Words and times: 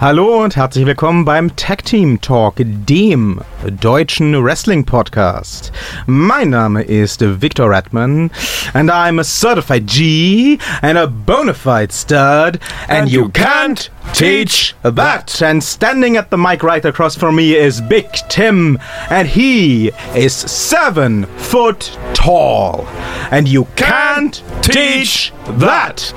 Hallo 0.00 0.44
und 0.44 0.54
herzlich 0.54 0.86
willkommen 0.86 1.24
beim 1.24 1.56
Tag 1.56 1.84
Team 1.84 2.20
Talk, 2.20 2.54
dem 2.58 3.40
deutschen 3.80 4.44
Wrestling 4.44 4.84
Podcast. 4.84 5.72
Mein 6.06 6.50
Name 6.50 6.82
ist 6.82 7.20
Victor 7.20 7.68
Redman 7.68 8.30
and 8.74 8.92
I'm 8.92 9.18
a 9.18 9.24
certified 9.24 9.88
G 9.88 10.60
and 10.82 10.96
a 10.96 11.06
bona 11.06 11.52
fide 11.52 11.90
stud 11.90 12.60
and, 12.86 13.10
you 13.10 13.28
can't 13.30 13.90
teach 14.12 14.76
that. 14.84 15.42
And 15.42 15.64
standing 15.64 16.16
at 16.16 16.30
the 16.30 16.36
mic 16.36 16.62
right 16.62 16.84
across 16.84 17.16
from 17.16 17.34
me 17.34 17.56
is 17.56 17.80
Big 17.80 18.06
Tim 18.28 18.78
and 19.10 19.26
he 19.26 19.90
is 20.14 20.32
seven 20.32 21.26
foot 21.38 21.98
tall 22.14 22.86
and 23.32 23.48
you 23.48 23.66
can't 23.74 24.44
teach 24.62 25.32
that. 25.58 26.14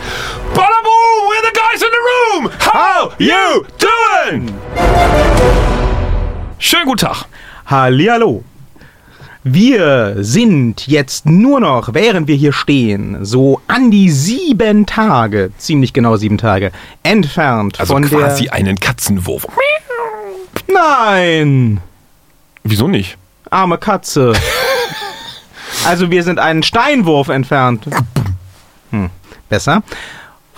We're 1.29 1.41
the 1.41 1.53
guys 1.53 1.81
in 1.81 1.91
the 1.97 2.03
room. 2.11 2.43
How 2.59 3.13
you 3.19 3.65
doing? 3.77 4.53
Schönen 6.59 6.85
guten 6.85 7.05
Tag. 7.07 7.25
Hallihallo. 7.65 8.43
Wir 9.43 10.17
sind 10.23 10.87
jetzt 10.87 11.25
nur 11.25 11.59
noch, 11.59 11.95
während 11.95 12.27
wir 12.27 12.35
hier 12.35 12.53
stehen, 12.53 13.25
so 13.25 13.59
an 13.67 13.89
die 13.89 14.11
sieben 14.11 14.85
Tage, 14.85 15.51
ziemlich 15.57 15.93
genau 15.93 16.15
sieben 16.15 16.37
Tage, 16.37 16.71
entfernt 17.01 17.79
Also 17.79 17.93
von 17.93 18.07
quasi 18.07 18.43
der... 18.43 18.53
einen 18.53 18.79
Katzenwurf. 18.79 19.47
Nein! 20.67 21.79
Wieso 22.63 22.87
nicht? 22.87 23.17
Arme 23.49 23.79
Katze. 23.79 24.33
also 25.85 26.11
wir 26.11 26.23
sind 26.23 26.37
einen 26.37 26.61
Steinwurf 26.61 27.29
entfernt. 27.29 27.85
Hm, 28.91 29.09
besser. 29.49 29.81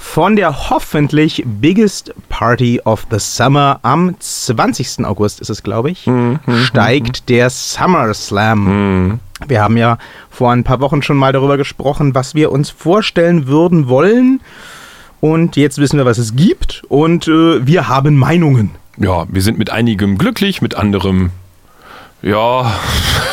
Von 0.05 0.35
der 0.35 0.69
hoffentlich 0.69 1.43
biggest 1.45 2.13
Party 2.29 2.79
of 2.83 3.07
the 3.09 3.17
Summer 3.19 3.79
am 3.83 4.15
20. 4.19 5.05
August 5.05 5.39
ist 5.39 5.49
es, 5.49 5.63
glaube 5.63 5.89
ich, 5.91 6.07
steigt 6.65 7.29
der 7.29 7.49
SummerSlam. 7.49 9.19
Wir 9.47 9.61
haben 9.61 9.77
ja 9.77 9.97
vor 10.29 10.51
ein 10.51 10.63
paar 10.63 10.81
Wochen 10.81 11.01
schon 11.01 11.17
mal 11.17 11.31
darüber 11.33 11.57
gesprochen, 11.57 12.13
was 12.13 12.35
wir 12.35 12.51
uns 12.51 12.69
vorstellen 12.69 13.47
würden 13.47 13.87
wollen. 13.87 14.41
Und 15.19 15.55
jetzt 15.55 15.79
wissen 15.79 15.97
wir, 15.97 16.05
was 16.05 16.19
es 16.19 16.35
gibt. 16.35 16.83
Und 16.89 17.27
äh, 17.27 17.65
wir 17.65 17.87
haben 17.87 18.15
Meinungen. 18.17 18.71
Ja, 18.97 19.25
wir 19.29 19.41
sind 19.41 19.57
mit 19.57 19.71
einigem 19.71 20.17
glücklich, 20.19 20.61
mit 20.61 20.75
anderem, 20.75 21.31
ja, 22.21 22.71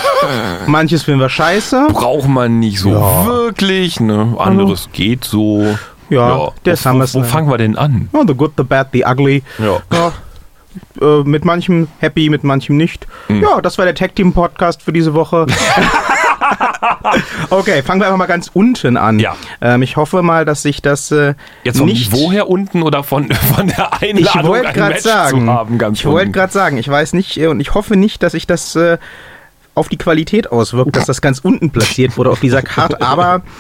Manches 0.67 1.03
finden 1.03 1.21
wir 1.21 1.29
scheiße. 1.29 1.89
braucht 1.93 2.29
man 2.29 2.59
nicht 2.61 2.79
so 2.81 2.91
Ja. 2.93 3.27
wirklich. 3.27 4.01
Ne? 4.01 4.35
Anderes 4.39 4.89
geht 4.93 5.25
so. 5.25 5.77
Ja, 6.11 6.51
der 6.65 6.75
wo, 6.75 6.77
wo, 6.77 6.77
SummerSlam. 6.77 7.25
wo 7.25 7.27
fangen 7.27 7.51
wir 7.51 7.59
denn 7.59 7.77
an? 7.77 8.09
Oh, 8.13 8.25
the 8.27 8.35
good, 8.35 8.53
the 8.57 8.65
bad, 8.65 8.89
the 8.93 9.05
ugly. 9.05 9.43
Ja. 9.59 9.81
Ja, 9.93 10.13
äh, 11.01 11.23
mit 11.25 11.45
manchem 11.45 11.89
happy, 11.99 12.29
mit 12.29 12.45
manchem 12.45 12.77
nicht. 12.77 13.07
Mhm. 13.29 13.43
Ja, 13.43 13.61
das 13.61 13.79
war 13.79 13.85
der 13.85 13.95
Tag 13.95 14.15
Team 14.15 14.33
Podcast 14.33 14.83
für 14.83 14.93
diese 14.93 15.15
Woche. 15.15 15.47
okay, 17.51 17.83
fangen 17.83 18.01
wir 18.01 18.07
einfach 18.07 18.19
mal 18.19 18.27
ganz 18.27 18.51
unten 18.53 18.97
an. 18.97 19.19
Ja. 19.19 19.37
Ähm, 19.61 19.83
ich 19.83 19.97
hoffe 19.97 20.23
mal, 20.23 20.45
dass 20.45 20.63
sich 20.63 20.83
das 20.83 21.11
äh, 21.11 21.35
Jetzt 21.65 21.79
vom 21.79 21.87
nicht. 21.87 22.13
Niveau 22.13 22.31
her 22.31 22.49
unten 22.49 22.83
oder 22.83 23.03
von, 23.03 23.31
von 23.33 23.67
der 23.67 23.91
ich 24.01 24.11
Einladung 24.11 24.51
wollte 24.51 24.69
ein 24.69 24.75
gerade 24.75 24.95
Match 24.95 25.03
sagen, 25.03 25.47
zu 25.47 25.53
haben? 25.53 25.79
Ganz 25.79 25.99
ich 25.99 26.07
wollte 26.07 26.31
gerade 26.31 26.53
sagen, 26.53 26.79
ich 26.79 26.89
weiß 26.89 27.13
nicht 27.15 27.37
äh, 27.39 27.49
und 27.49 27.61
ich 27.61 27.75
hoffe 27.75 27.97
nicht, 27.97 28.23
dass 28.23 28.33
sich 28.33 28.47
das 28.47 28.77
äh, 28.77 28.99
auf 29.75 29.89
die 29.89 29.99
Qualität 29.99 30.51
auswirkt, 30.51 30.97
dass 30.97 31.07
das 31.07 31.21
ganz 31.21 31.39
unten 31.39 31.71
platziert 31.71 32.17
wurde 32.17 32.31
auf 32.31 32.41
dieser 32.41 32.63
Karte. 32.63 33.01
Aber 33.01 33.43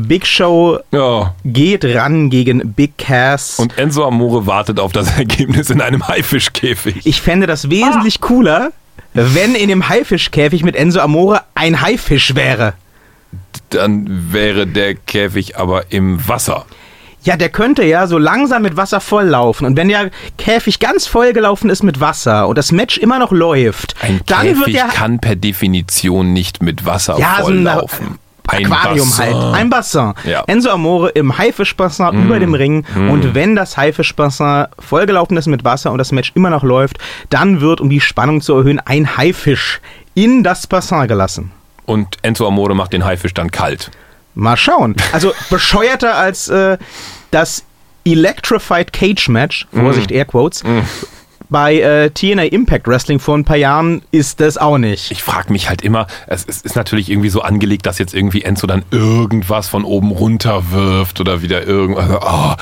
Big 0.00 0.26
Show 0.26 0.78
Ja. 0.92 1.34
geht 1.44 1.84
ran 1.84 2.30
gegen 2.30 2.72
Big 2.74 2.98
Cass. 2.98 3.58
Und 3.58 3.76
Enzo 3.78 4.04
Amore 4.06 4.46
wartet 4.46 4.78
auf 4.80 4.92
das 4.92 5.10
Ergebnis 5.18 5.70
in 5.70 5.80
einem 5.80 6.06
Haifischkäfig. 6.06 7.06
Ich 7.06 7.20
fände 7.22 7.46
das 7.46 7.70
wesentlich 7.70 8.20
cooler, 8.20 8.72
wenn 9.14 9.54
in 9.54 9.68
dem 9.68 9.88
Haifischkäfig 9.88 10.62
mit 10.62 10.76
Enzo 10.76 11.00
Amore 11.00 11.42
ein 11.54 11.80
Haifisch 11.80 12.34
wäre. 12.34 12.74
Dann 13.70 14.32
wäre 14.32 14.66
der 14.66 14.94
Käfig 14.94 15.58
aber 15.58 15.90
im 15.90 16.26
Wasser. 16.28 16.66
Ja, 17.22 17.36
der 17.36 17.48
könnte 17.48 17.82
ja 17.84 18.06
so 18.06 18.18
langsam 18.18 18.62
mit 18.62 18.76
Wasser 18.76 19.00
volllaufen. 19.00 19.66
Und 19.66 19.76
wenn 19.76 19.88
der 19.88 20.12
Käfig 20.38 20.78
ganz 20.78 21.08
vollgelaufen 21.08 21.70
ist 21.70 21.82
mit 21.82 21.98
Wasser 21.98 22.46
und 22.46 22.56
das 22.56 22.70
Match 22.70 22.98
immer 22.98 23.18
noch 23.18 23.32
läuft, 23.32 23.96
Ein 24.00 24.20
dann 24.26 24.46
wird 24.46 24.58
Käfig 24.58 24.74
der 24.74 24.84
kann 24.84 25.18
per 25.18 25.34
Definition 25.34 26.32
nicht 26.32 26.62
mit 26.62 26.86
Wasser 26.86 27.18
ja, 27.18 27.38
so 27.42 27.50
ein 28.48 28.66
Aquarium 28.72 29.08
Bassin. 29.08 29.24
halt. 29.34 29.54
Ein 29.54 29.70
Bassin. 29.70 30.14
Ja. 30.24 30.44
Enzo 30.46 30.70
Amore 30.70 31.10
im 31.10 31.36
Haifischbassin 31.36 32.24
über 32.24 32.38
dem 32.38 32.54
Ring. 32.54 32.84
Und 32.94 33.34
wenn 33.34 33.56
das 33.56 33.76
Haifischbassin 33.76 34.66
vollgelaufen 34.78 35.36
ist 35.36 35.46
mit 35.46 35.64
Wasser 35.64 35.92
und 35.92 35.98
das 35.98 36.12
Match 36.12 36.32
immer 36.34 36.50
noch 36.50 36.62
läuft, 36.62 36.98
dann 37.30 37.60
wird, 37.60 37.80
um 37.80 37.90
die 37.90 38.00
Spannung 38.00 38.40
zu 38.40 38.54
erhöhen, 38.56 38.80
ein 38.80 39.16
Haifisch 39.16 39.80
in 40.14 40.42
das 40.42 40.66
Bassin 40.66 41.06
gelassen. 41.08 41.52
Und 41.84 42.16
Enzo 42.22 42.46
Amore 42.46 42.74
macht 42.74 42.92
den 42.92 43.04
Haifisch 43.04 43.34
dann 43.34 43.50
kalt. 43.50 43.90
Mal 44.34 44.56
schauen. 44.56 44.96
Also 45.12 45.32
bescheuerter 45.50 46.16
als 46.16 46.48
äh, 46.48 46.78
das 47.30 47.64
Electrified 48.04 48.92
Cage 48.92 49.28
Match, 49.28 49.66
Vorsicht, 49.72 50.10
Airquotes, 50.12 50.62
bei 51.48 51.80
äh, 51.80 52.10
TNA 52.10 52.44
Impact 52.44 52.88
Wrestling 52.88 53.18
vor 53.18 53.36
ein 53.36 53.44
paar 53.44 53.56
Jahren 53.56 54.02
ist 54.10 54.40
das 54.40 54.58
auch 54.58 54.78
nicht. 54.78 55.10
Ich 55.10 55.22
frage 55.22 55.52
mich 55.52 55.68
halt 55.68 55.82
immer, 55.82 56.06
es, 56.26 56.44
es 56.46 56.62
ist 56.62 56.76
natürlich 56.76 57.10
irgendwie 57.10 57.28
so 57.28 57.42
angelegt, 57.42 57.86
dass 57.86 57.98
jetzt 57.98 58.14
irgendwie 58.14 58.42
Enzo 58.42 58.66
dann 58.66 58.84
irgendwas 58.90 59.68
von 59.68 59.84
oben 59.84 60.10
runter 60.10 60.70
wirft 60.70 61.20
oder 61.20 61.42
wieder 61.42 61.64
irgendwas. 61.64 62.10
Oh, 62.20 62.54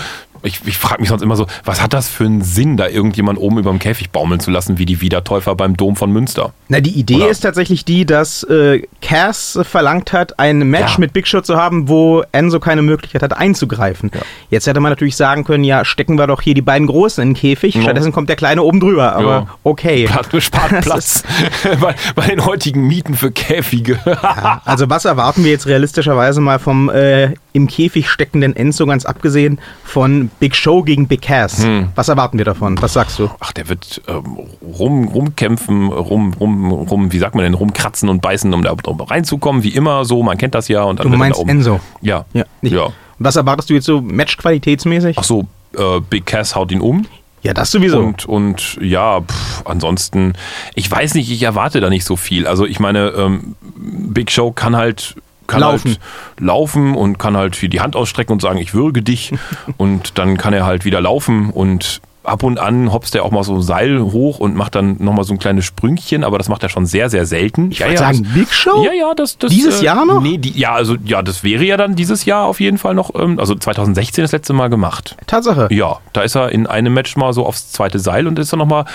ich 0.45 0.61
ich 0.67 0.79
frage 0.79 1.01
mich 1.01 1.09
sonst 1.09 1.23
immer 1.23 1.37
so, 1.37 1.47
was 1.65 1.83
hat 1.83 1.93
das 1.93 2.09
für 2.09 2.25
einen 2.25 2.43
Sinn, 2.43 2.77
da 2.77 2.89
irgendjemand 2.89 3.39
oben 3.39 3.59
über 3.59 3.71
dem 3.71 3.79
Käfig 3.79 4.11
baumeln 4.11 4.41
zu 4.41 4.51
lassen, 4.51 4.79
wie 4.79 4.87
die 4.87 5.01
Wiedertäufer 5.01 5.55
beim 5.55 5.77
Dom 5.77 5.97
von 5.97 6.11
Münster? 6.13 6.53
Na, 6.69 6.81
die 6.81 6.91
Idee 6.99 7.17
Oder? 7.17 7.29
ist 7.31 7.41
tatsächlich 7.41 7.85
die, 7.85 8.07
dass 8.07 8.43
äh, 8.45 8.83
Cass 9.03 9.59
verlangt 9.63 10.13
hat, 10.13 10.39
ein 10.39 10.59
Match 10.71 10.95
Ja. 10.95 11.01
mit 11.01 11.13
Big 11.13 11.27
Show 11.27 11.41
zu 11.41 11.57
haben, 11.57 11.89
wo 11.89 12.23
Enzo 12.33 12.61
keine 12.61 12.83
Möglichkeit 12.83 13.23
hat 13.23 13.37
einzugreifen. 13.37 14.11
Jetzt 14.51 14.67
hätte 14.67 14.81
man 14.81 14.91
natürlich 14.93 15.17
sagen 15.17 15.45
können, 15.45 15.65
ja, 15.65 15.85
stecken 15.85 16.17
wir 16.19 16.27
doch 16.27 16.43
hier 16.43 16.55
die 16.55 16.63
beiden 16.63 16.87
Großen 16.87 17.23
in 17.23 17.31
den 17.31 17.35
Käfig, 17.37 17.81
stattdessen 17.81 18.13
kommt 18.13 18.29
der 18.29 18.37
Kleine 18.37 18.63
oben 18.63 18.81
drüber, 18.81 19.15
aber 19.15 19.31
Ja. 19.31 19.47
okay. 19.65 20.05
Platz, 20.07 20.43
spart 20.45 20.73
Das 20.73 20.85
Platz 20.85 21.25
bei, 21.81 21.95
bei 22.15 22.27
den 22.27 22.45
heutigen 22.45 22.87
Mieten 22.87 23.15
für 23.15 23.31
Käfige. 23.33 23.99
Ja, 24.07 24.61
also 24.65 24.89
was 24.91 25.05
erwarten 25.05 25.45
wir 25.45 25.51
jetzt 25.51 25.67
realistischerweise 25.67 26.41
mal 26.41 26.59
vom 26.59 26.89
äh, 26.91 27.35
im 27.55 27.69
Käfig 27.69 28.11
steckenden 28.11 28.55
Enzo, 28.55 28.85
ganz 28.85 29.07
abgesehen 29.07 29.61
von 29.85 30.29
Big 30.41 30.55
Show 30.57 30.83
gegen 30.83 31.07
Big 31.07 31.23
Cass? 31.23 31.63
Hm. 31.65 31.89
Was 31.95 32.09
erwarten 32.09 32.37
wir 32.37 32.45
davon? 32.45 32.77
Was 32.83 32.93
sagst 32.93 33.19
du? 33.19 33.31
Ach, 33.41 33.53
der 33.53 33.69
wird 33.69 34.03
ähm, 34.09 34.39
rum, 34.61 35.09
rumkämpfen, 35.09 35.87
rum, 35.89 36.35
rum, 36.35 36.73
rum, 36.73 37.13
wie 37.13 37.19
sagt 37.19 37.37
man 37.37 37.45
denn, 37.45 37.55
rumkratzen 37.55 38.09
und 38.09 38.21
beißen, 38.21 38.53
um 38.53 38.63
da 38.63 38.73
um 38.73 39.01
reinzukommen, 39.01 39.63
wie 39.63 39.71
immer 39.71 40.05
so, 40.05 40.23
man 40.23 40.37
kennt 40.37 40.55
das 40.55 40.69
ja. 40.69 40.83
Und 40.83 40.99
dann 40.99 41.11
Du 41.11 41.17
meinst 41.17 41.39
da 41.39 41.43
oben, 41.43 41.51
Enzo? 41.51 41.81
Ja. 42.03 42.25
Ja, 42.33 42.45
nicht. 42.61 42.73
ja. 42.75 42.89
Was 43.21 43.37
erwartest 43.37 43.71
du 43.71 43.75
jetzt 43.75 43.87
so 43.87 44.01
matchqualitätsmäßig? 44.01 45.17
Ach 45.17 45.25
so, 45.25 45.47
äh, 45.77 46.01
Big 46.11 46.27
Cass 46.27 46.57
haut 46.57 46.73
ihn 46.73 46.81
um. 46.81 47.07
Ja, 47.43 47.53
das 47.53 47.71
sowieso. 47.71 48.01
Und, 48.01 48.25
und 48.27 48.79
ja, 48.81 49.21
pff, 49.21 49.63
ansonsten, 49.67 50.33
ich 50.75 50.91
weiß 50.91 51.15
nicht, 51.15 51.31
ich 51.31 51.43
erwarte 51.43 51.81
da 51.81 51.91
nicht 51.91 52.05
so 52.05 52.17
viel. 52.17 52.47
Also 52.47 52.67
ich 52.67 52.81
meine, 52.81 53.11
ähm, 53.11 53.55
Big 53.77 54.31
Show 54.31 54.51
kann 54.51 54.75
halt 54.75 55.15
kann 55.47 55.61
Laufen. 55.61 55.91
halt 55.91 56.01
laufen 56.41 56.95
und 56.97 57.19
kann 57.19 57.37
halt 57.37 57.57
hier 57.57 57.69
die 57.69 57.81
Hand 57.81 57.97
ausstrecken 57.97 58.33
und 58.33 58.41
sagen, 58.43 58.59
ich 58.59 58.75
würge 58.75 59.03
dich. 59.03 59.33
und 59.77 60.19
dann 60.19 60.37
kann 60.37 60.53
er 60.55 60.67
halt 60.67 60.85
wieder 60.85 61.01
laufen 61.01 61.51
und 61.51 62.01
ab 62.25 62.43
und 62.43 62.59
an 62.59 62.91
hopst 62.91 63.15
er 63.15 63.23
auch 63.23 63.31
mal 63.31 63.45
so 63.45 63.57
ein 63.57 63.61
Seil 63.63 64.01
hoch 64.01 64.39
und 64.39 64.57
macht 64.57 64.75
dann 64.75 64.97
nochmal 64.99 65.25
so 65.25 65.35
ein 65.35 65.39
kleines 65.39 65.67
Sprüngchen, 65.67 66.25
aber 66.25 66.39
das 66.39 66.49
macht 66.49 66.63
er 66.63 66.71
schon 66.71 66.87
sehr, 66.87 67.11
sehr 67.11 67.27
selten. 67.27 67.71
ich 67.71 67.81
würde 67.81 67.99
sagen, 67.99 68.23
das- 68.25 68.33
Big 68.33 68.51
Show? 68.51 68.83
ja, 68.83 68.93
ja, 68.95 69.13
das, 69.15 69.37
das 69.37 69.51
Dieses 69.53 69.83
äh, 69.83 69.85
Jahr 69.85 70.07
noch? 70.07 70.23
Nee, 70.23 70.39
die, 70.39 70.59
ja, 70.59 70.73
also 70.73 70.97
ja, 71.05 71.21
das 71.21 71.45
wäre 71.45 71.65
ja 71.65 71.77
dann 71.77 71.97
dieses 71.97 72.25
Jahr 72.25 72.47
auf 72.47 72.61
jeden 72.61 72.79
Fall 72.79 72.95
noch, 72.95 73.15
ähm, 73.15 73.39
also 73.39 73.55
2016 73.55 74.25
das 74.25 74.33
letzte 74.33 74.55
Mal 74.55 74.69
gemacht. 74.71 75.17
Tatsache. 75.27 75.69
Ja, 75.71 75.99
da 76.15 76.23
ist 76.23 76.35
er 76.35 76.51
in 76.51 76.67
einem 76.67 76.95
Match 76.95 77.15
mal 77.17 77.35
so 77.35 77.45
aufs 77.45 77.71
zweite 77.73 77.99
Seil 77.99 78.27
und 78.27 78.39
ist 78.39 78.53
dann 78.53 78.59
nochmal, 78.59 78.87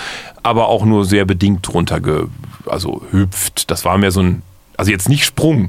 aber 0.42 0.68
auch 0.68 0.84
nur 0.84 1.04
sehr 1.04 1.24
bedingt 1.24 1.72
runterge, 1.72 2.26
also 2.66 3.02
hüpft. 3.12 3.70
Das 3.70 3.84
war 3.84 3.96
mehr 3.96 4.10
so 4.10 4.22
ein, 4.22 4.42
also 4.76 4.90
jetzt 4.90 5.08
nicht 5.08 5.24
Sprung, 5.24 5.68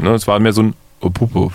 ne, 0.00 0.10
es 0.10 0.26
war 0.26 0.38
mehr 0.40 0.52
so 0.52 0.62
ein 0.62 0.74
upp. 1.00 1.52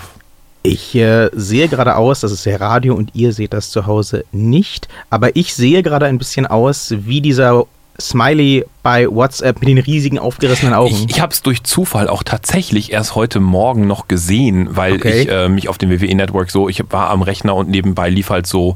Ich 0.63 0.95
äh, 0.95 1.29
sehe 1.33 1.67
gerade 1.67 1.95
aus, 1.95 2.21
das 2.21 2.31
ist 2.31 2.45
ja 2.45 2.57
Radio 2.57 2.95
und 2.95 3.11
ihr 3.13 3.33
seht 3.33 3.53
das 3.53 3.69
zu 3.69 3.85
Hause 3.85 4.25
nicht, 4.31 4.87
aber 5.11 5.35
ich 5.35 5.53
sehe 5.53 5.83
gerade 5.83 6.07
ein 6.07 6.17
bisschen 6.17 6.47
aus 6.47 6.93
wie 6.97 7.21
dieser 7.21 7.65
Smiley 8.01 8.65
bei 8.83 9.07
WhatsApp 9.07 9.59
mit 9.59 9.69
den 9.69 9.77
riesigen 9.77 10.19
aufgerissenen 10.19 10.73
Augen. 10.73 10.93
Ich, 10.93 11.09
ich 11.11 11.21
habe 11.21 11.31
es 11.31 11.41
durch 11.43 11.63
Zufall 11.63 12.09
auch 12.09 12.23
tatsächlich 12.23 12.91
erst 12.91 13.15
heute 13.15 13.39
Morgen 13.39 13.87
noch 13.87 14.07
gesehen, 14.07 14.75
weil 14.75 14.95
Okay. 14.95 15.21
ich 15.21 15.29
äh, 15.29 15.47
mich 15.49 15.69
auf 15.69 15.77
dem 15.77 15.89
WWE 15.91 16.13
Network 16.15 16.51
so, 16.51 16.67
ich 16.67 16.83
war 16.89 17.09
am 17.11 17.21
Rechner 17.21 17.55
und 17.55 17.69
nebenbei 17.69 18.09
lief 18.09 18.31
halt 18.31 18.47
so 18.47 18.75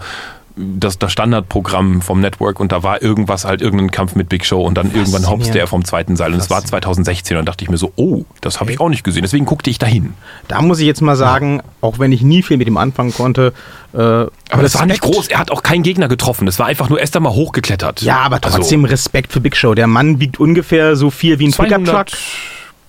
das, 0.59 0.99
das 0.99 1.11
Standardprogramm 1.11 2.01
vom 2.01 2.19
Network 2.19 2.59
und 2.59 2.71
da 2.71 2.83
war 2.83 3.01
irgendwas 3.01 3.45
halt 3.45 3.61
irgendein 3.61 3.91
Kampf 3.91 4.15
mit 4.15 4.29
Big 4.29 4.45
Show 4.45 4.61
und 4.61 4.75
dann 4.75 4.93
irgendwann 4.93 5.27
hopste 5.29 5.57
er 5.59 5.67
vom 5.67 5.85
zweiten 5.85 6.15
Seil 6.17 6.33
und 6.33 6.39
es 6.39 6.49
war 6.49 6.63
2016 6.63 7.37
und 7.37 7.45
dachte 7.45 7.63
ich 7.63 7.69
mir 7.69 7.77
so, 7.77 7.93
oh, 7.95 8.23
das 8.41 8.59
habe 8.59 8.71
ich 8.71 8.79
auch 8.79 8.89
nicht 8.89 9.03
gesehen, 9.03 9.21
deswegen 9.23 9.45
guckte 9.45 9.69
ich 9.69 9.79
dahin. 9.79 10.13
Da 10.47 10.61
muss 10.61 10.79
ich 10.79 10.85
jetzt 10.85 11.01
mal 11.01 11.15
sagen, 11.15 11.61
auch 11.81 11.99
wenn 11.99 12.11
ich 12.11 12.21
nie 12.21 12.43
viel 12.43 12.57
mit 12.57 12.67
ihm 12.67 12.77
anfangen 12.77 13.13
konnte, 13.13 13.53
äh, 13.93 13.97
Aber 13.97 14.31
das 14.61 14.75
war 14.75 14.85
nicht 14.85 15.01
groß, 15.01 15.27
er 15.27 15.39
hat 15.39 15.51
auch 15.51 15.63
keinen 15.63 15.83
Gegner 15.83 16.07
getroffen, 16.07 16.45
das 16.45 16.59
war 16.59 16.65
einfach 16.65 16.89
nur 16.89 16.99
erst 16.99 17.15
einmal 17.15 17.33
hochgeklettert. 17.33 18.01
Ja, 18.01 18.17
aber 18.19 18.39
Also, 18.43 18.57
trotzdem 18.57 18.85
Respekt 18.85 19.31
für 19.31 19.39
Big 19.39 19.55
Show. 19.55 19.73
Der 19.73 19.87
Mann 19.87 20.19
wiegt 20.19 20.39
ungefähr 20.39 20.95
so 20.95 21.09
viel 21.09 21.39
wie 21.39 21.47
ein 21.47 21.53
200 21.53 21.79
Pickup-Truck. 21.85 22.19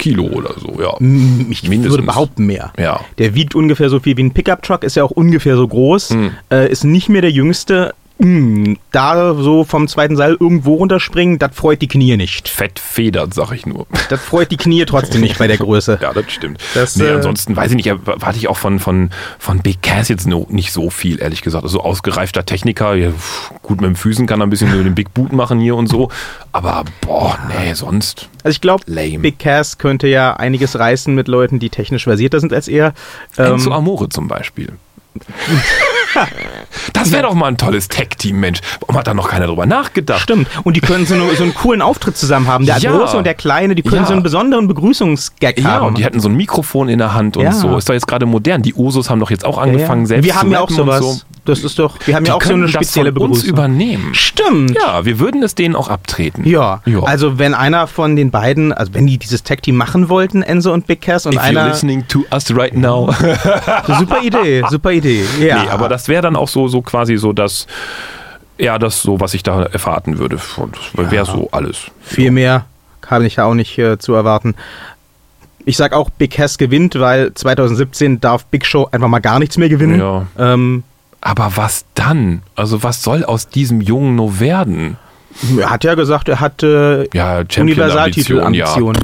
Kilo 0.01 0.25
oder 0.25 0.55
so, 0.59 0.81
ja. 0.83 0.95
Ich 0.99 1.63
Mindestens. 1.69 1.91
würde 1.91 2.03
behaupten 2.03 2.47
mehr. 2.47 2.73
Ja. 2.79 3.01
Der 3.19 3.35
wiegt 3.35 3.55
ungefähr 3.55 3.89
so 3.91 4.01
viel 4.01 4.17
wie 4.17 4.23
ein 4.25 4.33
Pickup-Truck, 4.33 4.83
ist 4.83 4.97
ja 4.97 5.05
auch 5.05 5.11
ungefähr 5.13 5.57
so 5.57 5.69
groß, 5.69 6.11
Hm. 6.11 6.31
äh, 6.51 6.69
ist 6.71 6.83
nicht 6.85 7.09
mehr 7.09 7.21
der 7.23 7.31
Jüngste. 7.31 7.95
Mm, 8.21 8.75
Da 8.93 9.35
so 9.35 9.65
vom 9.65 9.89
zweiten 9.89 10.15
Seil 10.15 10.37
irgendwo 10.39 10.75
runterspringen, 10.75 11.39
das 11.39 11.55
freut 11.55 11.81
die 11.81 11.89
Knie 11.89 12.19
nicht. 12.19 12.49
Fett 12.51 12.79
federt, 12.79 13.33
sag 13.33 13.53
ich 13.53 13.65
nur. 13.65 13.87
Das 14.11 14.21
freut 14.21 14.51
die 14.51 14.59
Knie 14.59 14.85
trotzdem 14.85 15.23
nicht 15.23 15.39
bei 15.39 15.47
der 15.47 15.57
Größe. 15.57 15.99
Ja, 16.03 16.13
das 16.13 16.31
stimmt. 16.31 16.61
Das, 16.75 16.97
nee, 16.97 17.05
äh, 17.05 17.15
ansonsten 17.15 17.57
weiß 17.57 17.71
ich 17.71 17.77
nicht, 17.77 17.91
warte 18.05 18.39
ich 18.39 18.49
auch 18.49 18.57
von, 18.57 18.79
von, 18.79 19.11
von 19.39 19.61
Big 19.61 19.83
Cass 19.83 20.09
jetzt 20.09 20.27
no, 20.27 20.47
nicht 20.51 20.73
so 20.73 20.91
viel, 20.91 21.21
ehrlich 21.21 21.43
gesagt. 21.43 21.65
Also 21.65 21.81
ausgereifter 21.81 22.45
Techniker, 22.45 22.95
ja, 22.95 23.11
gut 23.63 23.81
mit 23.81 23.89
dem 23.89 23.97
Füßen 23.97 24.27
kann 24.27 24.41
er 24.41 24.47
ein 24.47 24.51
bisschen 24.51 24.71
den 24.71 24.95
Big 24.95 25.15
Boot 25.15 25.33
machen 25.33 25.61
hier 25.61 25.77
und 25.77 25.89
so. 25.89 26.11
Aber 26.53 26.85
boah, 27.01 27.39
nee, 27.49 27.73
sonst. 27.75 28.29
Also 28.45 28.55
ich 28.55 28.61
glaube. 28.61 28.85
Big 28.87 29.39
Cass 29.39 29.79
könnte 29.79 30.09
ja 30.09 30.35
einiges 30.37 30.79
reißen 30.79 31.15
mit 31.15 31.29
Leuten, 31.29 31.59
die 31.59 31.71
technisch 31.71 32.05
versierter 32.05 32.41
sind 32.41 32.53
als 32.53 32.69
er. 32.69 32.93
Ähm, 33.39 33.55
Enzo 33.55 33.73
Amore 33.73 34.09
zum 34.09 34.29
Beispiel. 34.29 34.73
Das 36.93 37.13
wäre 37.13 37.23
doch 37.25 37.35
mal 37.35 37.47
ein 37.49 37.57
tolles 37.57 37.89
Tech-Team, 37.89 38.41
Mensch. 38.41 38.61
Warum 38.81 38.97
hat 38.99 39.07
da 39.07 39.15
noch 39.15 39.29
keiner 39.29 39.47
drüber 39.47 39.67
nachgedacht? 39.67 40.21
Stimmt. 40.21 40.49
Und 40.65 40.77
die 40.77 40.81
können 40.81 41.07
so, 41.07 41.15
eine, 41.15 41.35
so 41.37 41.43
einen 41.43 41.55
coolen 41.55 41.83
Auftritt 41.83 42.17
zusammen 42.17 42.47
haben. 42.49 42.67
Der 42.67 42.79
Ja. 42.79 42.91
Große 42.97 43.17
und 43.17 43.25
der 43.25 43.35
Kleine, 43.35 43.75
die 43.75 43.83
können 43.83 44.03
Ja. 44.03 44.07
so 44.07 44.13
einen 44.15 44.23
besonderen 44.23 44.67
Begrüßungsgag 44.69 45.59
Ja, 45.59 45.65
haben. 45.71 45.87
und 45.89 45.99
die 45.99 46.05
hatten 46.05 46.21
so 46.21 46.29
ein 46.29 46.35
Mikrofon 46.37 46.89
in 46.89 46.99
der 46.99 47.15
Hand 47.15 47.37
und 47.37 47.45
Ja. 47.45 47.53
so. 47.53 47.77
Ist 47.77 47.89
doch 47.89 47.95
jetzt 47.95 48.07
gerade 48.07 48.27
modern. 48.27 48.63
Die 48.63 48.75
Usos 48.75 49.09
haben 49.11 49.21
doch 49.21 49.31
jetzt 49.31 49.45
auch 49.45 49.57
Ja, 49.59 49.63
angefangen, 49.65 50.03
ja. 50.03 50.07
selbst 50.09 50.25
Wir 50.27 50.35
haben 50.37 50.49
zu 50.49 50.53
ja 50.55 50.61
auch 50.61 50.71
sowas. 50.71 51.01
So. 51.01 51.21
Das 51.51 51.65
ist 51.65 51.79
doch, 51.79 51.97
wir 52.07 52.15
haben 52.15 52.25
Die 52.25 52.29
ja 52.29 52.35
auch 52.37 52.43
so 52.43 52.51
eine 52.55 52.63
könnten 52.63 52.73
das 52.73 52.87
spezielle 52.87 53.13
von 53.13 53.23
uns 53.23 53.39
Begrüßung. 53.43 53.51
übernehmen. 53.59 54.15
Stimmt. 54.15 54.75
Ja, 54.77 55.05
wir 55.05 55.19
würden 55.19 55.43
es 55.43 55.55
denen 55.55 55.77
auch 55.77 55.89
abtreten. 55.89 56.47
Ja. 56.49 56.81
Ja. 56.87 57.01
also 57.03 57.39
wenn 57.39 57.55
einer 57.55 57.87
von 57.87 58.17
den 58.17 58.31
beiden, 58.31 58.73
also 58.73 58.95
wenn 58.95 59.07
die 59.07 59.19
dieses 59.19 59.43
Tag-Team 59.43 59.77
machen 59.77 60.09
wollten, 60.09 60.43
Enzo 60.43 60.73
und 60.73 60.87
Big 60.87 61.01
Cass 61.03 61.27
und 61.27 61.35
If 61.35 61.41
you're 61.41 61.45
einer, 61.45 61.69
listening 61.69 62.07
to 62.09 62.25
us 62.33 62.55
right 62.57 62.75
now. 62.77 63.13
super 63.99 64.23
Idee, 64.23 64.63
super 64.71 64.93
Idee. 64.93 65.25
Ja. 65.41 65.63
Nee, 65.65 65.69
aber 65.69 65.89
das 65.89 66.09
wäre 66.09 66.23
dann 66.23 66.37
auch 66.37 66.49
so, 66.49 66.69
so 66.69 66.81
quasi 66.83 67.17
so 67.17 67.33
das, 67.33 67.67
ja, 68.59 68.79
das 68.79 69.03
so, 69.03 69.21
was 69.21 69.35
ich 69.35 69.43
da 69.43 69.63
erwarten 69.65 70.19
würde. 70.19 70.39
Wäre 70.95 71.27
so 71.27 71.49
alles. 71.53 71.91
Viel 72.01 72.31
mehr 72.31 72.65
habe 73.07 73.27
ich 73.27 73.37
ja 73.37 73.45
auch 73.45 73.55
nicht 73.55 73.77
äh, 73.79 73.99
zu 73.99 74.15
erwarten. 74.15 74.55
Ich 75.65 75.77
sag 75.77 75.93
auch, 75.93 76.11
Big 76.11 76.33
Cass 76.33 76.59
gewinnt, 76.59 76.99
weil 76.99 77.35
2017 77.35 78.21
darf 78.21 78.47
Big 78.47 78.65
Show 78.65 78.89
einfach 78.93 79.09
mal 79.09 79.19
gar 79.19 79.39
nichts 79.39 79.59
mehr 79.59 79.69
gewinnen. 79.69 79.99
Ja. 79.99 80.27
Ähm, 80.39 80.85
Aber 81.21 81.53
was 81.57 81.85
dann? 81.95 82.43
Also 82.55 82.83
was 82.83 83.03
soll 83.03 83.25
aus 83.25 83.49
diesem 83.49 83.81
Jungen 83.81 84.17
nur 84.17 84.41
werden? 84.41 84.97
er 85.59 85.71
hat 85.71 85.85
ja 85.85 85.95
gesagt, 85.95 86.29
er 86.29 86.41
hat 86.41 86.63
äh, 86.63 87.05
Ja, 87.17 87.43
Universaltitel-Ambitionen. 87.57 89.01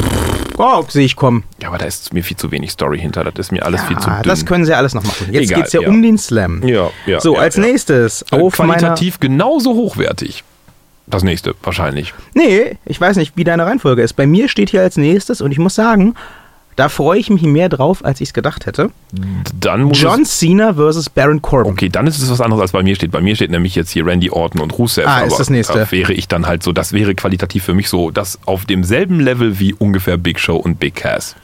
Oh, 0.58 0.82
sehe 0.88 1.04
ich 1.04 1.16
kommen. 1.16 1.44
Ja, 1.60 1.68
aber 1.68 1.76
da 1.78 1.84
ist 1.84 2.14
mir 2.14 2.24
viel 2.24 2.36
zu 2.38 2.50
wenig 2.50 2.70
Story 2.70 2.98
hinter. 2.98 3.24
Das 3.24 3.34
ist 3.36 3.52
mir 3.52 3.64
alles 3.64 3.82
viel 3.84 3.98
zu 3.98 4.08
dünn. 4.08 4.22
das 4.22 4.46
können 4.46 4.64
sie 4.64 4.74
alles 4.74 4.94
noch 4.94 5.04
machen. 5.04 5.28
Jetzt 5.30 5.50
Egal, 5.50 5.60
geht's 5.60 5.72
ja, 5.74 5.82
ja. 5.82 5.88
um 5.88 6.02
den 6.02 6.16
Slam. 6.16 6.66
Ja, 6.66 6.90
ja, 7.04 7.20
So, 7.20 7.34
ja, 7.34 7.40
als 7.42 7.56
ja. 7.56 7.62
nächstes 7.62 8.22
Äh, 8.32 8.40
auf. 8.40 8.54
Qualitativ 8.54 9.20
genauso 9.20 9.74
hochwertig. 9.74 10.44
Das 11.06 11.22
nächste, 11.22 11.54
wahrscheinlich. 11.62 12.14
Nee, 12.34 12.78
ich 12.86 13.00
weiß 13.00 13.16
nicht, 13.18 13.36
wie 13.36 13.44
deine 13.44 13.66
Reihenfolge 13.66 14.02
ist. 14.02 14.14
Bei 14.14 14.26
mir 14.26 14.48
steht 14.48 14.70
hier 14.70 14.80
als 14.80 14.96
nächstes 14.96 15.40
und 15.40 15.52
ich 15.52 15.58
muss 15.58 15.74
sagen, 15.74 16.14
da 16.76 16.90
freue 16.90 17.18
ich 17.18 17.30
mich 17.30 17.42
mehr 17.42 17.68
drauf, 17.70 18.04
als 18.04 18.20
ich 18.20 18.28
es 18.28 18.34
gedacht 18.34 18.66
hätte. 18.66 18.90
Dann 19.58 19.82
muss 19.84 20.00
John 20.00 20.24
Cena 20.26 20.74
versus 20.74 21.08
Baron 21.08 21.40
Corbin. 21.40 21.72
Okay, 21.72 21.88
dann 21.88 22.06
ist 22.06 22.22
es 22.22 22.30
was 22.30 22.40
anderes, 22.40 22.60
als 22.60 22.72
bei 22.72 22.82
mir 22.82 22.94
steht. 22.94 23.10
Bei 23.10 23.22
mir 23.22 23.34
steht 23.34 23.50
nämlich 23.50 23.74
jetzt 23.74 23.90
hier 23.90 24.06
Randy 24.06 24.30
Orton 24.30 24.60
und 24.60 24.78
Rusev. 24.78 25.06
Ah, 25.06 25.22
ist 25.22 25.38
das 25.38 25.48
nächste. 25.48 25.72
Da 25.72 25.90
wäre 25.90 26.12
ich 26.12 26.28
dann 26.28 26.46
halt 26.46 26.62
so, 26.62 26.72
das 26.72 26.92
wäre 26.92 27.14
qualitativ 27.14 27.64
für 27.64 27.74
mich 27.74 27.88
so, 27.88 28.10
das 28.10 28.38
auf 28.44 28.66
demselben 28.66 29.20
Level 29.20 29.58
wie 29.58 29.72
ungefähr 29.72 30.18
Big 30.18 30.38
Show 30.38 30.56
und 30.56 30.78
Big 30.78 30.96
Cass. 30.96 31.34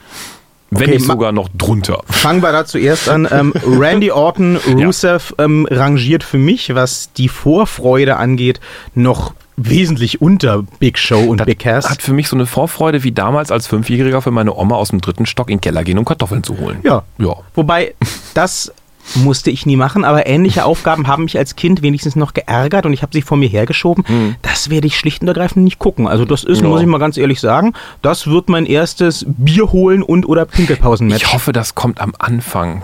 Wenn 0.69 0.83
Okay, 0.83 0.91
nicht 0.91 1.05
sogar 1.05 1.31
noch 1.31 1.49
drunter. 1.55 2.01
Fangen 2.09 2.41
wir 2.41 2.51
da 2.51 2.65
zuerst 2.65 3.07
an. 3.07 3.27
Ähm, 3.31 3.53
Randy 3.65 4.11
Orton, 4.11 4.57
Rusev 4.57 5.33
ähm, 5.37 5.67
rangiert 5.69 6.23
für 6.23 6.39
mich, 6.39 6.73
was 6.73 7.11
die 7.13 7.29
Vorfreude 7.29 8.17
angeht, 8.17 8.59
noch 8.95 9.33
wesentlich 9.55 10.21
unter 10.21 10.63
Big 10.79 10.97
Show 10.97 11.19
und 11.19 11.45
Big 11.45 11.59
Cass. 11.59 11.89
Hat 11.89 12.01
für 12.01 12.13
mich 12.13 12.27
so 12.27 12.35
eine 12.35 12.45
Vorfreude 12.45 13.03
wie 13.03 13.11
damals 13.11 13.51
als 13.51 13.67
Fünfjähriger 13.67 14.21
für 14.21 14.31
meine 14.31 14.55
Oma 14.55 14.75
aus 14.75 14.89
dem 14.89 15.01
dritten 15.01 15.25
Stock 15.25 15.49
in 15.49 15.57
den 15.57 15.61
Keller 15.61 15.83
gehen, 15.83 15.97
um 15.97 16.05
Kartoffeln 16.05 16.43
zu 16.43 16.57
holen. 16.57 16.79
Ja. 16.83 17.03
Ja. 17.17 17.35
Wobei, 17.55 17.93
das 18.33 18.71
musste 19.15 19.51
ich 19.51 19.65
nie 19.65 19.75
machen, 19.75 20.05
aber 20.05 20.27
ähnliche 20.27 20.63
Aufgaben 20.63 21.07
haben 21.07 21.25
mich 21.25 21.37
als 21.37 21.57
Kind 21.57 21.81
wenigstens 21.81 22.15
noch 22.15 22.33
geärgert 22.33 22.85
und 22.85 22.93
ich 22.93 23.01
habe 23.01 23.11
sie 23.13 23.21
vor 23.21 23.37
mir 23.37 23.49
hergeschoben. 23.49 24.37
Das 24.41 24.69
werde 24.69 24.87
ich 24.87 24.97
schlicht 24.97 25.21
und 25.21 25.27
ergreifend 25.27 25.65
nicht 25.65 25.77
gucken. 25.77 26.07
Also 26.07 26.23
das 26.23 26.43
ist, 26.45 26.61
Ja. 26.61 26.67
muss 26.69 26.79
ich 26.81 26.87
mal 26.87 26.99
ganz 26.99 27.17
ehrlich 27.17 27.41
sagen, 27.41 27.73
das 28.01 28.27
wird 28.27 28.47
mein 28.47 28.65
erstes 28.65 29.25
Bier 29.27 29.71
holen 29.73 30.03
und 30.03 30.25
oder 30.25 30.45
Pinkelpausenmatch. 30.45 31.21
Ich 31.21 31.33
hoffe, 31.33 31.51
das 31.51 31.75
kommt 31.75 31.99
am 31.99 32.13
Anfang. 32.17 32.83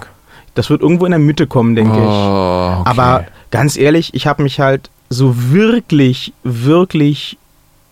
Das 0.55 0.69
wird 0.69 0.81
irgendwo 0.81 1.05
in 1.05 1.11
der 1.11 1.19
Mitte 1.19 1.47
kommen, 1.47 1.75
denke 1.75 1.93
ich. 1.97 2.03
Oh, 2.03 2.75
okay. 2.81 2.89
Aber 2.89 3.25
ganz 3.49 3.77
ehrlich, 3.77 4.13
ich 4.13 4.27
habe 4.27 4.43
mich 4.43 4.59
halt 4.59 4.89
so 5.09 5.33
wirklich, 5.51 6.33
wirklich 6.43 7.37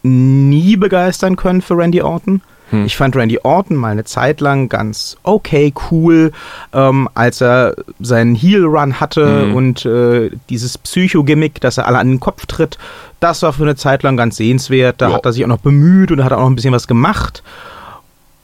nie 0.04 0.76
begeistern 0.78 1.36
können 1.36 1.62
für 1.62 1.78
Randy 1.78 2.02
Orton. 2.02 2.42
Hm. 2.70 2.86
Ich 2.86 2.98
fand 2.98 3.16
Randy 3.16 3.40
Orton 3.44 3.78
mal 3.78 3.92
eine 3.92 4.04
Zeit 4.04 4.42
lang 4.42 4.68
ganz 4.70 5.16
okay, 5.24 5.74
cool, 5.90 6.32
ähm, 6.74 7.08
als 7.14 7.42
er 7.42 7.76
seinen 8.00 8.36
Heel-Run 8.36 9.00
hatte 9.00 9.44
Hm. 9.48 9.56
und 9.56 9.86
äh, 9.86 10.32
dieses 10.50 10.78
Psycho-Gimmick, 10.78 11.62
dass 11.62 11.78
er 11.78 11.88
alle 11.88 11.98
an 11.98 12.08
den 12.10 12.20
Kopf 12.20 12.46
tritt, 12.46 12.78
das 13.20 13.42
war 13.42 13.54
für 13.54 13.64
eine 13.64 13.76
Zeit 13.78 14.04
lang 14.04 14.18
ganz 14.18 14.36
sehenswert. 14.38 15.02
Da 15.02 15.10
Ja. 15.10 15.16
hat 15.16 15.26
er 15.26 15.34
sich 15.34 15.44
auch 15.44 15.50
noch 15.50 15.60
bemüht 15.60 16.12
und 16.12 16.24
hat 16.24 16.34
auch 16.34 16.40
noch 16.42 16.50
ein 16.50 16.56
bisschen 16.56 16.74
was 16.74 16.88
gemacht. 16.88 17.42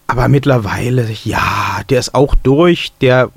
Aber 0.08 0.28
mittlerweile, 0.28 1.08
ja, 1.24 1.82
der 1.90 2.00
ist 2.00 2.16
auch 2.16 2.34
durch. 2.36 2.92
Der 3.02 3.30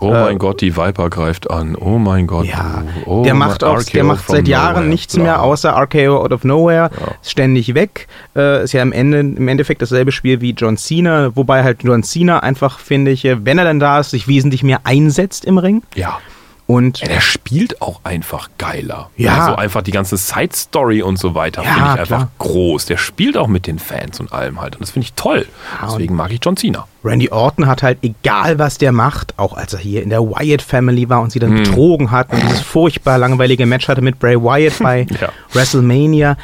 Oh 0.00 0.08
Äh, 0.12 0.22
mein 0.22 0.38
Gott, 0.38 0.60
die 0.60 0.76
Viper 0.76 1.10
greift 1.10 1.50
an. 1.50 1.76
Oh 1.76 1.98
mein 1.98 2.26
Gott. 2.26 2.46
Ja, 2.46 2.82
oh 3.06 3.22
der 3.22 3.34
macht, 3.34 3.64
auch, 3.64 3.82
der 3.82 4.04
macht 4.04 4.26
seit 4.28 4.48
Jahren 4.48 4.74
nowhere, 4.74 4.88
nichts 4.88 5.16
mehr 5.16 5.42
außer 5.42 5.70
RKO 5.70 6.22
out 6.22 6.32
of 6.32 6.44
nowhere, 6.44 6.90
ist 7.22 7.30
ständig 7.30 7.74
weg. 7.74 8.08
Äh, 8.36 8.64
ist 8.64 8.72
ja 8.72 8.82
im, 8.82 8.92
Ende, 8.92 9.20
im 9.20 9.48
Endeffekt 9.48 9.82
dasselbe 9.82 10.12
Spiel 10.12 10.40
wie 10.40 10.50
John 10.52 10.76
Cena, 10.76 11.34
wobei 11.34 11.62
halt 11.62 11.82
John 11.82 12.02
Cena 12.02 12.40
einfach, 12.40 12.78
finde 12.78 13.10
ich, 13.10 13.24
äh, 13.24 13.44
wenn 13.44 13.58
er 13.58 13.64
dann 13.64 13.80
da 13.80 14.00
ist, 14.00 14.10
sich 14.10 14.28
wesentlich 14.28 14.62
mehr 14.62 14.80
einsetzt 14.84 15.44
im 15.44 15.58
Ring. 15.58 15.82
Ja. 15.94 16.18
Und 16.66 17.00
Ja, 17.00 17.08
der 17.08 17.20
spielt 17.20 17.82
auch 17.82 18.00
einfach 18.04 18.48
geiler. 18.56 19.10
Ja. 19.18 19.38
Also 19.44 19.56
einfach 19.56 19.82
die 19.82 19.90
ganze 19.90 20.16
Side-Story 20.16 21.02
und 21.02 21.18
so 21.18 21.34
weiter 21.34 21.62
Ja, 21.62 21.68
finde 21.74 21.84
ich 21.84 21.90
einfach 22.00 22.06
klar. 22.06 22.30
groß. 22.38 22.86
Der 22.86 22.96
spielt 22.96 23.36
auch 23.36 23.48
mit 23.48 23.66
den 23.66 23.78
Fans 23.78 24.18
und 24.18 24.32
allem 24.32 24.60
halt. 24.62 24.76
Und 24.76 24.80
das 24.80 24.90
finde 24.92 25.04
ich 25.04 25.12
toll. 25.12 25.46
Ja, 25.80 25.88
Deswegen 25.88 26.14
mag 26.16 26.32
ich 26.32 26.40
John 26.42 26.56
Cena. 26.56 26.86
Randy 27.04 27.28
Orton 27.30 27.66
hat 27.66 27.82
halt, 27.82 27.98
egal 28.00 28.58
was 28.58 28.78
der 28.78 28.92
macht, 28.92 29.38
auch 29.38 29.52
als 29.54 29.74
er 29.74 29.78
hier 29.80 30.02
in 30.02 30.08
der 30.08 30.22
Wyatt 30.22 30.62
Family 30.62 31.06
war 31.10 31.20
und 31.20 31.32
sie 31.32 31.38
dann 31.38 31.50
Hm. 31.50 31.64
betrogen 31.64 32.10
hat 32.10 32.32
und 32.32 32.42
dieses 32.42 32.60
furchtbar 32.60 33.18
langweilige 33.18 33.66
Match 33.66 33.86
hatte 33.88 34.00
mit 34.00 34.18
Bray 34.18 34.40
Wyatt 34.40 34.78
bei. 34.80 35.06
WrestleMania, 35.52 36.36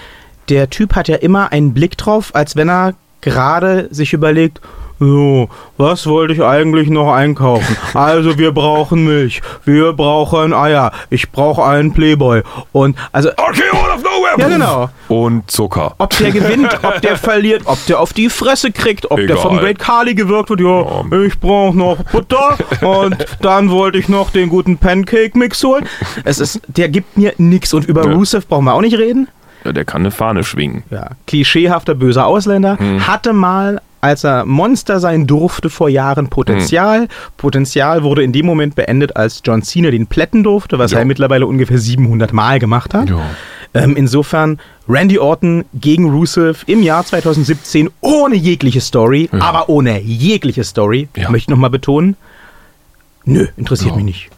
der 0.50 0.68
Typ 0.68 0.96
hat 0.96 1.08
ja 1.08 1.16
immer 1.16 1.50
einen 1.52 1.72
Blick 1.74 1.96
drauf, 1.96 2.34
als 2.34 2.56
wenn 2.56 2.68
er 2.68 2.94
gerade 3.22 3.88
sich 3.90 4.12
überlegt, 4.12 4.60
so, 5.00 5.48
was 5.78 6.06
wollte 6.06 6.34
ich 6.34 6.42
eigentlich 6.42 6.88
noch 6.90 7.12
einkaufen? 7.12 7.76
Also 7.94 8.38
wir 8.38 8.52
brauchen 8.52 9.04
Milch, 9.06 9.40
wir 9.64 9.92
brauchen 9.94 10.52
Eier, 10.52 10.92
ich 11.08 11.30
brauche 11.32 11.64
einen 11.64 11.92
Playboy 11.92 12.42
und 12.72 12.96
also 13.10 13.30
RKO 13.30 13.76
out 13.76 13.96
of 13.96 14.02
nowhere! 14.02 14.38
Ja, 14.38 14.48
genau. 14.48 14.90
Und 15.08 15.50
Zucker. 15.50 15.94
ob 15.98 16.10
der 16.18 16.30
gewinnt, 16.32 16.78
ob 16.82 17.00
der 17.00 17.16
verliert, 17.16 17.62
ob 17.64 17.84
der 17.86 17.98
auf 17.98 18.12
die 18.12 18.28
Fresse 18.28 18.70
kriegt, 18.72 19.10
ob 19.10 19.16
der 19.16 19.24
Egal. 19.30 19.38
vom 19.38 19.56
Great 19.58 19.78
Kali 19.78 20.14
gewirkt 20.14 20.50
wird. 20.50 20.60
Ja, 20.60 21.02
ich 21.26 21.40
brauche 21.40 21.76
noch 21.76 21.96
Butter 22.12 22.58
und 22.86 23.16
dann 23.40 23.70
wollte 23.70 23.98
ich 23.98 24.08
noch 24.08 24.30
den 24.30 24.48
guten 24.50 24.76
Pancake-Mix 24.78 25.64
holen. 25.64 25.88
Es 26.24 26.38
ist, 26.38 26.60
der 26.68 26.90
gibt 26.90 27.16
mir 27.16 27.32
nix 27.38 27.72
und 27.72 27.86
über 27.86 28.04
Ja. 28.04 28.12
Rusev 28.12 28.46
brauchen 28.46 28.66
wir 28.66 28.74
auch 28.74 28.80
nicht 28.82 28.98
reden. 28.98 29.28
Ja, 29.64 29.72
der 29.72 29.84
kann 29.84 30.02
eine 30.02 30.10
Fahne 30.10 30.44
schwingen. 30.44 30.84
Ja, 30.90 31.10
klischeehafter 31.26 31.94
böser 31.94 32.26
Ausländer, 32.26 32.78
Hm. 32.78 33.06
hatte 33.06 33.32
mal 33.32 33.80
als 34.00 34.24
er 34.24 34.44
Monster 34.46 34.98
sein 35.00 35.26
durfte 35.26 35.70
vor 35.70 35.88
Jahren 35.88 36.28
Potenzial. 36.28 37.02
Hm. 37.02 37.08
Potenzial 37.36 38.02
wurde 38.02 38.22
in 38.22 38.32
dem 38.32 38.46
Moment 38.46 38.74
beendet, 38.74 39.16
als 39.16 39.42
John 39.44 39.62
Cena 39.62 39.90
den 39.90 40.06
plätten 40.06 40.42
durfte, 40.42 40.78
was 40.78 40.92
Ja. 40.92 40.98
er 41.00 41.04
mittlerweile 41.04 41.46
ungefähr 41.46 41.78
700 41.78 42.32
Mal 42.32 42.58
gemacht 42.58 42.94
hat. 42.94 43.10
Ähm, 43.72 43.96
insofern 43.96 44.58
Randy 44.88 45.18
Orton 45.18 45.64
gegen 45.74 46.10
Rusev 46.10 46.64
im 46.66 46.82
Jahr 46.82 47.04
2017 47.04 47.88
ohne 48.00 48.34
jegliche 48.34 48.80
Story, 48.80 49.28
Ja. 49.32 49.40
aber 49.40 49.68
ohne 49.68 50.00
jegliche 50.00 50.64
Story, 50.64 51.08
Ja. 51.16 51.30
möchte 51.30 51.44
ich 51.44 51.48
nochmal 51.50 51.70
betonen. 51.70 52.16
Nö, 53.24 53.46
interessiert 53.56 53.90
Ja. 53.90 53.96
mich 53.96 54.04
nicht. 54.04 54.30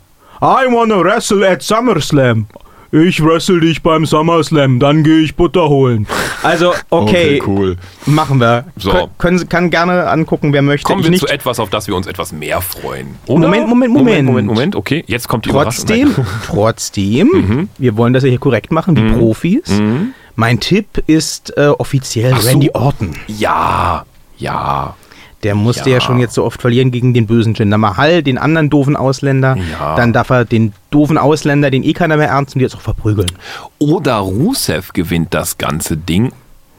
I 0.42 0.66
wanna 0.70 0.98
wrestle 1.02 1.48
at 1.48 1.62
SummerSlam. 1.62 2.46
Ich 2.92 3.24
wrestle 3.24 3.60
dich 3.60 3.82
beim 3.82 4.04
SummerSlam, 4.04 4.78
dann 4.78 5.02
gehe 5.02 5.20
ich 5.20 5.34
Butter 5.34 5.68
holen. 5.68 6.06
Also, 6.42 6.74
okay, 6.90 7.42
cool. 7.46 7.76
machen 8.04 8.38
wir. 8.38 8.66
So. 8.76 8.90
Kön 8.90 9.08
können, 9.18 9.48
kann 9.48 9.70
gerne 9.70 10.10
angucken, 10.10 10.52
wer 10.52 10.60
möchte. 10.60 10.86
Kommen 10.86 11.02
wir 11.02 11.18
zu 11.18 11.26
etwas, 11.26 11.58
auf 11.58 11.70
das 11.70 11.88
wir 11.88 11.96
uns 11.96 12.06
etwas 12.06 12.32
mehr 12.32 12.60
freuen. 12.60 13.14
Moment, 13.26 13.66
Moment, 13.66 13.68
Moment, 13.68 13.92
Moment. 13.94 14.26
Moment, 14.26 14.46
Moment, 14.46 14.76
okay. 14.76 15.04
Jetzt 15.06 15.26
kommt 15.26 15.46
die 15.46 15.50
Trotzdem, 15.50 16.14
trotzdem, 16.46 17.68
wir 17.78 17.96
wollen 17.96 18.12
das 18.12 18.24
ja 18.24 18.28
hier 18.28 18.38
korrekt 18.38 18.70
machen, 18.70 18.94
wie 18.96 19.18
Profis. 19.18 19.80
Mein 20.34 20.60
Tipp 20.60 21.02
ist 21.06 21.56
äh, 21.56 21.68
offiziell 21.68 22.32
Ach 22.34 22.40
so. 22.40 22.48
Randy 22.48 22.70
Orton. 22.72 23.10
Ja, 23.26 24.04
ja. 24.38 24.94
Der 25.42 25.54
musste 25.54 25.90
ja. 25.90 25.96
Ja. 25.96 26.00
schon 26.00 26.18
jetzt 26.18 26.34
so 26.34 26.44
oft 26.44 26.60
verlieren 26.60 26.90
gegen 26.90 27.14
den 27.14 27.26
bösen 27.26 27.54
Jinder 27.54 27.78
Mahal, 27.78 28.22
den 28.22 28.38
anderen 28.38 28.70
doofen 28.70 28.96
Ausländer. 28.96 29.56
Ja. 29.56 29.96
Dann 29.96 30.12
darf 30.12 30.30
er 30.30 30.44
den 30.44 30.72
doofen 30.90 31.18
Ausländer, 31.18 31.70
den 31.70 31.82
eh 31.82 31.92
keiner 31.92 32.16
mehr 32.16 32.28
ernst 32.28 32.54
nimmt, 32.54 32.62
jetzt 32.62 32.76
auch 32.76 32.80
verprügeln. 32.80 33.30
Oder 33.78 34.16
Rusev 34.16 34.92
gewinnt 34.92 35.34
das 35.34 35.58
ganze 35.58 35.96
Ding 35.96 36.32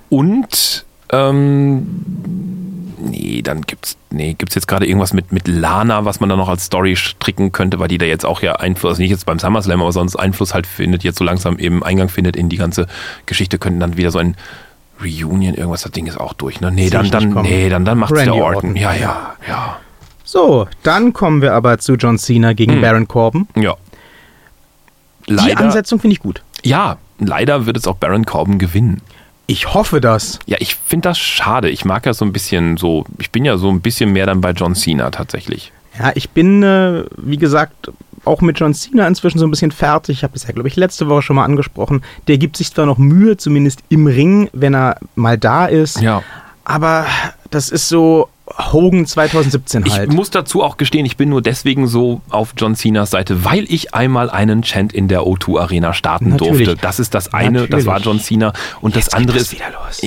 und 0.09 0.85
ähm, 1.11 1.85
nee, 3.09 3.41
dann 3.41 3.61
gibt's 3.61 3.97
nee, 4.09 4.33
gibt's 4.33 4.55
jetzt 4.55 4.67
gerade 4.67 4.85
irgendwas 4.85 5.13
mit 5.13 5.31
mit 5.31 5.47
Lana, 5.47 6.05
was 6.05 6.19
man 6.19 6.29
da 6.29 6.35
noch 6.35 6.49
als 6.49 6.65
Story 6.65 6.95
stricken 6.95 7.51
könnte, 7.51 7.79
weil 7.79 7.87
die 7.87 7.97
da 7.97 8.05
jetzt 8.05 8.25
auch 8.25 8.41
ja 8.41 8.55
Einfluss, 8.55 8.91
also 8.91 9.01
nicht 9.01 9.11
jetzt 9.11 9.25
beim 9.25 9.39
SummerSlam, 9.39 9.81
aber 9.81 9.91
sonst 9.91 10.15
Einfluss 10.15 10.53
halt 10.53 10.67
findet, 10.67 11.03
jetzt 11.03 11.17
so 11.17 11.23
langsam 11.23 11.59
eben 11.59 11.83
Eingang 11.83 12.09
findet 12.09 12.35
in 12.35 12.49
die 12.49 12.57
ganze 12.57 12.87
Geschichte, 13.25 13.57
könnten 13.57 13.79
dann 13.79 13.97
wieder 13.97 14.11
so 14.11 14.19
ein 14.19 14.35
Reunion, 15.01 15.53
irgendwas, 15.55 15.81
das 15.83 15.91
Ding 15.91 16.07
ist 16.07 16.19
auch 16.19 16.33
durch, 16.33 16.61
ne? 16.61 16.71
Nee, 16.71 16.89
dann, 16.89 17.09
dann, 17.09 17.33
nee, 17.41 17.69
dann, 17.69 17.83
dann 17.85 17.97
macht's 17.97 18.13
Randy 18.17 18.25
der 18.25 18.35
Orton. 18.35 18.55
Orton. 18.55 18.75
Ja, 18.75 18.93
ja, 18.93 19.33
ja. 19.47 19.79
So, 20.23 20.67
dann 20.83 21.13
kommen 21.13 21.41
wir 21.41 21.53
aber 21.53 21.77
zu 21.79 21.93
John 21.95 22.17
Cena 22.17 22.53
gegen 22.53 22.73
Hm. 22.73 22.81
Baron 22.81 23.07
Corbin. 23.07 23.47
Ja. 23.55 23.75
Die 25.27 25.33
Leider, 25.33 25.59
Ansetzung 25.59 25.99
finde 25.99 26.13
ich 26.13 26.19
gut. 26.19 26.41
ja, 26.63 26.97
leider 27.19 27.65
wird 27.65 27.77
es 27.77 27.87
auch 27.87 27.95
Baron 27.95 28.25
Corbin 28.25 28.59
gewinnen. 28.59 29.01
Ich 29.47 29.73
hoffe 29.73 29.99
das. 30.01 30.39
Ja, 30.45 30.57
ich 30.59 30.75
finde 30.75 31.09
das 31.09 31.17
schade. 31.19 31.69
Ich 31.69 31.85
mag 31.85 32.05
ja 32.05 32.13
so 32.13 32.23
ein 32.25 32.31
bisschen 32.33 32.77
so, 32.77 33.05
ich 33.19 33.29
bin 33.31 33.43
ja 33.45 33.57
so 33.57 33.69
ein 33.69 33.81
bisschen 33.81 34.11
mehr 34.13 34.25
dann 34.25 34.41
bei 34.41 34.51
John 34.51 34.73
Cena 34.75 35.11
tatsächlich. 35.11 35.71
Ja, 35.99 36.11
ich 36.15 36.29
bin, 36.31 36.63
äh, 36.63 37.03
wie 37.17 37.37
gesagt, 37.37 37.91
auch 38.25 38.41
mit 38.41 38.59
John 38.59 38.73
Cena 38.73 39.07
inzwischen 39.07 39.39
so 39.39 39.45
ein 39.45 39.51
bisschen 39.51 39.71
fertig. 39.71 40.17
Ich 40.19 40.23
habe 40.23 40.35
es 40.35 40.43
ja, 40.43 40.51
glaube 40.53 40.67
ich, 40.67 40.75
letzte 40.75 41.09
Woche 41.09 41.21
schon 41.21 41.35
mal 41.35 41.45
angesprochen. 41.45 42.03
Der 42.27 42.37
gibt 42.37 42.57
sich 42.57 42.73
zwar 42.73 42.85
noch 42.85 42.97
Mühe, 42.97 43.37
zumindest 43.37 43.81
im 43.89 44.07
Ring, 44.07 44.49
wenn 44.53 44.73
er 44.75 44.97
mal 45.15 45.37
da 45.37 45.65
ist. 45.65 45.99
Ja. 46.01 46.23
Aber 46.65 47.05
das 47.49 47.69
ist 47.69 47.89
so 47.89 48.29
Hogan 48.71 49.05
2017 49.05 49.85
Ich 49.85 49.93
halt. 49.93 50.13
muss 50.13 50.29
dazu 50.29 50.63
auch 50.63 50.77
gestehen, 50.77 51.05
ich 51.05 51.17
bin 51.17 51.29
nur 51.29 51.41
deswegen 51.41 51.87
so 51.87 52.21
auf 52.29 52.53
John 52.57 52.75
Cenas 52.75 53.09
Seite, 53.11 53.43
weil 53.45 53.65
ich 53.69 53.93
einmal 53.93 54.29
einen 54.29 54.61
Chant 54.61 54.93
in 54.93 55.07
der 55.07 55.21
O2 55.21 55.59
Arena 55.59 55.93
starten 55.93 56.29
Natürlich. 56.29 56.65
durfte. 56.67 56.81
Das 56.81 56.99
ist 56.99 57.13
das 57.13 57.33
eine, 57.33 57.67
das 57.67 57.85
war 57.85 57.95
Natürlich. 57.95 58.05
John 58.05 58.19
Cena. 58.19 58.53
Und 58.81 58.95
Jetzt 58.95 59.07
das 59.07 59.13
andere 59.13 59.37
ist. 59.37 59.51
das 59.51 59.59
wieder 59.59 59.71
los. 59.71 60.01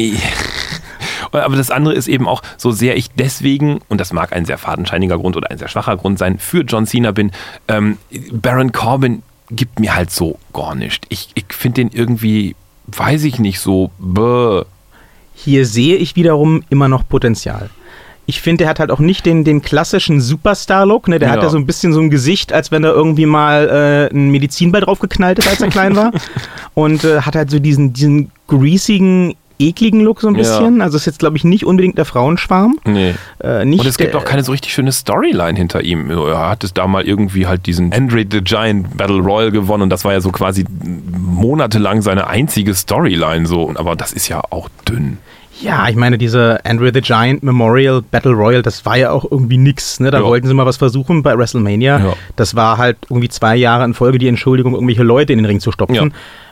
Aber 1.32 1.56
das 1.56 1.70
andere 1.70 1.94
ist 1.94 2.08
eben 2.08 2.26
auch, 2.28 2.42
so 2.56 2.70
sehr 2.70 2.96
ich 2.96 3.10
deswegen, 3.10 3.80
und 3.88 4.00
das 4.00 4.12
mag 4.12 4.32
ein 4.32 4.44
sehr 4.44 4.58
fadenscheiniger 4.58 5.18
Grund 5.18 5.36
oder 5.36 5.50
ein 5.50 5.58
sehr 5.58 5.68
schwacher 5.68 5.96
Grund 5.96 6.18
sein, 6.18 6.38
für 6.38 6.62
John 6.62 6.86
Cena 6.86 7.12
bin, 7.12 7.32
ähm, 7.68 7.98
Baron 8.32 8.72
Corbin 8.72 9.22
gibt 9.50 9.78
mir 9.80 9.94
halt 9.94 10.10
so 10.10 10.38
gar 10.52 10.74
nicht. 10.74 11.06
Ich, 11.08 11.28
ich 11.34 11.46
finde 11.50 11.82
den 11.82 11.90
irgendwie, 11.92 12.56
weiß 12.88 13.24
ich 13.24 13.38
nicht, 13.38 13.60
so, 13.60 13.90
bäh. 13.98 14.62
Hier 15.34 15.66
sehe 15.66 15.96
ich 15.96 16.16
wiederum 16.16 16.64
immer 16.70 16.88
noch 16.88 17.06
Potenzial. 17.06 17.68
Ich 18.28 18.40
finde, 18.40 18.64
der 18.64 18.68
hat 18.70 18.80
halt 18.80 18.90
auch 18.90 18.98
nicht 18.98 19.24
den, 19.24 19.44
den 19.44 19.62
klassischen 19.62 20.20
Superstar-Look. 20.20 21.06
Ne? 21.06 21.20
Der 21.20 21.30
hat 21.30 21.36
Ja. 21.36 21.42
ja 21.44 21.48
so 21.50 21.58
ein 21.58 21.66
bisschen 21.66 21.92
so 21.92 22.00
ein 22.00 22.10
Gesicht, 22.10 22.52
als 22.52 22.72
wenn 22.72 22.82
er 22.82 22.92
irgendwie 22.92 23.26
mal 23.26 24.08
äh, 24.10 24.12
einen 24.12 24.30
Medizinball 24.30 24.80
draufgeknallt 24.80 25.38
ist, 25.38 25.46
als 25.46 25.60
er 25.60 25.68
klein 25.68 25.94
war. 25.94 26.10
Und 26.74 27.04
äh, 27.04 27.20
hat 27.20 27.36
halt 27.36 27.50
so 27.50 27.60
diesen, 27.60 27.92
diesen 27.92 28.32
greasigen, 28.48 29.36
ekligen 29.58 30.00
Look 30.02 30.20
so 30.20 30.28
ein 30.28 30.34
Ja. 30.34 30.38
bisschen. 30.40 30.80
Also 30.82 30.96
ist 30.96 31.06
jetzt, 31.06 31.18
glaube 31.18 31.36
ich, 31.36 31.44
nicht 31.44 31.64
unbedingt 31.64 31.98
der 31.98 32.04
Frauenschwarm. 32.04 32.78
Nee. 32.84 33.14
Äh, 33.38 33.62
Und 33.62 33.86
es 33.86 33.96
gibt 33.98 34.14
auch 34.14 34.24
keine 34.24 34.42
so 34.44 34.52
richtig 34.52 34.72
schöne 34.72 34.92
Storyline 34.92 35.56
hinter 35.56 35.82
ihm. 35.82 36.10
Er 36.10 36.48
hat 36.50 36.64
es 36.64 36.74
da 36.74 36.86
mal 36.86 37.04
irgendwie 37.04 37.46
halt 37.46 37.66
diesen 37.66 37.92
Andre 37.92 38.24
the 38.30 38.40
Giant 38.42 38.96
Battle 38.96 39.18
Royal 39.20 39.50
gewonnen 39.50 39.84
und 39.84 39.90
das 39.90 40.04
war 40.04 40.12
ja 40.12 40.20
so 40.20 40.30
quasi 40.30 40.64
monatelang 41.18 42.02
seine 42.02 42.26
einzige 42.26 42.74
Storyline 42.74 43.46
so. 43.46 43.72
Aber 43.76 43.96
das 43.96 44.12
ist 44.12 44.28
ja 44.28 44.42
auch 44.50 44.68
dünn. 44.88 45.18
Ja, 45.62 45.88
ich 45.88 45.96
meine, 45.96 46.18
diese 46.18 46.60
Andre 46.66 46.90
the 46.92 47.00
Giant 47.00 47.42
Memorial 47.42 48.02
Battle 48.02 48.32
Royal, 48.32 48.60
das 48.60 48.84
war 48.84 48.98
ja 48.98 49.10
auch 49.10 49.24
irgendwie 49.30 49.56
nix. 49.56 50.00
Ne? 50.00 50.10
Da 50.10 50.18
Ja. 50.18 50.24
wollten 50.24 50.46
sie 50.46 50.52
mal 50.52 50.66
was 50.66 50.76
versuchen 50.76 51.22
bei 51.22 51.36
WrestleMania. 51.36 51.98
Ja. 51.98 52.12
Das 52.36 52.54
war 52.56 52.76
halt 52.76 52.98
irgendwie 53.08 53.30
zwei 53.30 53.56
Jahre 53.56 53.86
in 53.86 53.94
Folge 53.94 54.18
die 54.18 54.28
Entschuldigung, 54.28 54.74
irgendwelche 54.74 55.02
Leute 55.02 55.32
in 55.32 55.38
den 55.38 55.46
Ring 55.46 55.60
zu 55.60 55.72
stopfen. 55.72 55.94
Ja. 55.94 56.06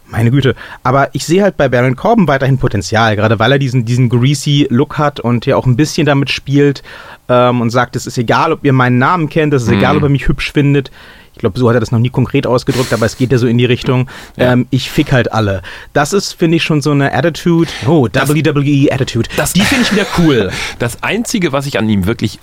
Meine 0.06 0.30
Güte. 0.30 0.54
Aber 0.82 1.08
ich 1.14 1.24
sehe 1.24 1.42
halt 1.42 1.56
bei 1.56 1.68
Baron 1.68 1.96
Corbin 1.96 2.28
weiterhin 2.28 2.58
Potenzial, 2.58 3.16
gerade 3.16 3.38
weil 3.38 3.52
er 3.52 3.58
diesen, 3.58 3.84
diesen 3.84 4.08
greasy 4.10 4.66
Look 4.70 4.98
hat 4.98 5.18
und 5.18 5.46
ja 5.46 5.56
auch 5.56 5.66
ein 5.66 5.76
bisschen 5.76 6.06
damit 6.06 6.30
spielt 6.30 6.82
ähm, 7.28 7.60
und 7.62 7.70
sagt, 7.70 7.96
es 7.96 8.06
ist 8.06 8.18
egal, 8.18 8.52
ob 8.52 8.64
ihr 8.64 8.72
meinen 8.74 8.98
Namen 8.98 9.28
kennt, 9.28 9.54
es 9.54 9.62
ist 9.62 9.68
Mhm. 9.70 9.78
egal, 9.78 9.96
ob 9.96 10.02
ihr 10.04 10.08
mich 10.10 10.28
hübsch 10.28 10.52
findet. 10.52 10.90
Ich 11.32 11.38
glaube, 11.40 11.58
so 11.58 11.68
hat 11.68 11.74
er 11.74 11.80
das 11.80 11.90
noch 11.90 11.98
nie 11.98 12.10
konkret 12.10 12.46
ausgedrückt, 12.46 12.92
aber 12.92 13.06
es 13.06 13.16
geht 13.16 13.32
ja 13.32 13.38
so 13.38 13.46
in 13.48 13.58
die 13.58 13.64
Richtung, 13.64 14.08
Ja. 14.36 14.52
ähm, 14.52 14.66
ich 14.70 14.88
fick 14.90 15.10
halt 15.10 15.32
alle. 15.32 15.62
Das 15.92 16.12
ist, 16.12 16.34
finde 16.34 16.58
ich, 16.58 16.62
schon 16.62 16.80
so 16.80 16.92
eine 16.92 17.12
Attitude. 17.12 17.68
Oh, 17.88 18.06
WWE 18.06 18.92
Attitude. 18.92 19.28
Das- 19.36 19.52
die 19.54 19.62
finde 19.62 19.84
ich 19.84 19.92
wieder 19.92 20.06
cool. 20.18 20.50
Das 20.78 21.02
Einzige, 21.02 21.52
was 21.52 21.66
ich 21.66 21.78
an 21.78 21.88
ihm 21.88 22.06
wirklich 22.06 22.38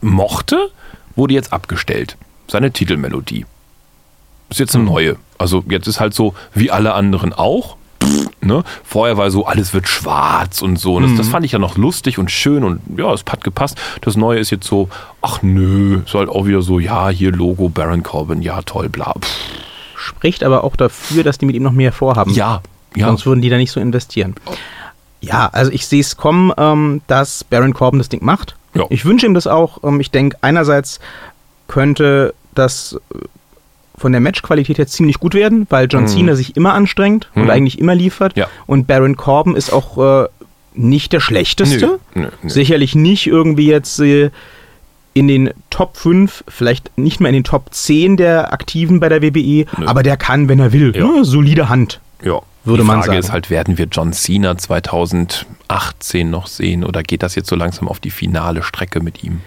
mochte, 0.00 0.68
wurde 1.16 1.34
jetzt 1.34 1.52
abgestellt. 1.52 2.16
Seine 2.46 2.70
Titelmelodie. 2.70 3.46
Ist 4.48 4.60
jetzt 4.60 4.74
eine 4.74 4.84
neue. 4.84 5.16
Also 5.38 5.64
jetzt 5.68 5.86
ist 5.86 6.00
halt 6.00 6.14
so, 6.14 6.34
wie 6.54 6.70
alle 6.70 6.94
anderen 6.94 7.32
auch. 7.32 7.76
Pff, 8.02 8.26
Ne? 8.46 8.62
Vorher 8.84 9.16
war 9.16 9.30
so, 9.30 9.44
alles 9.44 9.74
wird 9.74 9.88
schwarz 9.88 10.62
und 10.62 10.78
so. 10.78 10.94
Und 10.94 11.02
das, 11.02 11.16
das 11.16 11.28
fand 11.28 11.44
ich 11.44 11.52
ja 11.52 11.58
noch 11.58 11.76
lustig 11.76 12.18
und 12.18 12.30
schön 12.30 12.64
und 12.64 12.80
ja, 12.96 13.12
es 13.12 13.24
hat 13.28 13.42
gepasst. 13.42 13.76
Das 14.02 14.16
Neue 14.16 14.38
ist 14.38 14.50
jetzt 14.50 14.66
so, 14.66 14.88
ach 15.20 15.42
nö, 15.42 16.02
ist 16.06 16.14
halt 16.14 16.28
auch 16.28 16.46
wieder 16.46 16.62
so, 16.62 16.78
ja, 16.78 17.08
hier 17.08 17.32
Logo, 17.32 17.68
Baron 17.68 18.02
Corbin, 18.02 18.42
ja, 18.42 18.62
toll, 18.62 18.88
bla. 18.88 19.14
Pff. 19.18 19.28
Spricht 19.96 20.44
aber 20.44 20.62
auch 20.62 20.76
dafür, 20.76 21.24
dass 21.24 21.38
die 21.38 21.46
mit 21.46 21.56
ihm 21.56 21.64
noch 21.64 21.72
mehr 21.72 21.92
vorhaben. 21.92 22.32
Ja, 22.32 22.62
ja. 22.94 23.08
Sonst 23.08 23.26
würden 23.26 23.42
die 23.42 23.48
da 23.48 23.56
nicht 23.56 23.72
so 23.72 23.80
investieren. 23.80 24.36
Ja, 25.20 25.48
also 25.52 25.72
ich 25.72 25.86
sehe 25.86 26.00
es 26.00 26.16
kommen, 26.16 26.52
ähm, 26.56 27.00
dass 27.08 27.42
Baron 27.42 27.74
Corbin 27.74 27.98
das 27.98 28.08
Ding 28.08 28.24
macht. 28.24 28.54
Ja. 28.74 28.84
Ich 28.90 29.04
wünsche 29.04 29.26
ihm 29.26 29.34
das 29.34 29.46
auch. 29.46 29.82
Ähm, 29.82 29.98
ich 30.00 30.10
denke, 30.12 30.36
einerseits 30.42 31.00
könnte 31.66 32.34
das 32.54 33.00
von 33.96 34.12
der 34.12 34.20
Matchqualität 34.20 34.78
her 34.78 34.86
ziemlich 34.86 35.18
gut 35.20 35.34
werden, 35.34 35.66
weil 35.70 35.86
John 35.90 36.02
Mhm. 36.02 36.08
Cena 36.08 36.34
sich 36.34 36.56
immer 36.56 36.74
anstrengt 36.74 37.30
und 37.34 37.44
Mhm. 37.44 37.50
eigentlich 37.50 37.78
immer 37.78 37.94
liefert. 37.94 38.36
Ja. 38.36 38.46
Und 38.66 38.86
Baron 38.86 39.16
Corbin 39.16 39.54
ist 39.56 39.72
auch 39.72 40.24
äh, 40.24 40.28
nicht 40.74 41.12
der 41.12 41.20
schlechteste. 41.20 41.98
Nö, 42.14 42.22
nö, 42.22 42.28
nö. 42.42 42.48
Sicherlich 42.50 42.94
nicht 42.94 43.26
irgendwie 43.26 43.66
jetzt 43.68 43.98
äh, 44.00 44.30
in 45.14 45.28
den 45.28 45.50
Top 45.70 45.96
5, 45.96 46.44
vielleicht 46.46 46.96
nicht 46.98 47.20
mehr 47.20 47.30
in 47.30 47.34
den 47.36 47.44
Top 47.44 47.72
10 47.72 48.18
der 48.18 48.52
Aktiven 48.52 49.00
bei 49.00 49.08
der 49.08 49.22
WWE, 49.22 49.64
aber 49.86 50.02
der 50.02 50.18
kann, 50.18 50.48
wenn 50.50 50.60
er 50.60 50.72
will. 50.74 50.94
Ja. 50.94 51.06
Ne? 51.06 51.24
Solide 51.24 51.70
Hand. 51.70 52.00
Ja. 52.22 52.40
Würde 52.64 52.82
Die 52.82 52.86
man 52.86 52.96
Frage 52.96 53.06
sagen. 53.06 53.18
ist 53.20 53.32
halt, 53.32 53.48
werden 53.48 53.78
wir 53.78 53.86
John 53.90 54.12
Cena 54.12 54.58
2018 54.58 56.28
noch 56.30 56.46
sehen 56.48 56.84
oder 56.84 57.02
geht 57.02 57.22
das 57.22 57.34
jetzt 57.34 57.48
so 57.48 57.56
langsam 57.56 57.88
auf 57.88 58.00
die 58.00 58.10
finale 58.10 58.62
Strecke 58.62 59.00
mit 59.00 59.22
ihm? 59.24 59.40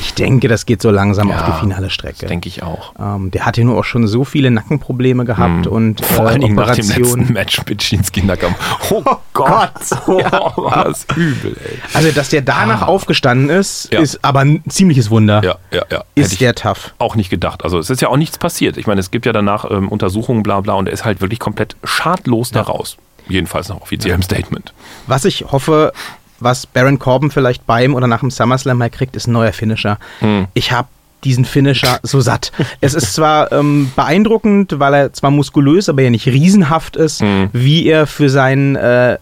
Ich 0.00 0.14
denke, 0.14 0.48
das 0.48 0.64
geht 0.66 0.80
so 0.82 0.90
langsam 0.90 1.28
Ja, 1.28 1.36
auf 1.40 1.54
die 1.54 1.60
finale 1.60 1.90
Strecke. 1.90 2.26
denke 2.26 2.48
ich 2.48 2.62
auch. 2.62 2.92
Ähm, 2.98 3.30
der 3.30 3.46
hatte 3.46 3.62
nur 3.64 3.78
auch 3.78 3.84
schon 3.84 4.06
so 4.06 4.24
viele 4.24 4.50
Nackenprobleme 4.50 5.24
gehabt 5.24 5.66
Hm. 5.66 5.72
und 5.72 6.04
Vor 6.04 6.26
äh, 6.26 6.28
allen 6.30 6.40
Dingen 6.40 6.54
nach 6.54 6.74
dem 6.74 6.88
letzten 6.88 7.32
Match 7.32 7.60
mit 7.68 7.82
Shinsuke 7.82 8.24
Nakamura. 8.24 8.58
Oh 8.90 9.02
Gott. 9.32 9.70
ja, 10.08 10.52
war 10.56 10.84
das 10.84 11.06
übel, 11.16 11.56
ey. 11.64 11.78
Also, 11.94 12.10
dass 12.12 12.28
der 12.30 12.42
danach 12.42 12.82
Ah. 12.82 12.86
aufgestanden 12.86 13.50
ist, 13.50 13.88
Ja. 13.92 14.00
ist 14.00 14.24
aber 14.24 14.40
ein 14.40 14.62
ziemliches 14.68 15.10
Wunder. 15.10 15.42
Ja, 15.44 15.56
ja, 15.70 15.82
ja. 15.90 15.98
Hätte 15.98 16.04
Ist 16.14 16.32
ich 16.32 16.38
der 16.38 16.54
tough. 16.54 16.94
auch 16.98 17.14
nicht 17.16 17.30
gedacht. 17.30 17.64
Also 17.64 17.78
es 17.78 17.90
ist 17.90 18.00
ja 18.02 18.08
auch 18.08 18.16
nichts 18.16 18.38
passiert. 18.38 18.76
Ich 18.76 18.86
meine, 18.86 19.00
es 19.00 19.10
gibt 19.10 19.26
ja 19.26 19.32
danach 19.32 19.70
ähm, 19.70 19.88
Untersuchungen, 19.88 20.42
bla 20.42 20.60
bla, 20.60 20.74
und 20.74 20.86
er 20.86 20.92
ist 20.92 21.04
halt 21.04 21.20
wirklich 21.20 21.38
komplett 21.40 21.76
schadlos 21.84 22.50
da 22.50 22.62
raus. 22.62 22.96
Jedenfalls 23.28 23.68
nach 23.68 23.80
offiziellem 23.80 24.22
Statement. 24.22 24.72
Was 25.06 25.24
ich 25.24 25.44
hoffe, 25.52 25.92
was 26.40 26.66
Baron 26.66 26.98
Corbin 26.98 27.30
vielleicht 27.30 27.66
beim 27.66 27.94
oder 27.94 28.06
nach 28.06 28.20
dem 28.20 28.30
SummerSlam 28.30 28.78
mal 28.78 28.90
kriegt, 28.90 29.16
ist 29.16 29.26
ein 29.26 29.32
neuer 29.32 29.52
Finisher. 29.52 29.98
Hm. 30.20 30.46
Ich 30.54 30.72
habe 30.72 30.88
diesen 31.24 31.44
Finisher 31.44 31.98
so 32.02 32.20
satt. 32.20 32.52
Es 32.80 32.94
ist 32.94 33.14
zwar 33.14 33.50
ähm, 33.52 33.90
beeindruckend, 33.96 34.78
weil 34.78 34.94
er 34.94 35.12
zwar 35.12 35.30
muskulös, 35.32 35.88
aber 35.88 36.02
ja 36.02 36.10
nicht 36.10 36.26
riesenhaft 36.26 36.96
ist, 36.96 37.20
Hm. 37.20 37.50
wie 37.52 37.86
er 37.86 38.06
für 38.06 38.30
seinen 38.30 38.76
äh, 38.76 39.18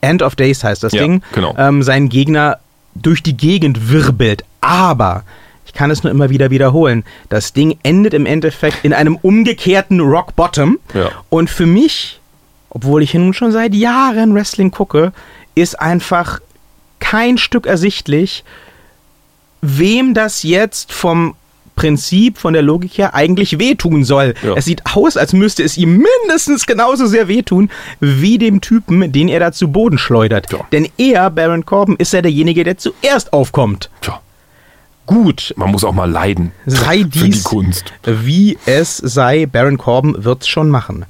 End 0.00 0.22
of 0.22 0.36
Days 0.36 0.62
heißt 0.62 0.82
das 0.84 0.92
Ja, 0.92 1.02
Ding, 1.02 1.22
genau. 1.32 1.54
ähm, 1.58 1.82
seinen 1.82 2.08
Gegner 2.08 2.58
durch 2.94 3.22
die 3.22 3.36
Gegend 3.36 3.90
wirbelt. 3.90 4.44
Aber 4.60 5.24
ich 5.66 5.72
kann 5.72 5.90
es 5.90 6.02
nur 6.04 6.10
immer 6.12 6.30
wieder 6.30 6.50
wiederholen. 6.50 7.02
Das 7.28 7.52
Ding 7.52 7.78
endet 7.82 8.14
im 8.14 8.24
Endeffekt 8.26 8.84
in 8.84 8.92
einem 8.92 9.16
umgekehrten 9.16 10.00
Rock 10.00 10.36
Bottom. 10.36 10.78
Ja. 10.94 11.10
Und 11.28 11.50
für 11.50 11.66
mich, 11.66 12.20
obwohl 12.70 13.02
ich 13.02 13.12
nun 13.14 13.34
schon 13.34 13.50
seit 13.52 13.74
Jahren 13.74 14.34
Wrestling 14.34 14.70
gucke, 14.70 15.12
ist 15.56 15.80
einfach 15.80 16.38
kein 17.00 17.38
Stück 17.38 17.66
ersichtlich, 17.66 18.44
wem 19.62 20.14
das 20.14 20.44
jetzt 20.44 20.92
vom 20.92 21.34
Prinzip 21.74 22.38
von 22.38 22.54
der 22.54 22.62
Logik 22.62 22.96
her 22.96 23.14
eigentlich 23.14 23.58
wehtun 23.58 24.04
soll. 24.04 24.34
Ja. 24.42 24.54
Es 24.54 24.64
sieht 24.64 24.82
aus, 24.94 25.16
als 25.16 25.32
müsste 25.32 25.62
es 25.62 25.76
ihm 25.76 26.02
mindestens 26.24 26.66
genauso 26.66 27.06
sehr 27.06 27.28
wehtun 27.28 27.70
wie 28.00 28.38
dem 28.38 28.60
Typen, 28.60 29.12
den 29.12 29.28
er 29.28 29.40
da 29.40 29.52
zu 29.52 29.68
Boden 29.68 29.98
schleudert. 29.98 30.50
Ja. 30.52 30.60
Denn 30.72 30.88
er, 30.96 31.28
Baron 31.30 31.66
Corbin, 31.66 31.96
ist 31.96 32.12
ja 32.12 32.22
derjenige, 32.22 32.64
der 32.64 32.78
zuerst 32.78 33.32
aufkommt. 33.32 33.90
Tja, 34.00 34.20
Gut, 35.06 35.54
man 35.56 35.70
muss 35.70 35.84
auch 35.84 35.92
mal 35.92 36.10
leiden. 36.10 36.50
sei 36.66 36.98
Für 36.98 37.04
die 37.04 37.30
dies 37.30 37.44
Kunst. 37.44 37.92
wie 38.04 38.58
es 38.66 38.96
sei, 38.96 39.46
Baron 39.46 39.78
Corbin 39.78 40.24
wird's 40.24 40.48
schon 40.48 40.68
machen. 40.68 41.06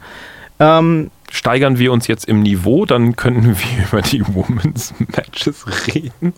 Ähm, 0.61 1.11
Steigern 1.30 1.78
wir 1.78 1.92
uns 1.92 2.06
jetzt 2.06 2.25
im 2.26 2.40
Niveau, 2.42 2.87
dann 2.87 3.16
könnten 3.16 3.56
wir 3.59 3.87
über 3.92 4.00
die 4.02 4.26
Women's 4.26 4.95
Matches 4.99 5.64
reden. 5.95 6.33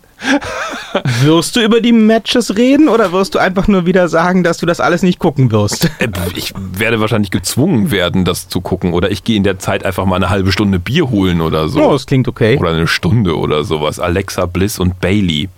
wirst 1.23 1.57
du 1.57 1.61
über 1.61 1.81
die 1.81 1.93
Matches 1.93 2.57
reden 2.57 2.89
oder 2.89 3.13
wirst 3.13 3.35
du 3.35 3.39
einfach 3.39 3.69
nur 3.69 3.87
wieder 3.87 4.09
sagen, 4.09 4.43
dass 4.43 4.57
du 4.59 4.67
das 4.67 4.81
alles 4.81 5.03
nicht 5.03 5.19
gucken 5.19 5.51
wirst? 5.53 5.85
Äh, 5.99 6.09
Ich 6.35 6.53
werde 6.57 7.01
wahrscheinlich 7.01 7.31
gezwungen 7.31 7.91
werden, 7.91 8.25
das 8.25 8.49
zu 8.49 8.61
gucken. 8.61 8.93
Oder 8.95 9.11
ich 9.11 9.25
gehe 9.25 9.37
in 9.37 9.45
der 9.45 9.59
Zeit 9.59 9.85
einfach 9.85 10.05
mal 10.07 10.17
eine 10.17 10.31
halbe 10.31 10.53
Stunde 10.53 10.79
Bier 10.79 11.11
holen 11.11 11.41
oder 11.41 11.69
so. 11.69 11.83
Oh, 11.83 11.93
das 11.93 12.07
klingt 12.07 12.27
okay. 12.27 12.57
Oder 12.59 12.71
eine 12.71 12.87
Stunde 12.87 13.37
oder 13.37 13.65
sowas. 13.65 14.01
Alexa 14.01 14.47
Bliss 14.47 14.79
und 14.79 15.01
Bailey. 15.01 15.49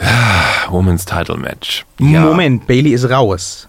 Ah, 0.00 0.70
Women's 0.70 1.04
Title 1.04 1.36
Match. 1.36 1.84
Ja. 1.98 2.20
Moment, 2.22 2.66
Bailey 2.66 2.92
ist 2.92 3.10
raus. 3.10 3.66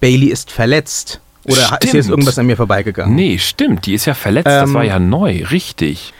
Bailey 0.00 0.26
ist 0.26 0.50
verletzt. 0.50 1.20
Oder 1.44 1.62
ist 1.62 1.70
jetzt 1.70 1.88
Stimmt. 1.90 2.08
irgendwas 2.08 2.38
an 2.38 2.46
mir 2.46 2.56
vorbeigegangen? 2.56 3.14
Nee, 3.14 3.38
stimmt. 3.38 3.86
Die 3.86 3.94
ist 3.94 4.06
ja 4.06 4.14
verletzt. 4.14 4.46
das 4.46 4.68
Ähm, 4.68 4.74
war 4.74 4.84
ja 4.84 4.98
neu. 4.98 5.44
Richtig. 5.50 6.12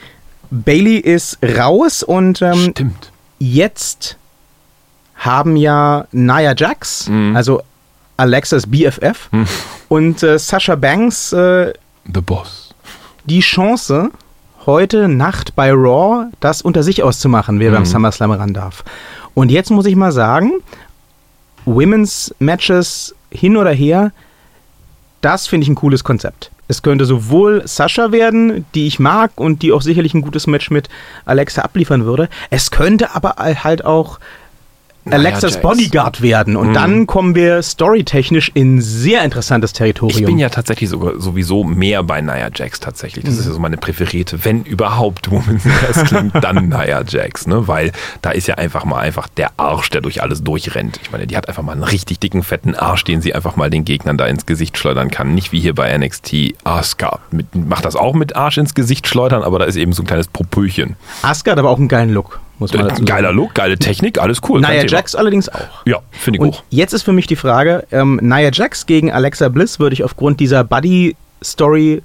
Bailey 0.51 0.97
ist 0.97 1.39
raus 1.57 2.03
und 2.03 2.41
ähm, 2.41 2.69
Stimmt. 2.71 3.11
jetzt 3.39 4.17
haben 5.15 5.55
ja 5.55 6.05
Nia 6.11 6.53
Jax, 6.55 7.09
Mhm. 7.09 7.35
also 7.35 7.61
Alexas 8.17 8.67
BFF, 8.67 9.29
und 9.89 10.21
äh, 10.23 10.37
Sasha 10.39 10.75
Banks 10.75 11.33
äh, 11.33 11.73
The 12.13 12.21
Boss. 12.21 12.73
die 13.25 13.39
Chance, 13.39 14.11
heute 14.65 15.07
Nacht 15.07 15.55
bei 15.55 15.71
Raw 15.73 16.27
das 16.39 16.61
unter 16.61 16.83
sich 16.83 17.01
auszumachen, 17.03 17.59
wer 17.59 17.71
Mhm. 17.71 17.75
beim 17.75 17.85
SummerSlam 17.85 18.31
ran 18.31 18.53
darf. 18.53 18.83
Und 19.33 19.49
jetzt 19.51 19.71
muss 19.71 19.85
ich 19.85 19.95
mal 19.95 20.11
sagen, 20.11 20.51
Women's 21.65 22.33
Matches 22.39 23.15
hin 23.31 23.57
oder 23.57 23.71
her, 23.71 24.11
das 25.25 25.47
finde 25.47 25.63
ich 25.63 25.69
ein 25.69 25.75
cooles 25.75 26.03
Konzept. 26.03 26.51
Es 26.67 26.83
könnte 26.83 27.05
sowohl 27.05 27.63
Sascha 27.65 28.11
werden, 28.11 28.63
die 28.75 28.85
ich 28.85 28.99
mag 28.99 29.31
und 29.35 29.63
die 29.63 29.71
auch 29.71 29.81
sicherlich 29.81 30.13
ein 30.13 30.21
gutes 30.21 30.45
Match 30.45 30.69
mit 30.69 30.87
Alexa 31.25 31.63
abliefern 31.63 32.05
würde. 32.05 32.29
Es 32.51 32.69
könnte 32.69 33.15
aber 33.15 33.35
halt 33.39 33.83
auch 33.83 34.19
Alexas. 35.09 35.61
Bodyguard 35.61 36.21
werden. 36.21 36.55
Und 36.55 36.69
Mhm. 36.69 36.73
dann 36.73 37.07
kommen 37.07 37.35
wir 37.35 37.61
storytechnisch 37.61 38.51
in 38.53 38.81
sehr 38.81 39.23
interessantes 39.23 39.73
Territorium. 39.73 40.19
Ich 40.19 40.25
bin 40.25 40.37
ja 40.39 40.49
tatsächlich 40.49 40.89
sogar 40.89 41.19
sowieso 41.19 41.63
mehr 41.63 42.03
bei 42.03 42.21
Nia 42.21 42.49
Jax 42.53 42.79
tatsächlich. 42.79 43.23
Das 43.25 43.37
ist 43.37 43.45
ja 43.45 43.51
so 43.51 43.59
meine 43.59 43.77
präferierte, 43.77 44.43
wenn 44.45 44.63
überhaupt 44.63 45.29
Women's 45.31 45.63
Wrestling, 45.65 46.31
dann 46.41 46.69
Nia 46.69 47.03
Jax, 47.07 47.47
ne? 47.47 47.67
Weil 47.67 47.91
da 48.21 48.31
ist 48.31 48.47
ja 48.47 48.55
einfach 48.55 48.85
mal 48.85 48.99
einfach 48.99 49.27
der 49.27 49.51
Arsch, 49.57 49.89
der 49.91 50.01
durch 50.01 50.21
alles 50.23 50.43
durchrennt. 50.43 50.99
Ich 51.03 51.11
meine, 51.11 51.27
die 51.27 51.37
hat 51.37 51.47
einfach 51.47 51.63
mal 51.63 51.73
einen 51.73 51.83
richtig 51.83 52.19
dicken, 52.19 52.43
fetten 52.43 52.75
Arsch, 52.75 53.03
den 53.03 53.21
sie 53.21 53.33
einfach 53.35 53.55
mal 53.55 53.69
den 53.69 53.85
Gegnern 53.85 54.17
da 54.17 54.25
ins 54.25 54.45
Gesicht 54.45 54.77
schleudern 54.77 55.11
kann. 55.11 55.35
Nicht 55.35 55.51
wie 55.51 55.59
hier 55.59 55.75
bei 55.75 55.95
NXT 55.97 56.55
Asuka. 56.63 57.19
Mit, 57.31 57.53
macht 57.55 57.85
das 57.85 57.95
auch 57.95 58.13
mit 58.15 58.35
Arsch 58.35 58.57
ins 58.57 58.73
Gesicht 58.73 59.07
schleudern, 59.07 59.43
aber 59.43 59.59
da 59.59 59.65
ist 59.65 59.75
eben 59.75 59.93
so 59.93 60.03
ein 60.03 60.07
kleines 60.07 60.27
Popöchen. 60.27 60.95
Asuka 61.21 61.51
hat 61.51 61.59
aber 61.59 61.69
auch 61.69 61.77
einen 61.79 61.87
geilen 61.87 62.09
Look, 62.13 62.39
muss 62.59 62.73
man 62.73 62.83
dazu 62.83 62.95
sagen. 62.95 63.05
Geiler 63.05 63.31
Look, 63.33 63.53
geile 63.55 63.77
Technik, 63.77 64.19
alles 64.19 64.39
cool. 64.49 64.61
Nia. 64.61 64.85
Jax 64.85 65.15
allerdings 65.15 65.49
auch. 65.49 65.85
Ja, 65.85 65.99
finde 66.11 66.37
ich 66.37 66.41
Und 66.41 66.53
auch. 66.55 66.63
jetzt 66.69 66.93
ist 66.93 67.03
für 67.03 67.13
mich 67.13 67.27
die 67.27 67.35
Frage, 67.35 67.85
ähm, 67.91 68.19
Nia 68.21 68.49
Jax 68.51 68.85
gegen 68.85 69.11
Alexa 69.11 69.49
Bliss 69.49 69.79
würde 69.79 69.93
ich 69.93 70.03
aufgrund 70.03 70.39
dieser 70.39 70.63
Buddy-Story 70.63 72.01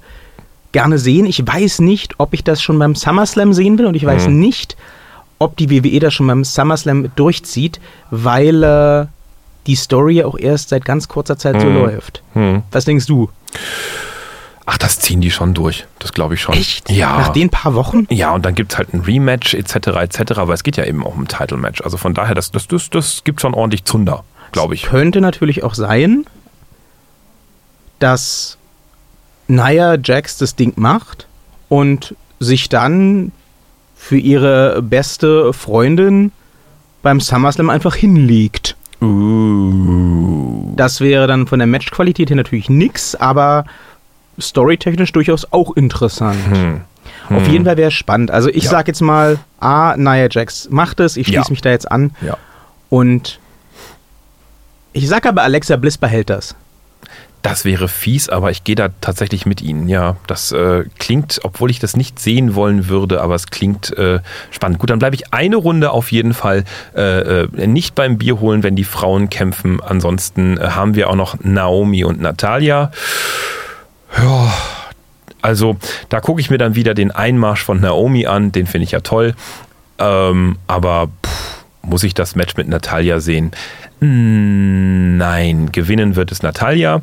gerne 0.71 0.97
sehen. 0.97 1.25
Ich 1.25 1.45
weiß 1.45 1.79
nicht, 1.79 2.15
ob 2.17 2.33
ich 2.33 2.43
das 2.43 2.61
schon 2.61 2.79
beim 2.79 2.95
SummerSlam 2.95 3.53
sehen 3.53 3.77
will 3.77 3.85
und 3.85 3.95
ich 3.95 4.05
weiß 4.05 4.27
Mhm. 4.27 4.39
nicht, 4.39 4.77
ob 5.39 5.57
die 5.57 5.69
WWE 5.69 5.99
das 5.99 6.13
schon 6.13 6.27
beim 6.27 6.43
SummerSlam 6.43 7.11
durchzieht, 7.15 7.79
weil 8.09 8.63
äh, 8.63 9.05
die 9.67 9.75
Story 9.75 10.15
ja 10.15 10.25
auch 10.25 10.37
erst 10.37 10.69
seit 10.69 10.85
ganz 10.85 11.07
kurzer 11.07 11.37
Zeit 11.37 11.59
so 11.61 11.67
Mhm. 11.67 11.75
läuft. 11.75 12.23
Hm. 12.33 12.63
Was 12.71 12.85
denkst 12.85 13.05
du? 13.05 13.29
Ach, 14.65 14.77
das 14.77 14.99
ziehen 14.99 15.21
die 15.21 15.31
schon 15.31 15.53
durch. 15.53 15.85
Das 15.99 16.13
glaube 16.13 16.35
ich 16.35 16.41
schon. 16.41 16.55
Ja. 16.87 17.17
Nach 17.17 17.29
den 17.29 17.49
paar 17.49 17.73
Wochen? 17.73 18.05
Ja, 18.09 18.31
und 18.31 18.45
dann 18.45 18.55
gibt 18.55 18.73
es 18.73 18.77
halt 18.77 18.93
ein 18.93 19.01
Rematch 19.01 19.53
etc. 19.53 19.87
etc. 19.87 20.37
Aber 20.37 20.53
es 20.53 20.63
geht 20.63 20.77
ja 20.77 20.85
eben 20.85 21.05
auch 21.05 21.15
um 21.15 21.23
ein 21.23 21.27
Title-Match. 21.27 21.81
Also 21.81 21.97
von 21.97 22.13
daher, 22.13 22.35
das, 22.35 22.51
das, 22.51 22.67
das, 22.67 22.89
das 22.89 23.23
gibt 23.23 23.41
schon 23.41 23.53
ordentlich 23.53 23.85
Zunder, 23.85 24.23
glaube 24.51 24.75
ich. 24.75 24.83
Könnte 24.83 25.19
natürlich 25.19 25.63
auch 25.63 25.73
sein, 25.73 26.25
dass 27.99 28.57
Nia 29.47 29.97
Jax 30.01 30.37
das 30.37 30.55
Ding 30.55 30.73
macht 30.75 31.27
und 31.69 32.15
sich 32.39 32.69
dann 32.69 33.31
für 33.95 34.17
ihre 34.17 34.81
beste 34.81 35.53
Freundin 35.53 36.31
beim 37.01 37.19
SummerSlam 37.19 37.69
einfach 37.69 37.95
hinlegt. 37.95 38.75
Uh. 39.01 40.73
Das 40.75 41.01
wäre 41.01 41.27
dann 41.27 41.47
von 41.47 41.59
der 41.59 41.67
Matchqualität 41.67 42.29
her 42.29 42.37
natürlich 42.37 42.69
nix, 42.69 43.15
aber 43.15 43.65
storytechnisch 44.39 45.11
durchaus 45.11 45.51
auch 45.51 45.75
interessant. 45.75 46.37
Hm. 46.49 46.81
Auf 47.29 47.47
jeden 47.47 47.65
Fall 47.65 47.77
wäre 47.77 47.87
es 47.89 47.93
spannend. 47.93 48.31
Also 48.31 48.49
ich 48.49 48.65
Ja. 48.65 48.69
sag 48.71 48.87
jetzt 48.87 49.01
mal, 49.01 49.39
A, 49.59 49.95
Nia 49.97 50.27
Jax 50.29 50.67
macht 50.69 50.99
es, 50.99 51.17
ich 51.17 51.27
schließe 51.27 51.43
Ja. 51.47 51.49
mich 51.49 51.61
da 51.61 51.69
jetzt 51.69 51.89
an 51.91 52.11
Ja. 52.21 52.37
und 52.89 53.39
ich 54.93 55.07
sag 55.07 55.25
aber, 55.25 55.43
Alexa 55.43 55.77
Bliss 55.77 55.97
behält 55.97 56.29
das. 56.29 56.55
Das 57.43 57.65
wäre 57.65 57.87
fies, 57.87 58.29
aber 58.29 58.51
ich 58.51 58.63
gehe 58.63 58.75
da 58.75 58.89
tatsächlich 59.01 59.47
mit 59.47 59.61
Ihnen. 59.63 59.87
Ja, 59.87 60.17
das 60.27 60.51
äh, 60.51 60.83
klingt, 60.99 61.39
obwohl 61.43 61.71
ich 61.71 61.79
das 61.79 61.95
nicht 61.97 62.19
sehen 62.19 62.53
wollen 62.53 62.87
würde, 62.87 63.19
aber 63.21 63.33
es 63.33 63.47
klingt 63.47 63.97
äh, 63.97 64.19
spannend. 64.51 64.77
Gut, 64.77 64.91
dann 64.91 64.99
bleibe 64.99 65.15
ich 65.15 65.33
eine 65.33 65.55
Runde 65.55 65.89
auf 65.89 66.11
jeden 66.11 66.35
Fall 66.35 66.65
äh, 66.95 67.43
äh, 67.45 67.67
nicht 67.67 67.95
beim 67.95 68.19
Bier 68.19 68.39
holen, 68.41 68.61
wenn 68.61 68.75
die 68.75 68.83
Frauen 68.83 69.29
kämpfen. 69.31 69.81
Ansonsten 69.81 70.57
äh, 70.57 70.67
haben 70.69 70.93
wir 70.93 71.09
auch 71.09 71.15
noch 71.15 71.35
Naomi 71.41 72.03
und 72.03 72.21
Natalia. 72.21 72.91
Ja, 74.17 74.53
also 75.41 75.77
da 76.09 76.19
gucke 76.19 76.41
ich 76.41 76.49
mir 76.49 76.57
dann 76.57 76.75
wieder 76.75 76.93
den 76.93 77.11
Einmarsch 77.11 77.63
von 77.63 77.79
Naomi 77.79 78.25
an. 78.25 78.51
Den 78.51 78.67
finde 78.67 78.83
ich 78.83 78.91
ja 78.91 78.99
toll. 78.99 79.35
Ähm, 79.99 80.57
aber 80.67 81.09
pff, 81.25 81.63
muss 81.83 82.03
ich 82.03 82.13
das 82.13 82.35
Match 82.35 82.55
mit 82.57 82.67
Natalia 82.67 83.19
sehen? 83.19 83.51
Nein, 83.99 85.71
gewinnen 85.71 86.15
wird 86.15 86.31
es 86.31 86.41
Natalia. 86.41 87.01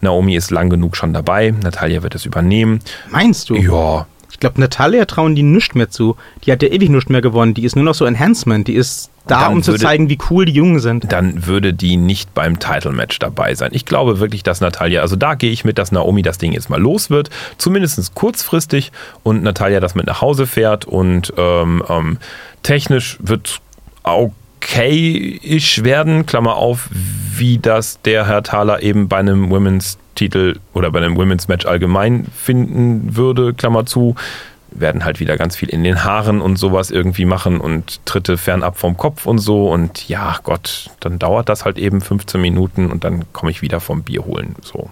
Naomi 0.00 0.34
ist 0.34 0.50
lang 0.50 0.68
genug 0.68 0.96
schon 0.96 1.12
dabei. 1.12 1.54
Natalia 1.62 2.02
wird 2.02 2.14
es 2.14 2.26
übernehmen. 2.26 2.80
Meinst 3.08 3.50
du? 3.50 3.54
Ja, 3.56 4.06
Ich 4.30 4.38
glaube, 4.40 4.60
Natalia 4.60 5.04
trauen 5.04 5.34
die 5.34 5.42
nichts 5.42 5.74
mehr 5.74 5.90
zu. 5.90 6.16
Die 6.44 6.52
hat 6.52 6.62
ja 6.62 6.68
ewig 6.68 6.88
nichts 6.88 7.08
mehr 7.10 7.20
gewonnen. 7.20 7.52
Die 7.54 7.64
ist 7.64 7.76
nur 7.76 7.84
noch 7.84 7.94
so 7.94 8.04
Enhancement. 8.06 8.66
Die 8.68 8.74
ist 8.74 9.10
da, 9.26 9.40
Dann 9.44 9.52
um 9.54 9.62
zu 9.62 9.72
würde- 9.72 9.82
zeigen, 9.84 10.08
wie 10.08 10.18
cool 10.30 10.44
die 10.46 10.52
Jungen 10.52 10.80
sind. 10.80 11.12
dann 11.12 11.46
würde 11.46 11.74
die 11.74 11.96
nicht 11.96 12.32
beim 12.34 12.58
Title-Match 12.58 13.18
dabei 13.18 13.54
sein. 13.54 13.70
Ich 13.72 13.84
glaube 13.84 14.18
wirklich, 14.18 14.42
dass 14.42 14.60
Natalia, 14.60 15.02
also 15.02 15.14
da 15.16 15.34
gehe 15.34 15.50
ich 15.50 15.64
mit, 15.64 15.78
dass 15.78 15.92
Naomi 15.92 16.22
das 16.22 16.38
Ding 16.38 16.52
jetzt 16.52 16.70
mal 16.70 16.80
los 16.80 17.10
wird, 17.10 17.28
zumindest 17.58 18.14
kurzfristig 18.14 18.92
und 19.22 19.42
Natalia 19.42 19.78
das 19.80 19.94
mit 19.94 20.06
nach 20.06 20.20
Hause 20.20 20.46
fährt 20.46 20.84
und 20.86 21.32
ähm, 21.36 21.82
ähm, 21.88 22.18
technisch 22.62 23.18
wird 23.20 23.60
okay-ish 24.02 25.84
werden, 25.84 26.26
Klammer 26.26 26.56
auf, 26.56 26.88
wie 27.34 27.58
das 27.58 28.00
der 28.02 28.26
Herr 28.26 28.42
Thaler 28.42 28.82
eben 28.82 29.08
bei 29.08 29.18
einem 29.18 29.50
Women's 29.50 29.98
Titel 30.20 30.60
oder 30.74 30.90
bei 30.90 30.98
einem 30.98 31.16
Women's 31.16 31.48
Match 31.48 31.64
allgemein 31.64 32.26
finden 32.36 33.16
würde, 33.16 33.54
Klammer 33.54 33.86
zu, 33.86 34.16
werden 34.70 35.02
halt 35.02 35.18
wieder 35.18 35.38
ganz 35.38 35.56
viel 35.56 35.70
in 35.70 35.82
den 35.82 36.04
Haaren 36.04 36.42
und 36.42 36.56
sowas 36.56 36.90
irgendwie 36.90 37.24
machen 37.24 37.58
und 37.58 38.04
Tritte 38.04 38.36
fernab 38.36 38.76
vom 38.76 38.98
Kopf 38.98 39.24
und 39.24 39.38
so. 39.38 39.70
Und 39.72 40.10
ja, 40.10 40.36
Gott, 40.42 40.90
dann 41.00 41.18
dauert 41.18 41.48
das 41.48 41.64
halt 41.64 41.78
eben 41.78 42.02
15 42.02 42.38
Minuten 42.38 42.90
und 42.90 43.02
dann 43.02 43.24
komme 43.32 43.50
ich 43.50 43.62
wieder 43.62 43.80
vom 43.80 44.02
Bier 44.02 44.26
holen. 44.26 44.56
So. 44.60 44.90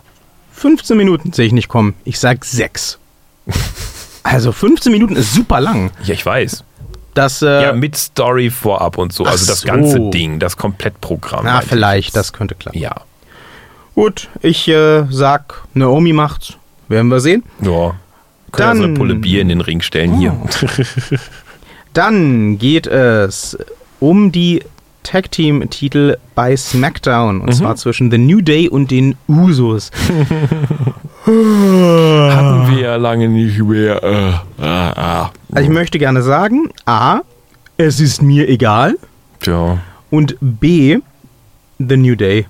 15 0.52 0.96
Minuten 0.96 1.34
sehe 1.34 1.44
ich 1.44 1.52
nicht 1.52 1.68
kommen. 1.68 1.94
Ich 2.04 2.18
sag 2.18 2.46
6. 2.46 2.98
also 4.22 4.50
15 4.50 4.90
Minuten 4.90 5.14
ist 5.14 5.34
super 5.34 5.60
lang. 5.60 5.90
Ja, 6.04 6.14
ich 6.14 6.24
weiß. 6.24 6.64
Das, 7.12 7.42
äh, 7.42 7.64
Ja, 7.64 7.72
mit 7.74 7.98
Story 7.98 8.48
vorab 8.48 8.96
und 8.96 9.12
so. 9.12 9.26
Ach 9.26 9.32
Also 9.32 9.44
das 9.44 9.60
so. 9.60 9.68
ganze 9.68 10.00
Ding, 10.08 10.38
das 10.38 10.56
Komplettprogramm. 10.56 11.44
na, 11.44 11.50
meinte 11.52 11.66
ich 11.66 11.70
vielleicht, 11.70 12.16
das 12.16 12.32
könnte 12.32 12.54
klappen. 12.54 12.78
Ja. 12.78 13.02
Gut, 13.98 14.28
ich 14.42 14.68
äh, 14.68 15.06
sag, 15.10 15.64
Naomi 15.74 16.12
macht's. 16.12 16.52
Werden 16.86 17.08
wir 17.08 17.18
sehen. 17.18 17.42
Ja. 17.60 17.96
Können 18.52 18.68
ja 18.68 18.74
so 18.76 18.82
eine 18.82 18.82
Dann- 18.82 18.94
Pulle 18.94 19.16
Bier 19.16 19.42
in 19.42 19.48
den 19.48 19.60
Ring 19.60 19.80
stellen 19.80 20.14
hier. 20.16 20.36
Dann 21.94 22.58
geht 22.58 22.86
es 22.86 23.58
um 23.98 24.30
die 24.30 24.62
Tag 25.02 25.32
Team 25.32 25.68
Titel 25.70 26.16
bei 26.36 26.56
SmackDown 26.56 27.40
und 27.40 27.52
zwar 27.52 27.74
zwischen 27.74 28.08
The 28.12 28.18
New 28.18 28.40
Day 28.40 28.68
und 28.68 28.92
den 28.92 29.16
Usos. 29.26 29.90
Hatten 31.24 32.70
wir 32.70 32.78
ja 32.80 32.94
lange 32.94 33.28
nicht 33.28 33.58
mehr. 33.60 34.00
Äh, 34.04 34.62
ah, 34.62 34.92
ah. 34.94 35.30
Also 35.50 35.64
ich 35.68 35.74
möchte 35.74 35.98
gerne 35.98 36.22
sagen, 36.22 36.70
A, 36.86 37.22
es 37.76 37.98
ist 37.98 38.22
mir 38.22 38.48
egal 38.48 38.96
Tja. 39.40 39.78
und 40.10 40.36
B, 40.40 40.98
The 41.80 41.96
New 41.96 42.14
Day. 42.14 42.46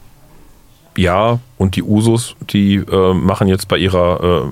Ja, 0.98 1.38
und 1.58 1.76
die 1.76 1.82
Usos, 1.84 2.34
die 2.50 2.74
äh, 2.76 3.14
machen 3.14 3.46
jetzt 3.46 3.68
bei 3.68 3.78
ihrer 3.78 4.42
äh, 4.44 4.48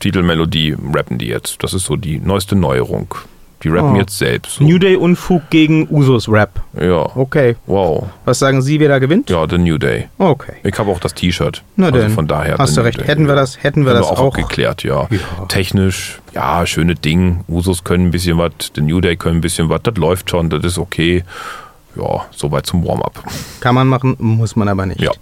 Titelmelodie, 0.00 0.76
rappen 0.92 1.18
die 1.18 1.26
jetzt. 1.26 1.62
Das 1.62 1.74
ist 1.74 1.84
so 1.84 1.94
die 1.96 2.18
neueste 2.18 2.56
Neuerung. 2.56 3.14
Die 3.62 3.68
rappen 3.68 3.94
Oh. 3.94 3.96
jetzt 3.98 4.18
selbst. 4.18 4.56
So. 4.56 4.64
New 4.64 4.78
Day 4.78 4.96
Unfug 4.96 5.48
gegen 5.48 5.88
Usos 5.88 6.28
Rap. 6.28 6.60
Ja. 6.78 7.06
Okay. 7.16 7.56
Wow. 7.66 8.06
Was 8.24 8.38
sagen 8.40 8.60
Sie, 8.62 8.80
wer 8.80 8.88
da 8.88 8.98
gewinnt? 8.98 9.30
Ja, 9.30 9.46
The 9.48 9.58
New 9.58 9.78
Day. 9.78 10.08
Okay. 10.18 10.54
Ich 10.62 10.78
habe 10.78 10.90
auch 10.90 10.98
das 11.00 11.14
T-Shirt. 11.14 11.62
Na 11.76 11.86
also 11.86 11.98
denn. 12.00 12.10
von 12.10 12.26
daher. 12.26 12.58
Hast 12.58 12.76
du 12.76 12.82
recht. 12.82 12.98
Day. 13.00 13.06
Hätten 13.06 13.28
wir 13.28 13.34
das, 13.34 13.62
hätten 13.62 13.84
wir 13.86 13.92
Haben 13.94 14.00
das 14.00 14.10
wir 14.10 14.18
auch, 14.18 14.22
auch. 14.26 14.36
geklärt, 14.36 14.82
ja. 14.82 15.06
Ja. 15.10 15.46
Technisch, 15.48 16.20
ja, 16.34 16.66
schöne 16.66 16.96
Ding. 16.96 17.44
Usos 17.48 17.82
können 17.84 18.06
ein 18.08 18.10
bisschen 18.10 18.36
was, 18.38 18.52
The 18.74 18.82
New 18.82 19.00
Day 19.00 19.16
können 19.16 19.36
ein 19.38 19.40
bisschen 19.40 19.68
was. 19.68 19.80
Das 19.84 19.94
läuft 19.96 20.30
schon, 20.30 20.50
das 20.50 20.62
ist 20.64 20.78
okay. 20.78 21.24
Ja, 21.96 22.26
soweit 22.30 22.66
zum 22.66 22.86
Warm-up. 22.86 23.24
Kann 23.60 23.74
man 23.74 23.88
machen, 23.88 24.16
muss 24.18 24.54
man 24.54 24.68
aber 24.68 24.84
nicht. 24.84 25.00
Ja. 25.00 25.12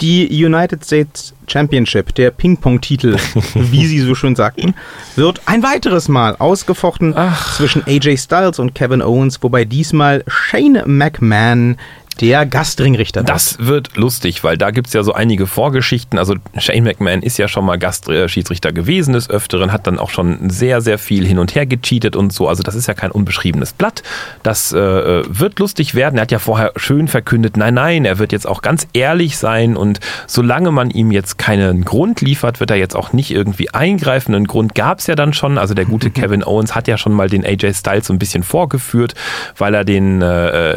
Die 0.00 0.44
United 0.44 0.84
States 0.84 1.32
Championship, 1.46 2.14
der 2.14 2.30
Ping-Pong-Titel, 2.30 3.16
wie 3.54 3.86
Sie 3.86 4.00
so 4.00 4.14
schön 4.14 4.36
sagten, 4.36 4.74
wird 5.14 5.40
ein 5.46 5.62
weiteres 5.62 6.08
Mal 6.08 6.36
ausgefochten 6.36 7.14
zwischen 7.56 7.82
AJ 7.86 8.18
Styles 8.18 8.58
und 8.58 8.74
Kevin 8.74 9.00
Owens, 9.00 9.42
wobei 9.42 9.64
diesmal 9.64 10.22
Shane 10.26 10.82
McMahon 10.84 11.78
der 12.20 12.46
Gastringrichter. 12.46 13.22
Das 13.22 13.58
wird 13.58 13.96
lustig, 13.96 14.42
weil 14.44 14.56
da 14.56 14.70
gibt 14.70 14.88
es 14.88 14.92
ja 14.92 15.02
so 15.02 15.12
einige 15.12 15.46
Vorgeschichten. 15.46 16.18
Also 16.18 16.34
Shane 16.56 16.84
McMahon 16.84 17.22
ist 17.22 17.38
ja 17.38 17.48
schon 17.48 17.64
mal 17.64 17.78
Gastschiedsrichter 17.78 18.72
gewesen 18.72 19.12
des 19.12 19.28
Öfteren, 19.28 19.72
hat 19.72 19.86
dann 19.86 19.98
auch 19.98 20.10
schon 20.10 20.50
sehr, 20.50 20.80
sehr 20.80 20.98
viel 20.98 21.26
hin 21.26 21.38
und 21.38 21.54
her 21.54 21.66
gecheatet 21.66 22.16
und 22.16 22.32
so. 22.32 22.48
Also 22.48 22.62
das 22.62 22.74
ist 22.74 22.86
ja 22.86 22.94
kein 22.94 23.10
unbeschriebenes 23.10 23.72
Blatt. 23.72 24.02
Das 24.42 24.72
äh, 24.72 25.22
wird 25.26 25.58
lustig 25.58 25.94
werden. 25.94 26.18
Er 26.18 26.22
hat 26.22 26.32
ja 26.32 26.38
vorher 26.38 26.72
schön 26.76 27.08
verkündet, 27.08 27.56
nein, 27.56 27.74
nein, 27.74 28.04
er 28.04 28.18
wird 28.18 28.32
jetzt 28.32 28.46
auch 28.46 28.62
ganz 28.62 28.86
ehrlich 28.92 29.36
sein 29.36 29.76
und 29.76 30.00
solange 30.26 30.70
man 30.70 30.90
ihm 30.90 31.10
jetzt 31.10 31.38
keinen 31.38 31.84
Grund 31.84 32.20
liefert, 32.20 32.60
wird 32.60 32.70
er 32.70 32.76
jetzt 32.76 32.96
auch 32.96 33.12
nicht 33.12 33.30
irgendwie 33.30 33.70
eingreifen. 33.70 34.34
Einen 34.34 34.46
Grund 34.46 34.74
gab 34.74 35.00
es 35.00 35.06
ja 35.06 35.14
dann 35.14 35.32
schon. 35.34 35.58
Also 35.58 35.74
der 35.74 35.84
gute 35.84 36.10
Kevin 36.16 36.44
Owens 36.44 36.74
hat 36.74 36.88
ja 36.88 36.96
schon 36.96 37.12
mal 37.12 37.28
den 37.28 37.44
AJ 37.44 37.74
Styles 37.74 38.06
so 38.06 38.12
ein 38.12 38.18
bisschen 38.18 38.42
vorgeführt, 38.42 39.14
weil 39.56 39.74
er 39.74 39.84
den 39.84 40.22
äh, 40.22 40.24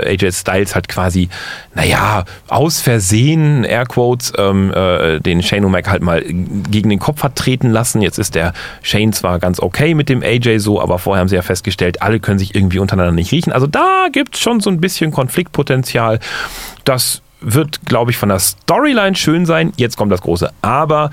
AJ 0.06 0.34
Styles 0.34 0.75
halt 0.75 0.89
quasi, 0.89 1.29
naja, 1.74 2.26
aus 2.48 2.82
Versehen, 2.82 3.63
Airquotes, 3.63 4.34
ähm, 4.38 4.74
äh, 4.74 5.20
den 5.20 5.42
Shane 5.44 5.65
O'Mac 5.65 5.88
halt 5.88 6.02
mal 6.02 6.24
gegen 6.24 6.89
den 6.89 7.00
Kopf 7.00 7.24
hat 7.24 7.36
treten 7.36 7.70
lassen. 7.70 8.02
Jetzt 8.02 8.20
ist 8.20 8.36
der 8.36 8.54
Shane 8.82 9.13
zwar 9.13 9.39
ganz 9.39 9.60
okay 9.60 9.94
mit 9.94 10.10
dem 10.10 10.22
AJ 10.24 10.60
so, 10.60 10.82
aber 10.82 11.00
vorher 11.00 11.22
haben 11.22 11.30
sie 11.30 11.36
ja 11.36 11.42
festgestellt, 11.42 12.02
alle 12.02 12.20
können 12.20 12.39
sich 12.39 12.56
irgendwie 12.56 12.80
untereinander 12.80 13.13
nicht 13.13 13.32
riechen. 13.32 13.54
Also 13.54 13.68
da 13.68 14.08
gibt 14.12 14.36
es 14.36 14.42
schon 14.42 14.60
so 14.60 14.70
ein 14.70 14.82
bisschen 14.82 15.12
Konfliktpotenzial. 15.12 16.20
Das 16.84 17.22
wird, 17.42 17.86
glaube 17.86 18.12
ich, 18.12 18.18
von 18.18 18.30
der 18.30 18.39
Storyline 18.39 19.15
schön 19.15 19.46
sein. 19.46 19.74
Jetzt 19.78 19.98
kommt 19.98 20.12
das 20.12 20.22
große 20.22 20.52
Aber. 20.62 21.12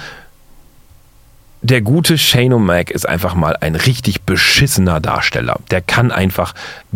Der 1.68 1.80
gute 1.80 2.16
Shane 2.16 2.54
O'Mac 2.54 2.92
ist 2.92 3.08
einfach 3.08 3.34
mal 3.34 3.56
ein 3.56 3.74
richtig 3.74 4.22
beschissener 4.22 5.00
Darsteller. 5.00 5.58
Der 5.72 5.80
kann 5.80 6.12
einfach 6.12 6.54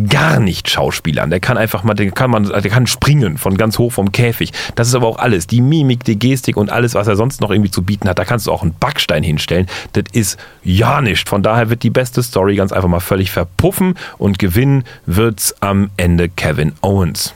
gar 0.09 0.39
nicht 0.39 0.71
schauspielern. 0.71 1.29
Der 1.29 1.41
kann 1.41 1.59
einfach 1.59 1.83
mal, 1.83 1.95
der 1.95 2.13
kann 2.13 2.31
man, 2.31 2.45
der 2.45 2.71
kann 2.71 2.87
springen 2.87 3.37
von 3.37 3.57
ganz 3.57 3.79
hoch 3.79 3.91
vom 3.91 4.13
Käfig. 4.13 4.53
Das 4.77 4.87
ist 4.87 4.95
aber 4.95 5.09
auch 5.09 5.19
alles. 5.19 5.49
Die 5.49 5.61
Mimik, 5.61 6.05
die 6.05 6.17
Gestik 6.17 6.57
und 6.57 6.71
alles, 6.71 6.95
was 6.95 7.09
er 7.09 7.17
sonst 7.17 7.41
noch 7.41 7.51
irgendwie 7.51 7.73
zu 7.73 7.83
bieten 7.83 8.09
hat. 8.09 8.21
Da 8.21 8.25
kannst 8.25 8.47
du 8.47 8.53
auch 8.53 8.63
einen 8.63 8.77
Backstein 8.79 9.25
hinstellen. 9.25 9.67
Das 9.95 10.05
ist 10.13 10.39
ja 10.63 11.01
nicht. 11.01 11.29
Von 11.29 11.43
daher 11.43 11.69
wird 11.69 11.83
die 11.83 11.91
beste 11.91 12.23
Story 12.23 12.55
ganz 12.55 12.71
einfach 12.71 12.89
mal 12.89 13.01
völlig 13.01 13.33
verpuffen 13.33 13.97
und 14.19 14.39
gewinnen 14.39 14.85
wird's 15.05 15.53
am 15.59 15.91
Ende 15.97 16.29
Kevin 16.29 16.75
Owens. 16.81 17.35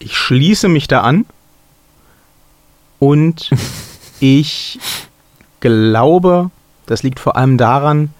Ich 0.00 0.16
schließe 0.16 0.66
mich 0.66 0.88
da 0.88 1.02
an 1.02 1.26
und 2.98 3.50
ich 4.18 4.80
glaube, 5.60 6.50
das 6.86 7.02
liegt 7.02 7.20
vor 7.20 7.36
allem 7.36 7.56
daran, 7.58 8.10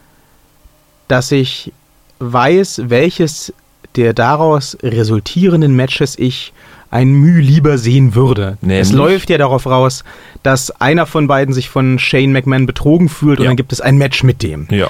dass 1.09 1.33
ich 1.33 1.73
weiß, 2.19 2.83
welches 2.87 3.53
der 3.97 4.13
daraus 4.13 4.77
resultierenden 4.83 5.75
Matches 5.75 6.17
ich 6.19 6.53
ein 6.93 7.13
Mühe 7.13 7.41
lieber 7.41 7.79
sehen 7.79 8.15
würde. 8.15 8.59
Nämlich? 8.61 8.81
Es 8.81 8.93
läuft 8.93 9.31
ja 9.31 9.39
darauf 9.39 9.67
raus, 9.67 10.05
dass 10.43 10.71
einer 10.81 11.07
von 11.07 11.27
beiden 11.27 11.55
sich 11.55 11.69
von 11.69 11.99
Shane 11.99 12.33
McMahon 12.33 12.67
betrogen 12.67 13.09
fühlt 13.09 13.39
und 13.39 13.45
Ja. 13.45 13.51
dann 13.51 13.57
gibt 13.57 13.73
es 13.73 13.81
ein 13.81 13.97
Match 13.97 14.23
mit 14.23 14.43
dem. 14.43 14.67
Ja. 14.71 14.89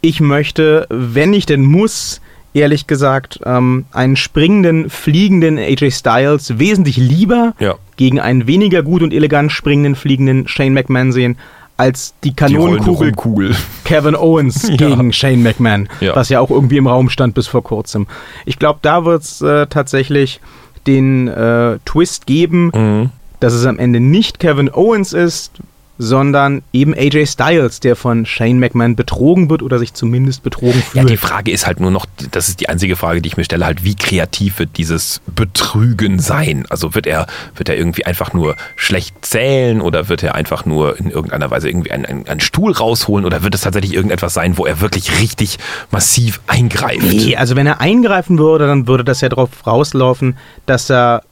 Ich 0.00 0.20
möchte, 0.20 0.86
wenn 0.90 1.32
ich 1.32 1.46
denn 1.46 1.62
muss, 1.62 2.20
ehrlich 2.54 2.86
gesagt, 2.86 3.40
ähm, 3.44 3.84
einen 3.92 4.16
springenden, 4.16 4.90
fliegenden 4.90 5.58
AJ 5.58 5.90
Styles 5.92 6.58
wesentlich 6.58 6.96
lieber 6.96 7.54
Ja. 7.58 7.74
gegen 7.96 8.20
einen 8.20 8.46
weniger 8.46 8.82
gut 8.82 9.02
und 9.02 9.12
elegant 9.12 9.50
springenden, 9.52 9.96
fliegenden 9.96 10.46
Shane 10.48 10.72
McMahon 10.74 11.10
sehen, 11.12 11.36
als 11.76 12.14
die 12.22 12.30
Die 12.30 12.36
Kanonenkugel 12.36 13.08
Rumkugel. 13.08 13.56
Kevin 13.84 14.14
Owens 14.14 14.68
Ja. 14.68 14.76
gegen 14.76 15.12
Shane 15.12 15.42
McMahon, 15.42 15.88
Ja. 16.00 16.14
was 16.14 16.28
ja 16.28 16.40
auch 16.40 16.50
irgendwie 16.50 16.76
im 16.76 16.86
Raum 16.86 17.10
stand 17.10 17.34
bis 17.34 17.46
vor 17.48 17.62
kurzem. 17.64 18.06
Ich 18.46 18.58
glaube, 18.58 18.78
da 18.82 19.04
wird 19.04 19.22
es 19.22 19.40
äh, 19.40 19.66
tatsächlich 19.66 20.40
den 20.86 21.28
äh, 21.28 21.78
Twist 21.84 22.26
geben, 22.26 22.70
Mhm. 22.74 23.10
dass 23.40 23.54
es 23.54 23.66
am 23.66 23.78
Ende 23.78 23.98
nicht 24.00 24.38
Kevin 24.38 24.70
Owens 24.72 25.12
ist, 25.12 25.50
sondern 25.96 26.62
eben 26.72 26.92
AJ 26.94 27.26
Styles, 27.26 27.78
der 27.80 27.94
von 27.94 28.26
Shane 28.26 28.58
McMahon 28.58 28.96
betrogen 28.96 29.48
wird 29.48 29.62
oder 29.62 29.78
sich 29.78 29.94
zumindest 29.94 30.42
betrogen 30.42 30.82
Ja, 30.92 31.02
fühlt. 31.02 31.10
die 31.10 31.16
Frage 31.16 31.50
ist 31.52 31.66
halt 31.66 31.78
nur 31.80 31.90
noch, 31.92 32.06
das 32.32 32.48
ist 32.48 32.60
die 32.60 32.68
einzige 32.68 32.96
Frage, 32.96 33.22
die 33.22 33.28
ich 33.28 33.36
mir 33.36 33.44
stelle, 33.44 33.64
halt, 33.64 33.84
wie 33.84 33.94
kreativ 33.94 34.58
wird 34.58 34.70
dieses 34.76 35.20
Betrügen 35.26 36.18
sein? 36.18 36.64
Also 36.68 36.94
wird 36.94 37.06
er, 37.06 37.26
wird 37.54 37.68
er 37.68 37.76
irgendwie 37.76 38.04
einfach 38.06 38.32
nur 38.32 38.56
schlecht 38.74 39.14
zählen 39.24 39.80
oder 39.80 40.08
wird 40.08 40.22
er 40.24 40.34
einfach 40.34 40.64
nur 40.66 40.98
in 40.98 41.10
irgendeiner 41.10 41.50
Weise 41.50 41.68
irgendwie 41.68 41.92
einen, 41.92 42.04
einen, 42.06 42.26
einen 42.26 42.40
Stuhl 42.40 42.72
rausholen 42.72 43.24
oder 43.24 43.42
wird 43.44 43.54
es 43.54 43.60
tatsächlich 43.60 43.94
irgendetwas 43.94 44.34
sein, 44.34 44.58
wo 44.58 44.66
er 44.66 44.80
wirklich 44.80 45.20
richtig 45.20 45.58
massiv 45.92 46.40
eingreift? 46.48 47.02
Nee, 47.02 47.36
also 47.36 47.54
wenn 47.54 47.66
er 47.68 47.80
eingreifen 47.80 48.38
würde, 48.38 48.66
dann 48.66 48.88
würde 48.88 49.04
das 49.04 49.20
ja 49.20 49.28
darauf 49.28 49.64
rauslaufen, 49.66 50.36
dass 50.66 50.90
er 50.90 51.22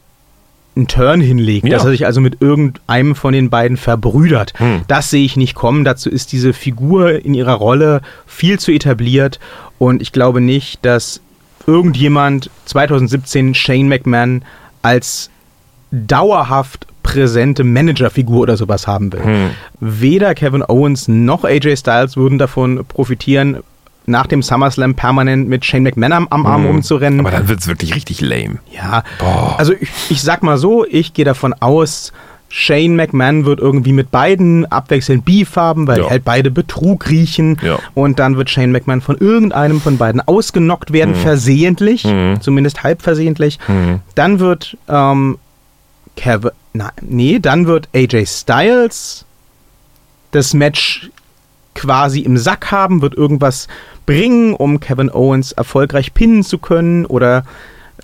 einen 0.75 0.89
Turn 0.89 1.21
hinlegt, 1.21 1.67
Ja. 1.67 1.77
dass 1.77 1.85
er 1.85 1.91
sich 1.91 2.07
also 2.07 2.21
mit 2.21 2.41
irgendeinem 2.41 3.15
von 3.15 3.33
den 3.33 3.51
beiden 3.51 3.77
verbrüdert. 3.77 4.55
Hm. 4.59 4.83
Das 4.89 5.11
sehe 5.11 5.25
ich 5.25 5.37
nicht 5.37 5.55
kommen. 5.55 5.85
Dazu 5.85 6.09
ist 6.09 6.33
diese 6.33 6.53
Figur 6.53 7.25
in 7.25 7.35
ihrer 7.35 7.55
Rolle 7.55 8.01
viel 8.27 8.59
zu 8.59 8.73
etabliert 8.73 9.39
und 9.79 10.01
ich 10.01 10.13
glaube 10.13 10.41
nicht, 10.41 10.85
dass 10.85 11.21
irgendjemand 11.67 12.51
2017 12.65 13.55
Shane 13.55 13.89
McMahon 13.89 14.45
als 14.81 15.31
dauerhaft 15.91 16.87
präsente 17.03 17.65
Managerfigur 17.65 18.41
oder 18.41 18.57
sowas 18.57 18.87
haben 18.87 19.13
will. 19.13 19.23
Hm. 19.25 19.51
Weder 19.81 20.35
Kevin 20.35 20.63
Owens 20.67 21.09
noch 21.09 21.45
AJ 21.45 21.77
Styles 21.77 22.17
würden 22.17 22.39
davon 22.39 22.85
profitieren, 22.87 23.59
nach 24.07 24.27
dem 24.27 24.43
SummerSlam 24.43 24.95
permanent 24.95 25.49
mit 25.49 25.65
Shane 25.65 25.83
McMahon 25.85 26.13
am, 26.13 26.29
am 26.29 26.47
Arm 26.47 26.67
rumzurennen. 26.67 27.21
Hm. 27.21 27.27
Aber 27.27 27.37
dann 27.37 27.49
wird 27.49 27.61
es 27.61 27.67
wirklich 27.69 27.95
richtig 27.95 28.21
lame. 28.21 28.59
ja, 28.73 29.05
Boah. 29.19 29.55
also 29.59 29.73
ich, 29.75 29.89
ich 30.11 30.23
sag 30.23 30.43
mal 30.43 30.59
so, 30.59 30.85
ich 30.85 31.15
gehe 31.15 31.25
davon 31.25 31.55
aus, 31.61 32.13
Shane 32.55 32.97
McMahon 32.97 33.47
wird 33.47 33.61
irgendwie 33.61 33.93
mit 33.95 34.11
beiden 34.11 34.67
abwechselnd 34.71 35.25
Beef 35.25 35.57
haben, 35.57 35.87
weil 35.87 36.01
Ja. 36.01 36.11
halt 36.11 36.23
beide 36.25 36.51
Betrug 36.51 37.09
riechen. 37.09 37.57
Ja. 37.63 37.79
Und 37.95 38.19
dann 38.19 38.37
wird 38.37 38.51
Shane 38.51 38.73
McMahon 38.73 39.01
von 39.01 39.17
irgendeinem 39.17 39.81
von 39.81 39.97
beiden 39.97 40.21
ausgenockt 40.21 40.93
werden, 40.93 41.15
versehentlich, 41.15 42.07
zumindest 42.41 42.83
halb 42.83 43.01
versehentlich. 43.01 43.59
Dann 44.15 44.39
wird 44.39 44.77
ähm, 44.87 45.39
Kevin, 46.17 46.51
na, 46.75 46.91
nee, 47.01 47.39
dann 47.41 47.67
wird 47.67 47.89
AJ 47.95 48.27
Styles 48.27 49.25
das 50.33 50.53
Match 50.53 51.11
quasi 51.75 52.21
im 52.21 52.37
Sack 52.37 52.71
haben, 52.71 53.03
wird 53.03 53.15
irgendwas 53.15 53.69
bringen, 54.07 54.55
um 54.55 54.81
Kevin 54.81 55.11
Owens 55.11 55.53
erfolgreich 55.53 56.13
pinnen 56.15 56.43
zu 56.43 56.59
können 56.59 57.07
oder 57.07 57.45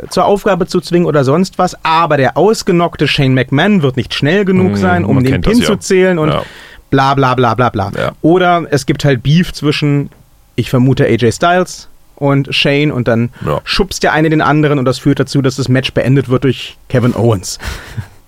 äh, 0.00 0.06
zur 0.08 0.24
Aufgabe 0.24 0.66
zu 0.66 0.80
zwingen 0.80 1.06
oder 1.06 1.24
sonst 1.24 1.58
was. 1.58 1.76
Aber 1.84 2.16
der 2.16 2.36
ausgenockte 2.36 3.06
Shane 3.08 3.34
McMahon 3.34 3.82
wird 3.82 3.96
nicht 3.96 4.14
schnell 4.14 4.44
genug 4.44 4.72
Mhm, 4.72 4.76
sein, 4.76 5.04
um 5.04 5.16
man 5.16 5.24
den 5.24 5.40
Pin 5.40 5.58
das 5.58 5.60
ja. 5.60 5.66
zu 5.66 5.76
zählen 5.76 6.18
und 6.18 6.28
Ja. 6.30 6.42
bla 6.90 7.14
bla 7.14 7.34
bla 7.34 7.54
bla 7.54 7.68
bla. 7.68 7.92
Ja. 7.96 8.12
Oder 8.22 8.66
es 8.70 8.86
gibt 8.86 9.04
halt 9.04 9.22
Beef 9.22 9.52
zwischen, 9.52 10.10
ich 10.56 10.70
vermute, 10.70 11.04
AJ 11.04 11.32
Styles 11.32 11.88
und 12.16 12.52
Shane 12.54 12.90
und 12.90 13.06
dann 13.06 13.30
schubst 13.64 14.02
der 14.02 14.12
eine 14.12 14.30
den 14.30 14.40
anderen 14.40 14.78
und 14.78 14.84
das 14.86 14.98
führt 14.98 15.20
dazu, 15.20 15.40
dass 15.42 15.56
das 15.56 15.68
Match 15.68 15.92
beendet 15.92 16.28
wird 16.28 16.44
durch 16.44 16.76
Kevin 16.88 17.14
Owens. 17.14 17.58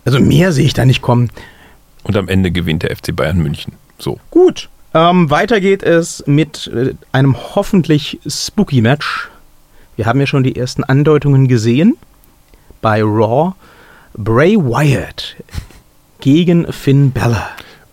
Also 0.02 0.18
mehr 0.18 0.50
sehe 0.52 0.64
ich 0.64 0.72
da 0.72 0.86
nicht 0.86 1.02
kommen. 1.02 1.28
Und 2.04 2.16
am 2.16 2.26
Ende 2.28 2.50
gewinnt 2.50 2.82
der 2.82 2.96
FC 2.96 3.14
Bayern 3.14 3.36
München. 3.38 3.74
So. 3.98 4.18
Gut. 4.30 4.70
Ähm, 4.92 5.30
weiter 5.30 5.60
geht 5.60 5.82
es 5.82 6.24
mit 6.26 6.66
äh, 6.68 6.94
einem 7.12 7.36
hoffentlich 7.54 8.18
spooky 8.26 8.80
Match. 8.80 9.28
Wir 9.96 10.06
haben 10.06 10.20
ja 10.20 10.26
schon 10.26 10.42
die 10.42 10.56
ersten 10.56 10.82
Andeutungen 10.82 11.46
gesehen. 11.46 11.96
Bei 12.80 13.02
Raw. 13.02 13.52
Bray 14.14 14.56
Wyatt 14.56 15.36
gegen 16.20 16.72
Finn 16.72 17.12
Balor. 17.12 17.48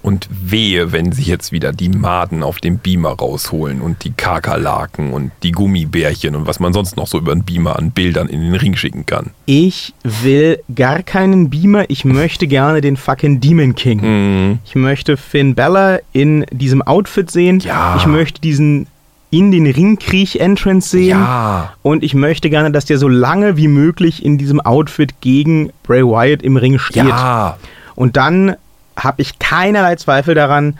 Und 0.07 0.29
wehe, 0.29 0.93
wenn 0.93 1.11
sie 1.11 1.23
jetzt 1.23 1.51
wieder 1.51 1.73
die 1.73 1.89
Maden 1.89 2.41
auf 2.41 2.59
dem 2.59 2.77
Beamer 2.77 3.09
rausholen 3.09 3.81
und 3.81 4.05
die 4.05 4.13
Kakerlaken 4.13 5.11
und 5.11 5.33
die 5.43 5.51
Gummibärchen 5.51 6.33
und 6.33 6.47
was 6.47 6.61
man 6.61 6.71
sonst 6.71 6.95
noch 6.95 7.07
so 7.07 7.17
über 7.17 7.35
den 7.35 7.43
Beamer 7.43 7.77
an 7.77 7.91
Bildern 7.91 8.29
in 8.29 8.39
den 8.39 8.55
Ring 8.55 8.77
schicken 8.77 9.05
kann. 9.05 9.31
Ich 9.47 9.93
will 10.03 10.59
gar 10.73 11.03
keinen 11.03 11.49
Beamer, 11.49 11.89
ich 11.89 12.05
möchte 12.05 12.47
gerne 12.47 12.79
den 12.79 12.95
fucking 12.95 13.41
Demon 13.41 13.75
King. 13.75 13.99
Mhm. 13.99 14.59
Ich 14.63 14.75
möchte 14.75 15.17
Finn 15.17 15.55
Bella 15.55 15.99
in 16.13 16.45
diesem 16.51 16.81
Outfit 16.81 17.29
sehen. 17.29 17.59
Ja. 17.59 17.97
Ich 17.97 18.05
möchte 18.05 18.39
diesen 18.39 18.87
in 19.29 19.51
den 19.51 19.67
Ringkriech-Entrance 19.67 20.89
sehen. 20.89 21.19
Ja. 21.19 21.73
Und 21.81 22.01
ich 22.01 22.13
möchte 22.13 22.49
gerne, 22.49 22.71
dass 22.71 22.85
der 22.85 22.97
so 22.97 23.09
lange 23.09 23.57
wie 23.57 23.67
möglich 23.67 24.23
in 24.23 24.37
diesem 24.37 24.61
Outfit 24.61 25.19
gegen 25.19 25.73
Bray 25.83 26.01
Wyatt 26.01 26.43
im 26.43 26.55
Ring 26.55 26.79
steht. 26.79 27.07
Ja. 27.07 27.57
Und 27.93 28.15
dann 28.15 28.55
habe 28.97 29.21
ich 29.21 29.39
keinerlei 29.39 29.95
Zweifel 29.95 30.35
daran, 30.35 30.77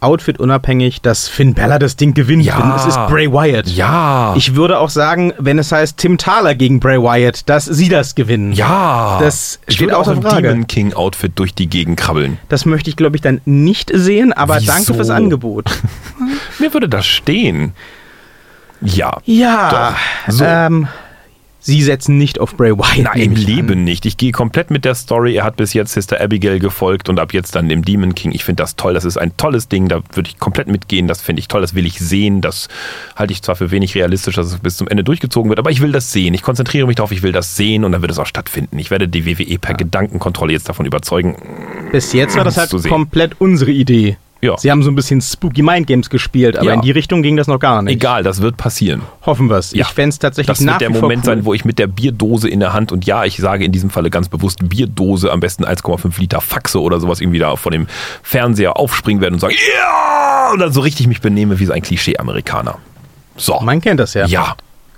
Outfit 0.00 0.38
unabhängig, 0.38 1.00
dass 1.00 1.28
Finn 1.28 1.54
Bella 1.54 1.78
das 1.78 1.96
Ding 1.96 2.12
gewinnt. 2.12 2.44
Ja. 2.44 2.76
Es 2.76 2.84
ist 2.84 2.96
Bray 3.08 3.32
Wyatt. 3.32 3.66
Ja. 3.68 4.34
Ich 4.36 4.54
würde 4.54 4.78
auch 4.78 4.90
sagen, 4.90 5.32
wenn 5.38 5.58
es 5.58 5.72
heißt 5.72 5.96
Tim 5.96 6.18
Thaler 6.18 6.54
gegen 6.54 6.78
Bray 6.78 7.00
Wyatt, 7.00 7.48
dass 7.48 7.64
sie 7.64 7.88
das 7.88 8.14
gewinnen. 8.14 8.52
ja. 8.52 9.18
Das 9.22 9.60
ich 9.66 9.76
steht 9.76 9.94
auch 9.94 10.00
außer 10.00 10.12
im 10.12 10.20
Frage. 10.22 10.48
Demon 10.48 10.66
King 10.66 10.92
Outfit 10.92 11.32
durch 11.36 11.54
die 11.54 11.68
Gegend 11.68 11.98
krabbeln. 11.98 12.36
Das 12.50 12.66
möchte 12.66 12.90
ich, 12.90 12.96
glaube 12.96 13.16
ich, 13.16 13.22
dann 13.22 13.40
nicht 13.46 13.90
sehen, 13.94 14.34
aber 14.34 14.56
Wieso? 14.56 14.72
danke 14.72 14.92
fürs 14.92 15.08
Angebot. 15.08 15.70
Mir 16.58 16.74
würde 16.74 16.88
das 16.90 17.06
stehen. 17.06 17.72
Ja. 18.82 19.16
Ja, 19.24 19.94
Doch. 20.26 20.32
So. 20.34 20.44
ähm, 20.44 20.86
sie 21.64 21.82
setzen 21.82 22.18
nicht 22.18 22.38
auf 22.38 22.56
Bray 22.56 22.72
Wyatt. 22.72 23.14
Nein, 23.14 23.20
im 23.20 23.32
ich 23.32 23.38
an. 23.38 23.44
Leben 23.44 23.84
nicht. 23.84 24.06
Ich 24.06 24.16
gehe 24.16 24.32
komplett 24.32 24.70
mit 24.70 24.84
der 24.84 24.94
Story. 24.94 25.34
Er 25.34 25.44
hat 25.44 25.56
bis 25.56 25.72
jetzt 25.72 25.92
Sister 25.92 26.20
Abigail 26.20 26.58
gefolgt 26.58 27.08
und 27.08 27.18
ab 27.18 27.32
jetzt 27.32 27.56
dann 27.56 27.68
dem 27.68 27.84
Demon 27.84 28.14
King. 28.14 28.32
Ich 28.32 28.44
finde 28.44 28.62
das 28.62 28.76
toll. 28.76 28.94
Das 28.94 29.04
ist 29.04 29.16
ein 29.16 29.36
tolles 29.36 29.68
Ding. 29.68 29.88
Da 29.88 30.02
würde 30.12 30.28
ich 30.28 30.38
komplett 30.38 30.68
mitgehen. 30.68 31.08
Das 31.08 31.22
finde 31.22 31.40
ich 31.40 31.48
toll. 31.48 31.62
Das 31.62 31.74
will 31.74 31.86
ich 31.86 31.98
sehen. 31.98 32.40
Das 32.40 32.68
halte 33.16 33.32
ich 33.32 33.42
zwar 33.42 33.56
für 33.56 33.70
wenig 33.70 33.94
realistisch, 33.94 34.34
dass 34.34 34.46
es 34.46 34.58
bis 34.58 34.76
zum 34.76 34.88
Ende 34.88 35.04
durchgezogen 35.04 35.48
wird, 35.48 35.58
aber 35.58 35.70
ich 35.70 35.80
will 35.80 35.92
das 35.92 36.12
sehen. 36.12 36.34
Ich 36.34 36.42
konzentriere 36.42 36.86
mich 36.86 36.96
darauf. 36.96 37.12
Ich 37.12 37.22
will 37.22 37.32
das 37.32 37.56
sehen 37.56 37.84
und 37.84 37.92
dann 37.92 38.02
wird 38.02 38.12
es 38.12 38.18
auch 38.18 38.26
stattfinden. 38.26 38.78
Ich 38.78 38.90
werde 38.90 39.08
die 39.08 39.26
WWE 39.26 39.58
per 39.58 39.74
Gedankenkontrolle 39.74 40.52
jetzt 40.52 40.68
davon 40.68 40.86
überzeugen. 40.86 41.36
Bis 41.92 42.12
jetzt 42.12 42.36
war 42.36 42.44
das 42.44 42.58
halt 42.58 42.70
komplett 42.88 43.40
unsere 43.40 43.70
Idee. 43.70 44.16
Ja. 44.44 44.58
Sie 44.58 44.70
haben 44.70 44.82
so 44.82 44.90
ein 44.90 44.94
bisschen 44.94 45.20
Spooky 45.20 45.62
Mind 45.62 45.86
Games 45.86 46.10
gespielt, 46.10 46.56
aber 46.56 46.66
Ja. 46.68 46.74
in 46.74 46.82
die 46.82 46.90
Richtung 46.90 47.22
ging 47.22 47.36
das 47.36 47.46
noch 47.46 47.58
gar 47.58 47.80
nicht. 47.82 47.94
Egal, 47.94 48.22
das 48.22 48.42
wird 48.42 48.56
passieren. 48.56 49.02
Hoffen 49.24 49.48
wir 49.48 49.56
es. 49.56 49.72
Ja. 49.72 49.86
Ich 49.86 49.92
fände 49.92 50.10
es 50.10 50.18
tatsächlich 50.18 50.46
Das 50.56 50.60
nach 50.60 50.80
wird 50.80 50.82
der 50.82 50.90
Moment 51.00 51.22
cool. 51.22 51.26
sein, 51.26 51.44
wo 51.44 51.54
ich 51.54 51.64
mit 51.64 51.78
der 51.78 51.86
Bierdose 51.86 52.48
in 52.48 52.60
der 52.60 52.72
Hand 52.72 52.92
und 52.92 53.06
ja, 53.06 53.24
ich 53.24 53.36
sage 53.38 53.64
in 53.64 53.72
diesem 53.72 53.90
Falle 53.90 54.10
ganz 54.10 54.28
bewusst 54.28 54.68
Bierdose, 54.68 55.32
am 55.32 55.40
besten 55.40 55.64
1,5 55.64 56.18
Liter 56.20 56.40
Faxe 56.40 56.80
oder 56.80 57.00
sowas 57.00 57.20
irgendwie 57.20 57.38
da 57.38 57.56
vor 57.56 57.72
dem 57.72 57.86
Fernseher 58.22 58.76
aufspringen 58.76 59.20
werde 59.22 59.34
und 59.34 59.40
sagen, 59.40 59.54
ja! 59.78 60.52
Und 60.52 60.58
dann 60.58 60.72
so 60.72 60.80
richtig 60.82 61.06
mich 61.06 61.20
benehme 61.20 61.58
wie 61.58 61.64
so 61.64 61.72
ein 61.72 61.82
Klischee-Amerikaner. 61.82 62.76
So. 63.36 63.58
Man 63.60 63.80
kennt 63.80 63.98
das 64.00 64.14
ja. 64.14 64.26
ja, 64.26 64.54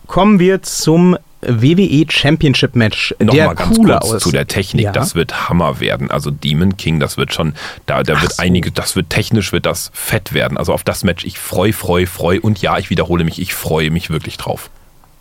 Kommen 0.07 0.39
wir 0.39 0.63
zum 0.63 1.17
WWE 1.43 2.07
Championship 2.09 2.75
Match. 2.75 3.15
der 3.19 3.27
nochmal 3.27 3.55
ganz 3.55 3.77
cooler 3.77 3.99
kurz 4.01 4.15
aus. 4.15 4.23
zu 4.23 4.33
der 4.33 4.47
Technik. 4.47 4.87
Ja. 4.87 4.93
Das 4.93 5.15
wird 5.15 5.49
Hammer 5.49 5.81
werden. 5.81 6.11
Also 6.11 6.31
Demon 6.31 6.77
King, 6.77 6.99
das 6.99 7.17
wird 7.17 7.33
schon, 7.35 7.55
da, 7.87 8.03
da 8.03 8.15
Ach 8.17 8.23
wird 8.23 8.33
so. 8.35 8.43
einige, 8.43 8.71
das 8.71 8.97
wird 8.97 9.11
technisch, 9.11 9.53
wird 9.53 9.67
das 9.67 9.91
fett 9.95 10.33
werden. 10.33 10.57
Also 10.59 10.73
auf 10.73 10.83
das 10.85 11.05
Match, 11.05 11.25
ich 11.25 11.39
freu, 11.39 11.73
freu, 11.73 12.07
freu 12.07 12.39
und 12.41 12.61
ja, 12.63 12.79
ich 12.79 12.91
wiederhole 12.91 13.25
mich, 13.25 13.41
ich 13.41 13.55
freue 13.55 13.91
mich 13.91 14.11
wirklich 14.11 14.37
drauf. 14.39 14.71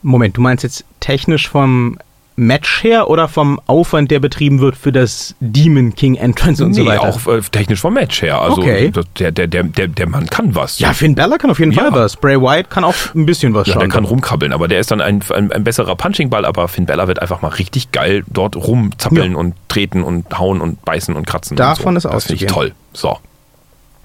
Moment, 0.01 0.37
du 0.37 0.41
meinst 0.41 0.63
jetzt 0.63 0.85
technisch 0.99 1.49
vom 1.49 1.97
Match 2.37 2.83
her 2.83 3.09
oder 3.09 3.29
vom 3.29 3.61
Aufwand, 3.65 4.11
der 4.11 4.19
betrieben 4.19 4.59
wird 4.59 4.75
für 4.75 4.91
das 4.91 5.35
Demon 5.39 5.95
King 5.95 6.15
Entrance 6.15 6.63
und 6.65 6.73
so 6.73 6.81
nee, 6.81 6.87
weiter? 6.89 7.03
auch 7.03 7.27
äh, 7.27 7.39
technisch 7.49 7.79
vom 7.79 7.93
Match 7.93 8.21
her. 8.21 8.41
Also 8.41 8.57
Okay. 8.61 8.91
der, 9.19 9.31
der, 9.31 9.47
der, 9.47 9.63
der, 9.63 9.87
der 9.87 10.09
Mann 10.09 10.27
kann 10.27 10.53
was. 10.53 10.79
ja, 10.79 10.91
Finn 10.93 11.15
Balor 11.15 11.37
kann 11.37 11.49
auf 11.49 11.59
jeden 11.59 11.71
Ja. 11.71 11.83
Fall 11.83 11.93
was. 11.93 12.17
Bray 12.17 12.39
Wyatt 12.41 12.69
kann 12.69 12.83
auch 12.83 12.93
ein 13.15 13.25
bisschen 13.25 13.53
was 13.53 13.67
Ja, 13.67 13.73
schauen. 13.75 13.79
der 13.81 13.89
kann 13.89 14.03
rumkrabbeln, 14.03 14.51
aber 14.51 14.67
der 14.67 14.81
ist 14.81 14.91
dann 14.91 14.99
ein, 14.99 15.21
ein, 15.33 15.51
ein 15.53 15.63
besserer 15.63 15.95
Punchingball, 15.95 16.43
aber 16.43 16.67
Finn 16.67 16.85
Bella 16.85 17.07
wird 17.07 17.21
einfach 17.21 17.41
mal 17.41 17.47
richtig 17.49 17.93
geil 17.93 18.25
dort 18.27 18.57
rumzappeln 18.57 19.31
Ja. 19.31 19.37
und 19.37 19.55
treten 19.69 20.03
und 20.03 20.37
hauen 20.37 20.59
und 20.59 20.83
beißen 20.83 21.15
und 21.15 21.25
kratzen. 21.25 21.55
Davon 21.55 21.93
und 21.93 21.95
ist 21.97 22.03
so. 22.03 22.09
Das 22.09 22.25
finde 22.25 22.43
ich 22.43 22.49
auszugehen. 22.51 22.71
toll. 22.71 22.75
So. 22.93 23.17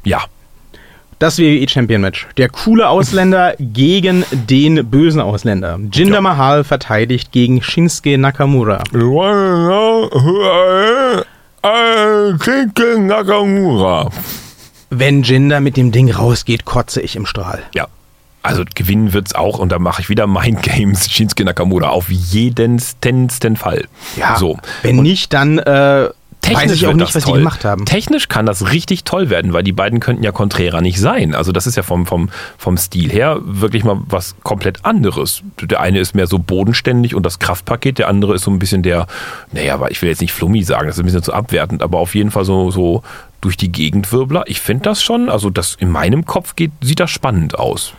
Ja. 0.05 0.21
Das 1.21 1.39
WWE 1.39 1.69
Champion 1.69 2.01
Match. 2.01 2.27
Der 2.39 2.49
coole 2.49 2.89
Ausländer 2.89 3.55
gegen 3.61 4.25
den 4.33 4.89
bösen 4.89 5.21
Ausländer. 5.21 5.79
Jinder 5.93 6.15
Ja. 6.15 6.21
Mahal 6.23 6.65
verteidigt 6.65 7.31
gegen 7.31 7.61
Shinsuke 7.63 8.17
Nakamura. 8.17 8.83
Nakamura. 13.07 14.11
Wenn 14.89 15.23
Jinder 15.23 15.61
mit 15.61 15.77
dem 15.77 15.93
Ding 15.93 16.11
rausgeht, 16.11 16.65
kotze 16.65 17.03
ich 17.03 17.17
im 17.17 17.27
Strahl. 17.27 17.65
Ja. 17.75 17.87
Also 18.43 18.65
gewinnen 18.75 19.13
wird's 19.13 19.35
auch 19.35 19.59
und 19.59 19.73
da 19.73 19.79
mache 19.79 20.01
ich 20.01 20.09
wieder 20.09 20.27
Mind 20.27 20.63
Games 20.63 21.11
Shinsuke 21.11 21.45
Nakamura 21.45 21.91
auf 21.91 22.09
jeden 22.09 22.79
Fall. 23.57 23.85
So. 24.39 24.57
Wenn 24.81 25.01
Und 25.01 25.03
nicht, 25.03 25.35
dann 25.35 25.59
äh, 25.59 26.09
weiß 26.57 26.73
ich 26.73 26.87
auch 26.87 26.93
nicht, 26.93 27.15
was 27.15 27.25
die 27.25 27.31
toll. 27.31 27.39
gemacht 27.39 27.65
haben. 27.65 27.85
Technisch 27.85 28.29
kann 28.29 28.47
das 28.47 28.71
richtig 28.73 29.05
toll 29.05 29.31
werden, 29.31 29.53
weil 29.53 29.63
die 29.63 29.73
beiden 29.73 30.01
könnten 30.01 30.23
ja 30.23 30.33
Contrera 30.33 30.81
nicht 30.81 30.99
sein. 30.99 31.35
Also 31.35 31.53
das 31.53 31.67
ist 31.67 31.77
ja 31.77 31.83
vom, 31.83 32.07
vom, 32.07 32.31
vom 32.59 32.77
Stil 32.77 33.11
her 33.11 33.39
wirklich 33.43 33.85
mal 33.85 33.99
was 34.07 34.37
komplett 34.43 34.85
anderes. 34.85 35.43
Der 35.61 35.81
eine 35.81 35.99
ist 36.01 36.15
mehr 36.15 36.27
so 36.27 36.39
bodenständig 36.39 37.15
und 37.15 37.25
das 37.25 37.39
Kraftpaket, 37.39 37.99
der 37.99 38.09
andere 38.09 38.35
ist 38.35 38.43
so 38.43 38.51
ein 38.51 38.59
bisschen 38.59 38.83
der, 38.83 39.07
naja, 39.53 39.75
aber 39.75 39.91
ich 39.91 40.01
will 40.03 40.09
jetzt 40.09 40.21
nicht 40.21 40.33
Flummi 40.33 40.63
sagen, 40.63 40.87
das 40.87 40.97
ist 40.97 41.03
ein 41.03 41.07
bisschen 41.07 41.23
zu 41.23 41.33
abwertend, 41.33 41.83
aber 41.83 41.99
auf 41.99 42.15
jeden 42.15 42.31
Fall 42.31 42.45
so, 42.45 42.71
so 42.71 43.03
durch 43.41 43.57
die 43.57 43.73
Gegendwirbler. 43.73 44.45
Ich 44.47 44.61
finde 44.61 44.85
das 44.85 45.03
schon, 45.03 45.29
also 45.29 45.51
das 45.51 45.75
in 45.75 45.91
meinem 45.91 46.27
Kopf 46.27 46.57
geht, 46.57 46.73
sieht 46.81 47.01
das 47.01 47.11
spannend 47.11 47.59
aus. 47.59 47.95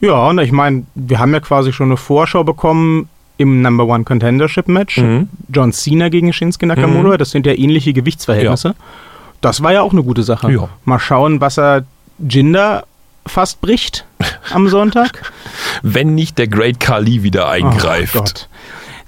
Ja, 0.00 0.28
und 0.28 0.38
ich 0.38 0.52
meine, 0.52 0.84
wir 0.94 1.18
haben 1.18 1.32
ja 1.32 1.40
quasi 1.40 1.72
schon 1.72 1.88
eine 1.88 1.96
Vorschau 1.96 2.44
bekommen 2.44 3.08
im 3.38 3.62
Number 3.62 3.86
One 3.86 4.04
Contendership 4.04 4.68
Match. 4.68 4.98
Mhm. 4.98 5.28
John 5.48 5.72
Cena 5.72 6.10
gegen 6.10 6.32
Shinsuke 6.32 6.66
Nakamura, 6.66 7.16
das 7.16 7.30
sind 7.30 7.46
ja 7.46 7.54
ähnliche 7.54 7.92
Gewichtsverhältnisse. 7.94 8.74
Das 9.40 9.62
war 9.62 9.72
ja 9.72 9.82
auch 9.82 9.92
eine 9.92 10.02
gute 10.02 10.24
Sache. 10.24 10.52
Ja. 10.52 10.68
Mal 10.84 10.98
schauen, 10.98 11.40
was 11.40 11.58
er 11.58 11.84
Jinder 12.18 12.84
fast 13.26 13.60
bricht 13.60 14.04
am 14.52 14.68
Sonntag. 14.68 15.32
Wenn 15.82 16.14
nicht 16.14 16.38
der 16.38 16.48
Great 16.48 16.80
Kali 16.80 17.22
wieder 17.22 17.48
eingreift. 17.48 18.16
Oh 18.16 18.20
Gott. 18.20 18.48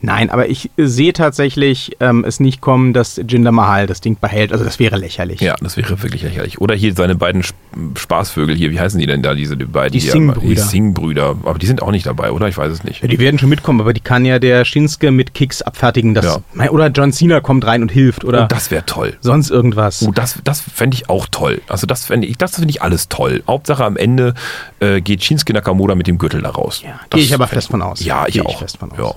Nein, 0.03 0.31
aber 0.31 0.49
ich 0.49 0.71
sehe 0.79 1.13
tatsächlich 1.13 1.97
ähm, 2.01 2.25
es 2.27 2.41
nicht 2.41 2.61
kommen, 2.61 2.93
dass 2.95 3.21
Jinder 3.29 3.53
Mahal 3.53 3.87
das 3.87 4.01
Ding 4.01 4.17
behält. 4.21 4.51
Also 4.53 4.65
das 4.65 4.79
wäre 4.79 4.97
lächerlich. 4.97 5.41
Ja, 5.41 5.57
das 5.61 5.77
wäre 5.77 6.03
wirklich 6.03 6.23
lächerlich. 6.23 6.61
Oder 6.61 6.75
hier 6.75 6.95
seine 6.95 7.15
beiden 7.17 7.43
Sp- 7.45 7.59
Spaßvögel 7.97 8.57
hier, 8.57 8.71
wie 8.71 8.81
heißen 8.81 8.99
die 8.99 9.07
denn 9.07 9.23
da, 9.23 9.35
diese 9.35 9.57
die 9.57 9.65
beiden? 9.67 9.93
Die 9.93 10.01
Singh-Brüder. 10.01 10.49
Die 10.49 10.57
Singh-Brüder. 10.57 11.37
Aber 11.45 11.59
die 11.59 11.67
sind 11.67 11.83
auch 11.83 11.91
nicht 11.91 12.07
dabei, 12.07 12.33
oder? 12.33 12.49
Ich 12.49 12.57
weiß 12.57 12.73
es 12.73 12.83
nicht. 12.85 13.03
Ja, 13.03 13.09
Die 13.09 13.19
werden 13.19 13.39
schon 13.39 13.49
mitkommen, 13.51 13.81
aber 13.81 13.93
die 13.93 14.01
kann 14.01 14.25
ja 14.25 14.39
der 14.39 14.65
Shinsuke 14.65 15.11
mit 15.11 15.35
Kicks 15.35 15.63
abfertigen. 15.63 16.15
Das, 16.15 16.25
Ja. 16.25 16.71
Oder 16.71 16.89
John 16.89 17.13
Cena 17.13 17.41
kommt 17.41 17.67
rein 17.67 17.83
und 17.83 17.91
hilft 17.93 18.25
oder 18.25 18.45
Oh, 18.45 18.47
das 18.49 18.71
wäre 18.71 18.87
toll. 18.87 19.17
sonst 19.21 19.51
irgendwas. 19.51 20.03
Oh, 20.07 20.13
das, 20.13 20.39
das 20.45 20.61
fände 20.63 20.95
ich 20.97 21.09
auch 21.11 21.27
toll. 21.31 21.61
Also 21.69 21.87
das 21.87 22.07
fände 22.07 22.27
ich, 22.27 22.39
das 22.39 22.55
finde 22.55 22.71
ich 22.71 22.81
alles 22.83 23.09
toll. 23.11 23.43
Hauptsache 23.47 23.85
am 23.85 23.97
Ende 23.97 24.35
äh, 24.81 25.01
geht 25.03 25.23
Shinsuke 25.23 25.53
Nakamura 25.53 25.95
mit 25.95 26.07
dem 26.07 26.17
Gürtel 26.19 26.41
da 26.43 26.51
raus. 26.51 26.81
Ja, 26.85 27.01
gehe 27.11 27.23
ich 27.23 27.35
aber 27.35 27.47
fest 27.47 27.69
von 27.71 27.83
aus. 27.83 28.03
Ja, 28.05 28.25
ich 28.27 28.37
ich 28.37 28.47
auch. 28.47 28.59
fest 28.61 28.79
von 28.79 28.91
aus. 28.93 28.99
Ja. 28.99 29.15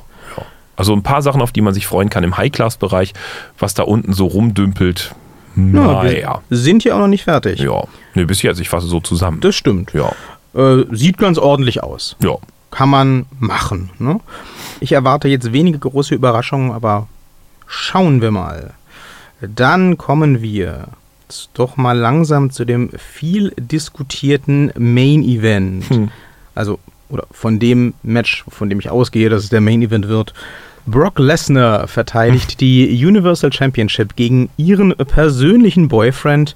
Also 0.75 0.93
ein 0.93 1.03
paar 1.03 1.21
Sachen, 1.21 1.41
auf 1.41 1.51
die 1.51 1.61
man 1.61 1.73
sich 1.73 1.85
freuen 1.87 2.09
kann 2.09 2.23
im 2.23 2.35
High-Class-Bereich, 2.37 3.13
was 3.59 3.73
da 3.73 3.83
unten 3.83 4.13
so 4.13 4.25
rumdümpelt. 4.25 5.13
Ja, 5.55 5.61
Naja. 6.03 6.41
wir 6.49 6.57
sind 6.57 6.83
ja 6.83 6.95
auch 6.95 6.99
noch 6.99 7.07
nicht 7.07 7.25
fertig. 7.25 7.59
Ja. 7.59 7.83
Nee, 8.15 8.25
bis 8.25 8.41
jetzt, 8.41 8.59
ich 8.59 8.69
fasse 8.69 8.87
so 8.87 8.99
zusammen. 8.99 9.39
Das 9.41 9.55
stimmt. 9.55 9.93
ja. 9.93 10.11
Äh, 10.55 10.85
sieht 10.91 11.17
ganz 11.17 11.37
ordentlich 11.37 11.83
aus. 11.83 12.15
Ja. 12.23 12.35
Kann 12.71 12.89
man 12.89 13.25
machen. 13.39 13.91
Ne? 13.99 14.19
Ich 14.79 14.93
erwarte 14.93 15.27
jetzt 15.27 15.53
wenige 15.53 15.77
große 15.79 16.15
Überraschungen, 16.15 16.71
aber 16.71 17.07
schauen 17.67 18.21
wir 18.21 18.31
mal. 18.31 18.73
Dann 19.41 19.97
kommen 19.97 20.41
wir 20.41 20.87
jetzt 21.29 21.49
doch 21.53 21.77
mal 21.77 21.97
langsam 21.97 22.49
zu 22.49 22.65
dem 22.65 22.89
viel 22.97 23.53
diskutierten 23.57 24.71
Main 24.77 25.23
Event. 25.23 25.89
Hm. 25.89 26.09
Also, 26.55 26.79
oder 27.09 27.25
von 27.31 27.59
dem 27.59 27.93
Match, 28.03 28.43
von 28.47 28.69
dem 28.69 28.79
ich 28.79 28.89
ausgehe, 28.89 29.29
dass 29.29 29.43
es 29.43 29.49
der 29.49 29.61
Main 29.61 29.81
Event 29.81 30.07
wird. 30.07 30.33
Brock 30.85 31.19
Lesnar 31.19 31.87
verteidigt 31.87 32.59
die 32.61 33.05
Universal 33.05 33.53
Championship 33.53 34.15
gegen 34.15 34.49
ihren 34.57 34.95
persönlichen 34.95 35.87
Boyfriend, 35.87 36.55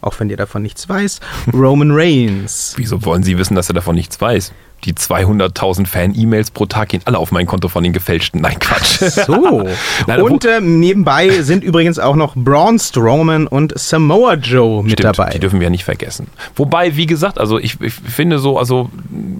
auch 0.00 0.18
wenn 0.18 0.28
der 0.28 0.36
davon 0.36 0.62
nichts 0.62 0.88
weiß, 0.88 1.20
Roman 1.52 1.90
Reigns. 1.92 2.74
Wieso 2.76 3.04
wollen 3.04 3.22
Sie 3.22 3.38
wissen, 3.38 3.54
dass 3.54 3.68
er 3.70 3.74
davon 3.74 3.94
nichts 3.94 4.20
weiß? 4.20 4.52
Die 4.84 4.94
200.000 4.94 5.86
Fan-E-Mails 5.86 6.50
pro 6.50 6.66
Tag 6.66 6.90
gehen 6.90 7.02
alle 7.04 7.18
auf 7.18 7.30
mein 7.32 7.46
Konto 7.46 7.68
von 7.68 7.84
den 7.84 7.92
gefälschten. 7.92 8.40
Nein, 8.40 8.58
Quatsch. 8.58 8.98
So. 9.00 9.68
Nein, 10.06 10.22
und 10.22 10.44
äh, 10.44 10.60
nebenbei 10.60 11.30
sind 11.42 11.62
übrigens 11.62 11.98
auch 11.98 12.16
noch 12.16 12.34
Braun 12.34 12.78
Strowman 12.78 13.46
und 13.46 13.78
Samoa 13.78 14.34
Joe 14.34 14.82
mit 14.82 14.92
Stimmt, 14.92 15.18
dabei. 15.18 15.30
Die 15.30 15.38
dürfen 15.38 15.60
wir 15.60 15.64
ja 15.64 15.70
nicht 15.70 15.84
vergessen. 15.84 16.26
Wobei, 16.56 16.96
wie 16.96 17.06
gesagt, 17.06 17.38
also 17.38 17.58
ich, 17.58 17.80
ich 17.80 17.92
finde 17.92 18.38
so, 18.38 18.58
also 18.58 18.90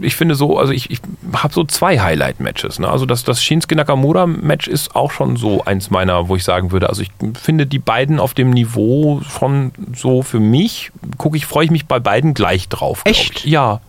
ich 0.00 0.14
finde 0.14 0.34
so, 0.34 0.58
also 0.58 0.72
ich, 0.72 0.90
ich 0.90 1.00
habe 1.34 1.52
so 1.52 1.64
zwei 1.64 1.98
Highlight-Matches. 1.98 2.78
Ne? 2.78 2.88
Also 2.88 3.06
das, 3.06 3.24
das 3.24 3.42
Shinsuke 3.42 3.76
Nakamura-Match 3.76 4.68
ist 4.68 4.94
auch 4.94 5.10
schon 5.10 5.36
so 5.36 5.64
eins 5.64 5.90
meiner, 5.90 6.28
wo 6.28 6.36
ich 6.36 6.44
sagen 6.44 6.72
würde, 6.72 6.88
also 6.88 7.02
ich 7.02 7.10
finde 7.40 7.66
die 7.66 7.78
beiden 7.78 8.20
auf 8.20 8.34
dem 8.34 8.50
Niveau 8.50 9.20
von 9.28 9.72
so 9.94 10.22
für 10.22 10.40
mich, 10.40 10.92
gucke 11.18 11.36
ich, 11.36 11.46
freue 11.46 11.64
ich 11.64 11.70
mich 11.70 11.86
bei 11.86 11.98
beiden 11.98 12.34
gleich 12.34 12.68
drauf. 12.68 13.02
Echt? 13.04 13.44
Ich. 13.44 13.44
Ja. 13.44 13.80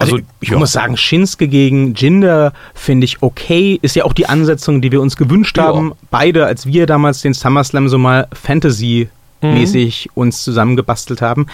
Also, 0.00 0.16
Also, 0.16 0.26
ich 0.40 0.48
ja. 0.48 0.58
muss 0.58 0.72
sagen, 0.72 0.96
Shinsuke 0.96 1.46
gegen 1.46 1.94
Jinder 1.94 2.52
finde 2.74 3.04
ich 3.04 3.22
okay. 3.22 3.78
Ist 3.82 3.94
ja 3.96 4.04
auch 4.04 4.14
die 4.14 4.26
Ansetzung, 4.28 4.80
die 4.80 4.90
wir 4.90 5.00
uns 5.00 5.16
gewünscht 5.16 5.58
Ja. 5.58 5.64
haben. 5.64 5.92
Beide, 6.10 6.46
als 6.46 6.64
wir 6.66 6.86
damals 6.86 7.20
den 7.20 7.34
SummerSlam 7.34 7.88
so 7.88 7.98
mal 7.98 8.26
Fantasy-mäßig 8.32 10.06
Mhm. 10.06 10.10
uns 10.14 10.42
zusammengebastelt 10.42 11.22
haben. 11.22 11.46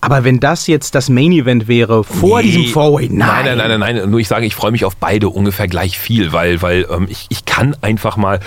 Aber 0.00 0.22
wenn 0.22 0.38
das 0.38 0.66
jetzt 0.66 0.94
das 0.94 1.08
Main 1.08 1.32
Event 1.32 1.66
wäre, 1.66 2.04
vor 2.04 2.42
Nee. 2.42 2.50
diesem 2.50 2.66
Four-Way, 2.66 3.08
nein. 3.10 3.44
Nein, 3.46 3.56
nein, 3.58 3.80
nein, 3.80 3.96
nein. 3.96 4.10
Nur 4.10 4.20
ich 4.20 4.28
sage, 4.28 4.44
ich 4.44 4.54
freue 4.54 4.70
mich 4.70 4.84
auf 4.84 4.96
beide 4.96 5.30
ungefähr 5.30 5.66
gleich 5.66 5.98
viel, 5.98 6.32
weil, 6.32 6.60
weil 6.60 6.86
ähm, 6.90 7.06
ich, 7.08 7.26
ich 7.30 7.46
kann 7.46 7.74
einfach 7.80 8.16
mal 8.18 8.38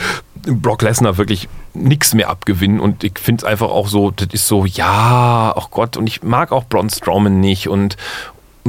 Brock 0.46 0.84
Lesnar 0.84 1.18
wirklich 1.18 1.50
nichts 1.74 2.14
mehr 2.14 2.30
abgewinnen 2.30 2.80
und 2.80 3.04
ich 3.04 3.18
finde 3.20 3.42
es 3.42 3.44
einfach 3.44 3.70
auch 3.70 3.88
so, 3.88 4.12
das 4.12 4.28
ist 4.34 4.48
so, 4.48 4.66
ja, 4.66 5.52
ach 5.58 5.70
Gott, 5.72 5.98
und 5.98 6.06
ich 6.08 6.22
mag 6.22 6.52
auch 6.52 6.64
Braun 6.66 6.90
Strowman 6.92 7.40
nicht 7.40 7.68
und 7.68 7.98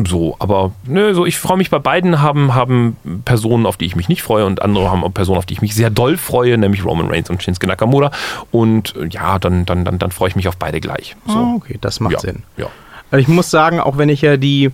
so, 0.06 0.36
aber 0.38 0.72
nö, 0.84 1.14
so 1.14 1.26
ich 1.26 1.38
freue 1.38 1.56
mich 1.56 1.70
bei 1.70 1.78
beiden 1.78 2.20
haben 2.20 2.54
haben 2.54 2.96
Personen, 3.24 3.66
auf 3.66 3.76
die 3.76 3.86
ich 3.86 3.96
mich 3.96 4.08
nicht 4.08 4.22
freue 4.22 4.44
und 4.46 4.62
andere 4.62 4.90
haben 4.90 5.02
auch 5.02 5.12
Personen, 5.12 5.38
auf 5.38 5.46
die 5.46 5.54
ich 5.54 5.62
mich 5.62 5.74
sehr 5.74 5.90
doll 5.90 6.16
freue, 6.16 6.56
nämlich 6.58 6.84
Roman 6.84 7.08
Reigns 7.08 7.30
und 7.30 7.42
Shinsuke 7.42 7.66
Nakamura 7.66 8.10
und 8.50 8.94
äh, 8.96 9.06
ja, 9.10 9.38
dann 9.38 9.64
dann 9.66 9.84
dann 9.84 9.98
dann 9.98 10.10
freue 10.12 10.28
ich 10.28 10.36
mich 10.36 10.48
auf 10.48 10.56
beide 10.56 10.80
gleich. 10.80 11.16
So. 11.26 11.34
Ah, 11.36 11.52
okay, 11.56 11.78
das 11.80 12.00
macht 12.00 12.12
ja, 12.14 12.20
Sinn. 12.20 12.42
Ja. 12.56 12.66
Also 13.10 13.22
ich 13.22 13.28
muss 13.28 13.50
sagen, 13.50 13.80
auch 13.80 13.96
wenn 13.98 14.08
ich 14.10 14.20
ja 14.22 14.36
die 14.36 14.70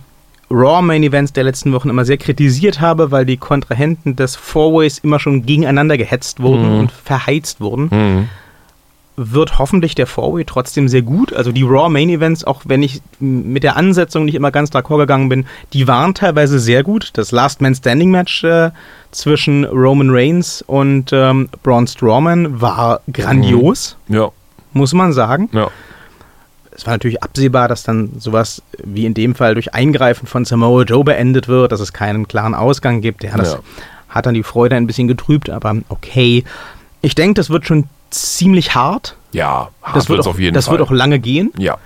Raw 0.51 0.81
Main 0.83 1.01
Events 1.01 1.33
der 1.33 1.43
letzten 1.43 1.73
Wochen 1.73 1.89
immer 1.89 2.05
sehr 2.05 2.17
kritisiert 2.17 2.79
habe, 2.79 3.09
weil 3.09 3.25
die 3.25 3.37
Kontrahenten 3.37 4.15
des 4.15 4.35
Four-Ways 4.35 4.99
immer 4.99 5.19
schon 5.19 5.45
gegeneinander 5.45 5.97
gehetzt 5.97 6.39
wurden 6.39 6.71
Mhm. 6.73 6.79
und 6.81 6.91
verheizt 6.91 7.61
wurden, 7.61 7.87
Mhm. 7.91 8.29
Wird 9.17 9.59
hoffentlich 9.59 9.95
der 9.95 10.07
Four-Way 10.07 10.43
trotzdem 10.45 10.87
sehr 10.89 11.01
gut. 11.01 11.31
Also 11.33 11.51
die 11.51 11.63
Raw 11.63 11.89
Main 11.89 12.09
Events, 12.09 12.43
auch 12.43 12.61
wenn 12.65 12.83
ich 12.83 13.01
mit 13.19 13.63
der 13.63 13.77
Ansetzung 13.77 14.25
nicht 14.25 14.35
immer 14.35 14.51
ganz 14.51 14.71
d'accord 14.71 14.97
gegangen 14.97 15.29
bin, 15.29 15.45
die 15.73 15.87
waren 15.87 16.13
teilweise 16.13 16.59
sehr 16.59 16.83
gut. 16.83 17.11
Das 17.13 17.31
Last 17.31 17.61
Man 17.61 17.73
Standing 17.75 18.11
Match 18.11 18.43
äh, 18.43 18.71
zwischen 19.11 19.63
Roman 19.65 20.09
Reigns 20.11 20.61
und 20.67 21.11
ähm, 21.13 21.47
Braun 21.63 21.87
Strowman 21.87 22.59
war 22.59 22.99
grandios, 23.11 23.95
Ja, 24.09 24.31
muss 24.73 24.93
man 24.93 25.13
sagen. 25.13 25.49
ja. 25.53 25.69
Es 26.77 26.85
war 26.85 26.93
natürlich 26.93 27.23
absehbar, 27.23 27.69
dass 27.69 27.83
dann 27.83 28.11
sowas 28.19 28.61
wie 28.83 29.05
in 29.05 29.13
dem 29.13 29.33
Fall 29.33 29.53
durch 29.53 29.73
Eingreifen 29.73 30.27
von 30.27 30.43
Samoa 30.43 30.83
Joe 30.83 31.05
beendet 31.05 31.47
wird, 31.47 31.71
dass 31.71 31.79
es 31.79 31.93
keinen 31.93 32.27
klaren 32.27 32.53
Ausgang 32.53 32.99
gibt. 32.99 33.23
Ja, 33.23 33.37
das 33.37 33.53
Ja. 33.53 33.59
hat 34.09 34.25
dann 34.25 34.33
die 34.33 34.43
Freude 34.43 34.75
ein 34.75 34.85
bisschen 34.85 35.07
getrübt, 35.07 35.49
aber 35.49 35.73
okay. 35.87 36.43
Ich 37.01 37.15
denke, 37.15 37.35
das 37.35 37.49
wird 37.49 37.65
schon 37.65 37.85
ziemlich 38.09 38.75
hart. 38.75 39.15
Ja, 39.31 39.69
hart 39.83 39.95
Das, 39.95 40.09
wird 40.09 40.21
auch, 40.21 40.27
auf 40.27 40.39
jeden 40.39 40.53
das 40.53 40.65
Fall. 40.65 40.77
wird 40.79 40.87
auch 40.87 40.91
lange 40.91 41.19
gehen. 41.19 41.51
ja. 41.57 41.77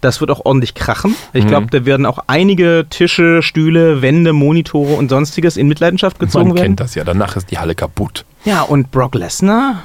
Das 0.00 0.20
wird 0.20 0.30
auch 0.30 0.44
ordentlich 0.44 0.74
krachen. 0.74 1.16
Ich 1.32 1.42
Mhm. 1.42 1.48
glaube, 1.48 1.66
da 1.72 1.84
werden 1.84 2.06
auch 2.06 2.20
einige 2.28 2.86
Tische, 2.88 3.42
Stühle, 3.42 4.00
Wände, 4.00 4.32
Monitore 4.32 4.94
und 4.94 5.08
sonstiges 5.08 5.56
in 5.56 5.66
Mitleidenschaft 5.66 6.20
gezogen 6.20 6.48
Man 6.50 6.56
werden. 6.56 6.66
kennt 6.66 6.80
das 6.80 6.94
ja. 6.94 7.02
Danach 7.02 7.34
ist 7.34 7.50
die 7.50 7.58
Halle 7.58 7.74
kaputt. 7.74 8.24
Ja, 8.44 8.62
und 8.62 8.92
Brock 8.92 9.16
Lesnar, 9.16 9.82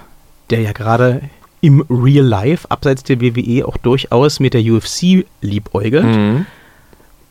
der 0.52 0.62
ja 0.62 0.72
gerade 0.72 1.22
im 1.62 1.84
Real 1.90 2.24
Life, 2.24 2.70
abseits 2.70 3.02
der 3.02 3.22
WWE, 3.22 3.66
auch 3.68 3.78
durchaus 3.78 4.40
mit 4.40 4.54
der 4.54 4.62
UFC 4.62 5.26
liebäugelt, 5.42 6.06
Mhm. 6.06 6.46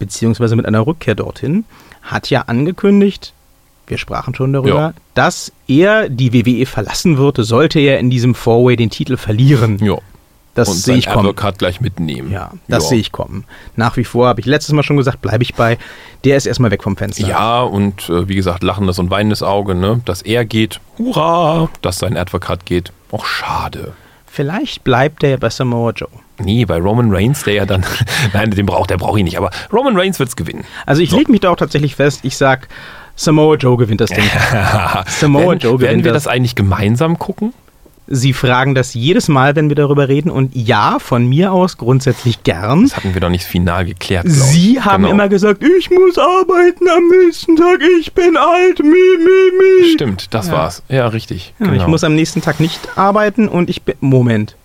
beziehungsweise 0.01 0.57
mit 0.57 0.67
einer 0.67 0.85
Rückkehr 0.85 1.15
dorthin, 1.15 1.65
hat 2.03 2.31
ja 2.31 2.43
angekündigt, 2.49 3.33
wir 3.93 3.99
sprachen 3.99 4.35
schon 4.35 4.53
darüber, 4.53 4.75
Ja. 4.75 4.95
dass 5.15 5.53
er 5.69 6.09
die 6.09 6.33
WWE 6.33 6.67
verlassen 6.67 7.17
würde, 7.19 7.45
sollte 7.45 7.79
er 7.79 8.01
in 8.01 8.11
diesem 8.11 8.35
Four-Way 8.35 8.75
den 8.77 8.91
Titel 8.91 9.17
verlieren. 9.17 9.79
Ja. 9.85 9.99
Das 10.55 10.69
Und 10.69 10.75
sehe 10.77 10.97
ich 10.97 11.07
kommen. 11.07 11.21
Advokat 11.21 11.59
gleich 11.59 11.81
mitnehmen. 11.81 12.31
Ja, 12.31 12.51
das 12.69 12.83
ja. 12.85 12.89
sehe 12.91 12.99
ich 12.99 13.11
kommen. 13.13 13.45
Nach 13.77 13.97
wie 13.97 14.05
vor 14.05 14.27
habe 14.29 14.41
ich 14.41 14.45
letztes 14.47 14.75
Mal 14.75 14.83
schon 14.83 14.99
gesagt, 14.99 15.23
bleibe 15.23 15.43
ich 15.43 15.55
bei. 15.55 15.79
Der 16.25 16.37
ist 16.37 16.45
erstmal 16.45 16.71
weg 16.71 16.83
vom 16.83 16.95
Fenster. 16.97 17.27
Ja, 17.27 17.63
und 17.63 18.11
äh, 18.11 18.29
wie 18.29 18.35
gesagt, 18.35 18.63
lachendes 18.63 18.99
und 18.99 19.09
weinendes 19.11 19.43
Auge, 19.43 19.75
ne? 19.75 20.03
Dass 20.05 20.21
er 20.21 20.45
geht, 20.45 20.81
hurra! 20.99 21.71
Dass 21.81 21.99
sein 22.01 22.19
Advokat 22.19 22.67
geht, 22.67 22.93
auch 23.13 23.25
schade. 23.25 23.93
Vielleicht 24.27 24.85
bleibt 24.85 25.23
er 25.25 25.31
ja 25.31 25.37
bei 25.39 25.49
Samoa 25.51 25.93
Joe. 25.93 26.09
Nee, 26.39 26.65
bei 26.67 26.79
Roman 26.79 27.11
Reigns, 27.15 27.45
der 27.45 27.55
ja 27.55 27.65
dann, 27.67 27.85
nein, 28.35 28.51
den 28.51 28.67
braucht, 28.67 28.91
der 28.91 28.99
braucht 28.99 29.19
ihn 29.19 29.25
nicht, 29.25 29.39
aber 29.39 29.51
Roman 29.73 29.97
Reigns 29.97 30.19
wird's 30.19 30.37
gewinnen. 30.37 30.65
Also 30.85 31.01
ich 31.03 31.11
So. 31.11 31.17
lege 31.19 31.31
mich 31.31 31.41
da 31.41 31.51
auch 31.51 31.57
tatsächlich 31.57 31.97
fest, 31.97 32.21
ich 32.25 32.37
sag, 32.37 32.69
Samoa 33.17 33.57
Joe 33.57 33.77
gewinnt 33.77 34.01
das 34.01 34.11
Ding. 34.11 34.25
Samoa 35.07 35.43
werden, 35.49 35.59
Joe 35.61 35.81
werden 35.81 35.81
gewinnt 35.81 36.05
wir 36.05 36.13
das. 36.13 36.25
das 36.25 36.33
eigentlich 36.33 36.55
gemeinsam 36.55 37.19
gucken? 37.19 37.53
Sie 38.09 38.33
fragen 38.33 38.75
das 38.75 38.95
jedes 38.95 39.29
Mal, 39.29 39.55
wenn 39.55 39.69
wir 39.69 39.77
darüber 39.77 40.09
reden. 40.09 40.31
Und 40.31 40.55
ja, 40.57 40.99
von 40.99 41.27
mir 41.29 41.53
aus 41.53 41.79
grundsätzlich 41.79 42.43
gern. 42.43 42.83
Das 42.83 42.97
hatten 42.97 43.15
wir 43.15 43.21
noch 43.21 43.31
nicht 43.31 43.45
final 43.45 43.85
geklärt. 43.85 44.27
Sie 44.29 44.81
haben 44.81 45.05
Genau. 45.05 45.15
immer 45.15 45.29
gesagt, 45.29 45.63
ich 45.63 45.89
muss 45.91 46.19
arbeiten 46.19 46.89
am 46.89 47.09
nächsten 47.09 47.57
Tag, 47.57 47.79
ich 48.01 48.13
bin 48.13 48.37
alt, 48.37 48.81
mi, 48.81 48.89
mi, 48.89 49.83
mi. 49.83 49.93
Stimmt, 49.93 50.35
das 50.35 50.49
Ja. 50.49 50.53
war's. 50.53 50.83
Ja, 50.89 51.07
richtig. 51.07 51.55
Ja, 51.61 51.67
genau. 51.69 51.81
Ich 51.81 51.87
muss 51.87 52.03
am 52.05 52.15
nächsten 52.15 52.43
Tag 52.43 52.61
nicht 52.61 52.81
arbeiten 52.97 53.49
und 53.49 53.71
ich 53.71 53.83
bin... 53.83 53.95
Moment. 54.01 54.57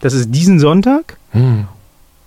Das 0.00 0.12
ist 0.12 0.30
diesen 0.30 0.60
Sonntag? 0.60 1.16
Hm. 1.30 1.66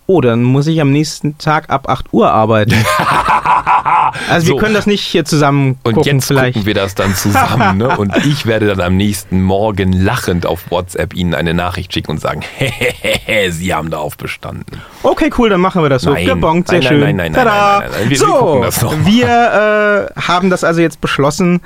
Oh, 0.08 0.22
dann 0.22 0.44
muss 0.44 0.68
ich 0.68 0.80
am 0.82 0.92
nächsten 0.92 1.38
Tag 1.40 1.70
ab 1.72 1.90
8 1.90 2.14
Uhr 2.14 2.32
arbeiten. 2.32 2.76
also 4.30 4.48
So. 4.48 4.54
wir 4.54 4.60
können 4.62 4.76
das 4.76 4.86
nicht 4.86 5.02
hier 5.02 5.26
zusammen 5.26 5.78
Und 5.84 5.96
gucken 5.96 6.14
jetzt 6.18 6.28
vielleicht. 6.28 6.54
gucken 6.54 6.68
wir 6.68 6.74
das 6.76 6.94
dann 6.96 7.16
zusammen, 7.16 7.78
ne? 7.80 7.98
Und 7.98 8.16
ich 8.26 8.46
werde 8.46 8.68
dann 8.68 8.82
am 8.82 8.98
nächsten 8.98 9.42
Morgen 9.42 9.94
lachend 9.94 10.46
auf 10.46 10.70
WhatsApp 10.70 11.16
Ihnen 11.16 11.34
eine 11.34 11.54
Nachricht 11.54 11.94
schicken 11.94 12.12
und 12.12 12.22
sagen, 12.22 12.42
hehehe, 12.58 13.52
Sie 13.52 13.74
haben 13.74 13.90
darauf 13.90 14.16
bestanden. 14.18 14.80
Okay, 15.04 15.32
cool, 15.38 15.50
dann 15.50 15.62
machen 15.62 15.82
wir 15.82 15.90
das 15.90 16.04
so. 16.04 16.12
Nein. 16.12 16.26
Gebongt, 16.26 16.68
sehr 16.68 16.80
Nein, 16.80 16.88
schön. 16.88 17.00
nein, 17.02 17.16
nein, 17.16 17.32
nein, 17.32 17.44
Tada. 17.46 17.80
nein, 17.80 17.90
nein, 17.92 18.00
nein. 18.02 18.10
Wir- 18.10 18.18
so, 18.18 18.64
wir 19.06 19.26
wir 19.26 20.10
äh, 20.16 20.20
haben 20.22 20.50
das 20.50 20.64
also 20.64 20.82
jetzt 20.82 21.02
beschlossen. 21.02 21.62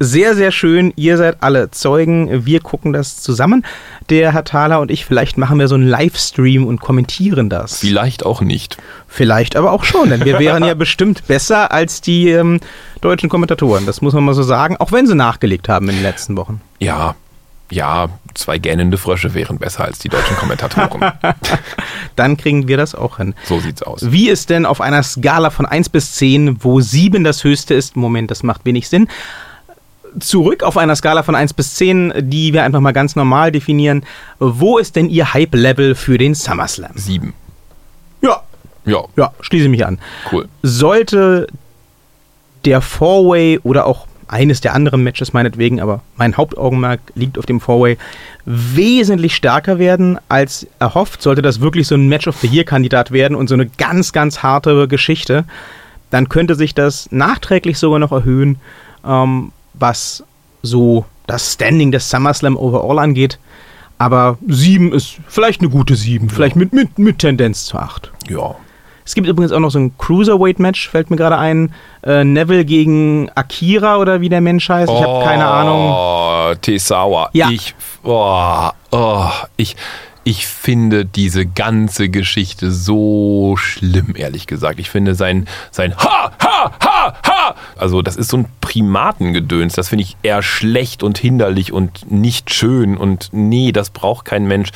Sehr, 0.00 0.34
sehr 0.36 0.52
schön. 0.52 0.92
Ihr 0.96 1.16
seid 1.16 1.38
alle 1.40 1.70
Zeugen. 1.70 2.44
Wir 2.46 2.60
gucken 2.60 2.92
das 2.92 3.20
zusammen. 3.22 3.64
Der 4.10 4.32
Herr 4.32 4.44
Thaler 4.44 4.80
und 4.80 4.90
ich, 4.90 5.06
vielleicht 5.06 5.38
machen 5.38 5.58
wir 5.58 5.68
so 5.68 5.74
einen 5.74 5.88
Livestream 5.88 6.66
und 6.66 6.80
kommentieren 6.80 7.48
das. 7.48 7.78
Vielleicht 7.78 8.26
auch 8.26 8.42
nicht. 8.42 8.76
Vielleicht 9.08 9.56
aber 9.56 9.72
auch 9.72 9.84
schon, 9.84 10.10
denn 10.10 10.24
wir 10.24 10.38
wären 10.38 10.62
ja 10.62 10.74
bestimmt 10.74 11.26
besser 11.26 11.72
als 11.72 12.00
die 12.00 12.28
ähm, 12.30 12.60
deutschen 13.00 13.30
Kommentatoren. 13.30 13.86
Das 13.86 14.02
muss 14.02 14.12
man 14.12 14.24
mal 14.24 14.34
so 14.34 14.42
sagen, 14.42 14.76
auch 14.78 14.92
wenn 14.92 15.06
sie 15.06 15.14
nachgelegt 15.14 15.68
haben 15.68 15.88
in 15.88 15.96
den 15.96 16.02
letzten 16.02 16.36
Wochen. 16.36 16.60
Ja, 16.80 17.14
ja, 17.70 18.08
zwei 18.34 18.58
gähnende 18.58 18.98
Frösche 18.98 19.34
wären 19.34 19.58
besser 19.58 19.84
als 19.84 19.98
die 19.98 20.08
deutschen 20.08 20.36
Kommentatoren. 20.36 21.12
Dann 22.16 22.36
kriegen 22.36 22.68
wir 22.68 22.76
das 22.76 22.94
auch 22.94 23.16
hin. 23.16 23.34
so 23.44 23.58
sieht's 23.58 23.82
aus. 23.82 24.12
Wie 24.12 24.28
ist 24.28 24.50
denn 24.50 24.66
auf 24.66 24.80
einer 24.80 25.02
Skala 25.02 25.50
von 25.50 25.66
1 25.66 25.88
bis 25.88 26.12
10, 26.12 26.62
wo 26.62 26.80
7 26.80 27.24
das 27.24 27.42
höchste 27.42 27.74
ist? 27.74 27.96
Moment, 27.96 28.30
das 28.30 28.42
macht 28.42 28.64
wenig 28.64 28.88
Sinn. 28.88 29.08
Zurück 30.20 30.62
auf 30.62 30.76
einer 30.76 30.96
Skala 30.96 31.22
von 31.22 31.34
1 31.34 31.54
bis 31.54 31.74
10, 31.74 32.12
die 32.18 32.52
wir 32.52 32.62
einfach 32.64 32.80
mal 32.80 32.92
ganz 32.92 33.16
normal 33.16 33.52
definieren. 33.52 34.04
Wo 34.38 34.78
ist 34.78 34.96
denn 34.96 35.08
Ihr 35.08 35.32
Hype-Level 35.34 35.94
für 35.94 36.18
den 36.18 36.34
SummerSlam? 36.34 36.92
Sieben. 36.94 37.34
Ja, 38.22 38.42
Ja, 38.84 39.04
ja, 39.16 39.32
schließe 39.40 39.68
mich 39.68 39.84
an. 39.86 39.98
cool. 40.32 40.48
Sollte 40.62 41.46
der 42.64 42.80
Four-Way 42.80 43.60
oder 43.62 43.86
auch 43.86 44.06
eines 44.26 44.60
der 44.60 44.74
anderen 44.74 45.02
Matches 45.02 45.32
meinetwegen, 45.32 45.80
aber 45.80 46.00
mein 46.16 46.36
Hauptaugenmerk 46.36 47.00
liegt 47.14 47.38
auf 47.38 47.46
dem 47.46 47.60
Four-Way, 47.60 47.98
wesentlich 48.46 49.34
stärker 49.34 49.78
werden 49.78 50.18
als 50.28 50.66
erhofft, 50.78 51.22
sollte 51.22 51.42
das 51.42 51.60
wirklich 51.60 51.86
so 51.86 51.94
ein 51.94 52.08
Match 52.08 52.26
of 52.26 52.36
the 52.38 52.46
Year-Kandidat 52.46 53.10
werden 53.10 53.36
und 53.36 53.48
so 53.48 53.54
eine 53.54 53.66
ganz, 53.66 54.12
ganz 54.12 54.42
harte 54.42 54.88
Geschichte, 54.88 55.44
dann 56.10 56.28
könnte 56.28 56.54
sich 56.54 56.74
das 56.74 57.10
nachträglich 57.12 57.78
sogar 57.78 57.98
noch 57.98 58.12
erhöhen, 58.12 58.58
ähm, 59.06 59.52
was 59.74 60.24
so 60.62 61.04
das 61.26 61.52
Standing 61.52 61.92
des 61.92 62.08
SummerSlam 62.08 62.56
overall 62.56 62.98
angeht. 62.98 63.38
Aber 63.98 64.38
7 64.46 64.92
ist 64.92 65.16
vielleicht 65.28 65.60
eine 65.60 65.70
gute 65.70 65.94
7, 65.94 66.28
vielleicht 66.28 66.56
mit, 66.56 66.72
mit, 66.72 66.98
mit 66.98 67.20
Tendenz 67.20 67.64
zu 67.66 67.78
8. 67.78 68.10
Ja. 68.28 68.56
Es 69.06 69.14
gibt 69.14 69.26
übrigens 69.28 69.52
auch 69.52 69.60
noch 69.60 69.70
so 69.70 69.78
ein 69.78 69.96
Cruiserweight-Match, 69.98 70.88
fällt 70.88 71.10
mir 71.10 71.16
gerade 71.16 71.36
ein. 71.36 71.72
Äh, 72.02 72.24
Neville 72.24 72.64
gegen 72.64 73.30
Akira 73.34 73.98
oder 73.98 74.20
wie 74.22 74.30
der 74.30 74.40
Mensch 74.40 74.68
heißt. 74.68 74.90
Ich 74.90 75.00
habe 75.00 75.24
keine 75.24 75.46
Ahnung. 75.46 75.90
Oh, 75.92 76.54
Tesawa. 76.60 77.28
Ja. 77.34 77.50
Ich, 77.50 77.74
oh, 78.02 78.70
oh, 78.92 79.28
ich, 79.58 79.76
ich 80.24 80.46
finde 80.46 81.04
diese 81.04 81.44
ganze 81.44 82.08
Geschichte 82.08 82.72
so 82.72 83.56
schlimm, 83.58 84.14
ehrlich 84.16 84.46
gesagt. 84.46 84.80
Ich 84.80 84.88
finde 84.88 85.14
sein, 85.14 85.46
sein 85.70 85.94
Ha, 85.98 86.32
Ha, 86.42 86.72
Ha 86.82 87.14
Also 87.76 88.02
das 88.02 88.16
ist 88.16 88.30
so 88.30 88.38
ein 88.38 88.46
Primatengedöns. 88.60 89.74
Das 89.74 89.88
finde 89.88 90.04
ich 90.04 90.16
eher 90.22 90.42
schlecht 90.42 91.02
und 91.02 91.18
hinderlich 91.18 91.72
und 91.72 92.10
nicht 92.10 92.52
schön. 92.52 92.96
Und 92.96 93.28
nee, 93.32 93.72
das 93.72 93.90
braucht 93.90 94.24
kein 94.24 94.46
Mensch. 94.46 94.70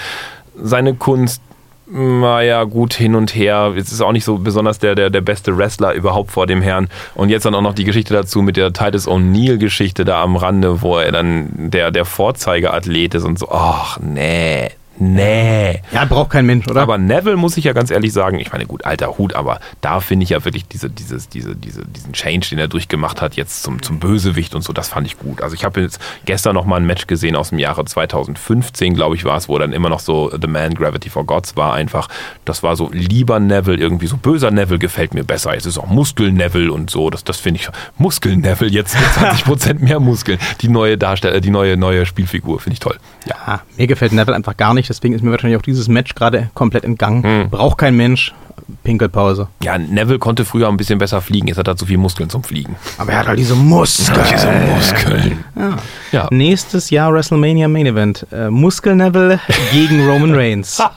Seine 0.60 0.94
Kunst, 0.94 1.42
naja, 1.90 2.64
gut 2.64 2.92
hin 2.92 3.14
und 3.14 3.34
her. 3.34 3.72
Jetzt 3.76 3.92
ist 3.92 4.02
auch 4.02 4.12
nicht 4.12 4.24
so 4.24 4.38
besonders 4.38 4.78
der, 4.78 4.94
der, 4.94 5.10
der 5.10 5.20
beste 5.22 5.56
Wrestler 5.56 5.94
überhaupt 5.94 6.30
vor 6.30 6.46
dem 6.46 6.60
Herrn. 6.60 6.88
Und 7.14 7.30
jetzt 7.30 7.46
dann 7.46 7.54
auch 7.54 7.62
noch 7.62 7.74
die 7.74 7.84
Geschichte 7.84 8.12
dazu 8.12 8.42
mit 8.42 8.56
der 8.56 8.72
Titus 8.72 9.08
O'Neill-Geschichte 9.08 10.04
da 10.04 10.22
am 10.22 10.36
Rande, 10.36 10.82
wo 10.82 10.98
er 10.98 11.12
dann 11.12 11.70
der, 11.70 11.90
der 11.90 12.04
Vorzeigeathlet 12.04 13.14
ist 13.14 13.24
und 13.24 13.38
so. 13.38 13.48
Ach, 13.50 13.98
nee, 14.00 14.70
Nee. 15.00 15.80
Ja, 15.92 16.04
braucht 16.04 16.30
kein 16.30 16.46
Mensch, 16.46 16.66
oder? 16.66 16.82
Aber 16.82 16.98
Neville 16.98 17.36
muss 17.36 17.56
ich 17.56 17.64
ja 17.64 17.72
ganz 17.72 17.90
ehrlich 17.90 18.12
sagen, 18.12 18.40
ich 18.40 18.50
meine, 18.52 18.66
gut, 18.66 18.84
alter 18.84 19.16
Hut, 19.16 19.34
aber 19.34 19.60
da 19.80 20.00
finde 20.00 20.24
ich 20.24 20.30
ja 20.30 20.44
wirklich 20.44 20.66
diese, 20.66 20.90
dieses, 20.90 21.28
diese, 21.28 21.54
diese, 21.54 21.86
diesen 21.86 22.12
Change, 22.12 22.48
den 22.50 22.58
er 22.58 22.68
durchgemacht 22.68 23.22
hat, 23.22 23.36
jetzt 23.36 23.62
zum, 23.62 23.80
zum 23.82 24.00
Bösewicht 24.00 24.54
und 24.54 24.62
so, 24.62 24.72
das 24.72 24.88
fand 24.88 25.06
ich 25.06 25.18
gut. 25.18 25.40
Also 25.40 25.54
ich 25.54 25.64
habe 25.64 25.80
jetzt 25.80 26.00
gestern 26.24 26.54
noch 26.54 26.64
mal 26.64 26.76
ein 26.76 26.86
Match 26.86 27.06
gesehen 27.06 27.36
aus 27.36 27.50
dem 27.50 27.58
Jahre 27.58 27.84
2015, 27.84 28.94
glaube 28.94 29.14
ich, 29.14 29.24
war 29.24 29.36
es, 29.36 29.48
wo 29.48 29.56
dann 29.58 29.72
immer 29.72 29.88
noch 29.88 30.00
so 30.00 30.30
The 30.30 30.48
Man 30.48 30.74
Gravity 30.74 31.10
for 31.10 31.24
Gods 31.24 31.56
war 31.56 31.74
einfach. 31.74 32.08
Das 32.44 32.62
war 32.62 32.74
so 32.74 32.90
lieber 32.92 33.38
Neville, 33.38 33.78
irgendwie 33.78 34.06
so 34.06 34.16
böser 34.16 34.50
Neville 34.50 34.78
gefällt 34.78 35.14
mir 35.14 35.24
besser. 35.24 35.54
Jetzt 35.54 35.66
ist 35.66 35.78
auch 35.78 35.86
Muskel 35.86 36.32
Neville 36.32 36.72
und 36.72 36.90
so, 36.90 37.10
das, 37.10 37.22
das 37.22 37.38
finde 37.38 37.60
ich. 37.60 37.68
Muskel 37.98 38.36
Neville, 38.36 38.70
jetzt 38.70 38.98
mit 38.98 39.12
20 39.12 39.44
Prozent 39.44 39.82
mehr 39.82 40.00
Muskeln. 40.00 40.38
Die 40.60 40.68
neue 40.68 40.98
Darsteller, 40.98 41.40
die 41.40 41.50
neue, 41.50 41.76
neue 41.76 42.04
Spielfigur, 42.04 42.58
finde 42.58 42.74
ich 42.74 42.80
toll. 42.80 42.98
Ja. 43.28 43.60
mir 43.76 43.86
gefällt 43.86 44.12
Neville 44.12 44.36
einfach 44.36 44.56
gar 44.56 44.74
nicht 44.74 44.88
deswegen 44.88 45.14
ist 45.14 45.22
mir 45.22 45.30
wahrscheinlich 45.30 45.58
auch 45.58 45.62
dieses 45.62 45.88
Match 45.88 46.14
gerade 46.14 46.50
komplett 46.54 46.84
entgangen. 46.84 47.22
Hm. 47.22 47.50
Braucht 47.50 47.78
kein 47.78 47.96
Mensch. 47.96 48.34
Pinkelpause. 48.84 49.48
Ja, 49.62 49.78
Neville 49.78 50.18
konnte 50.18 50.44
früher 50.44 50.68
ein 50.68 50.76
bisschen 50.76 50.98
besser 50.98 51.20
fliegen. 51.20 51.48
Jetzt 51.48 51.56
hat 51.56 51.68
er 51.68 51.76
zu 51.76 51.86
viel 51.86 51.96
Muskeln 51.96 52.28
zum 52.28 52.42
Fliegen. 52.42 52.76
Aber 52.98 53.12
er 53.12 53.20
hat 53.20 53.26
halt 53.28 53.38
diese 53.38 53.54
Muskeln. 53.54 54.20
diese 54.30 54.50
Muskeln. 54.50 55.44
Ja. 55.56 55.76
ja. 56.12 56.28
Nächstes 56.30 56.90
Jahr 56.90 57.12
WrestleMania 57.12 57.68
Main 57.68 57.86
Event. 57.86 58.26
Äh, 58.30 58.50
Muskel 58.50 58.94
Neville 58.94 59.40
gegen 59.72 60.06
Roman 60.06 60.34
Reigns. 60.34 60.82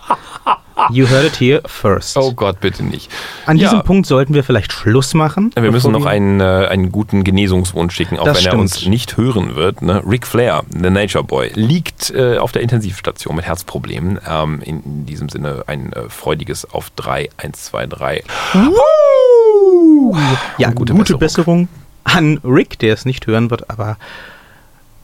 You 0.92 1.08
heard 1.08 1.26
it 1.26 1.40
here 1.40 1.62
first. 1.66 2.18
Oh 2.18 2.34
Gott, 2.34 2.60
bitte 2.60 2.84
nicht. 2.84 3.10
An 3.46 3.58
ja. 3.58 3.70
diesem 3.70 3.84
Punkt 3.84 4.08
sollten 4.08 4.34
wir 4.34 4.44
vielleicht 4.44 4.72
Schluss 4.72 5.14
machen. 5.14 5.52
Wir 5.56 5.72
müssen 5.72 5.92
noch 5.92 6.06
einen, 6.06 6.40
äh, 6.40 6.68
einen 6.70 6.92
guten 6.92 7.24
Genesungswunsch 7.24 7.96
schicken, 7.96 8.18
auch 8.18 8.26
das 8.26 8.38
wenn 8.38 8.42
stimmt. 8.42 8.56
er 8.56 8.60
uns 8.60 8.86
nicht 8.88 9.18
hören 9.18 9.56
wird. 9.56 9.82
Ne? 9.82 10.02
Ric 10.06 10.26
Flair, 10.26 10.64
The 10.72 10.90
Nature 10.90 11.24
Boy, 11.24 11.52
liegt 11.54 12.12
äh, 12.12 12.38
auf 12.38 12.52
der 12.52 12.62
Intensivstation 12.62 13.36
mit 13.36 13.46
Herzproblemen. 13.46 14.20
Ähm, 14.28 14.62
in, 14.62 14.84
in, 14.84 15.06
diesem 15.06 15.30
Sinne 15.30 15.64
ein 15.68 15.94
äh, 15.94 16.10
freudiges 16.10 16.66
auf 16.72 16.90
3, 16.96 17.30
1, 17.38 17.64
2, 17.66 17.88
3. 17.88 18.24
Uh! 18.56 20.16
Ja, 20.58 20.72
gute, 20.72 20.94
gute 20.94 21.18
Besserung. 21.18 21.68
Besserung 21.68 21.68
an 22.04 22.40
Rick, 22.44 22.80
der 22.80 22.94
es 22.94 23.06
nicht 23.06 23.28
hören 23.28 23.50
wird, 23.52 23.70
aber 23.70 23.98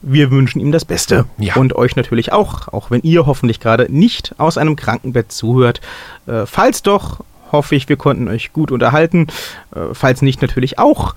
wir 0.02 0.30
wünschen 0.30 0.60
ihm 0.60 0.72
das 0.72 0.84
Beste. 0.84 1.26
Ja. 1.38 1.56
Und 1.56 1.74
euch 1.74 1.96
natürlich 1.96 2.32
auch, 2.32 2.68
auch 2.68 2.90
wenn 2.90 3.00
ihr 3.02 3.26
hoffentlich 3.26 3.60
gerade 3.60 3.86
nicht 3.90 4.34
aus 4.38 4.58
einem 4.58 4.76
Krankenbett 4.76 5.32
zuhört. 5.32 5.80
Äh, 6.26 6.46
falls 6.46 6.82
doch, 6.82 7.20
hoffe 7.52 7.74
ich, 7.74 7.88
wir 7.88 7.96
konnten 7.96 8.28
euch 8.28 8.52
gut 8.52 8.70
unterhalten. 8.70 9.26
Äh, 9.74 9.94
falls 9.94 10.22
nicht, 10.22 10.42
natürlich 10.42 10.78
auch. 10.78 11.14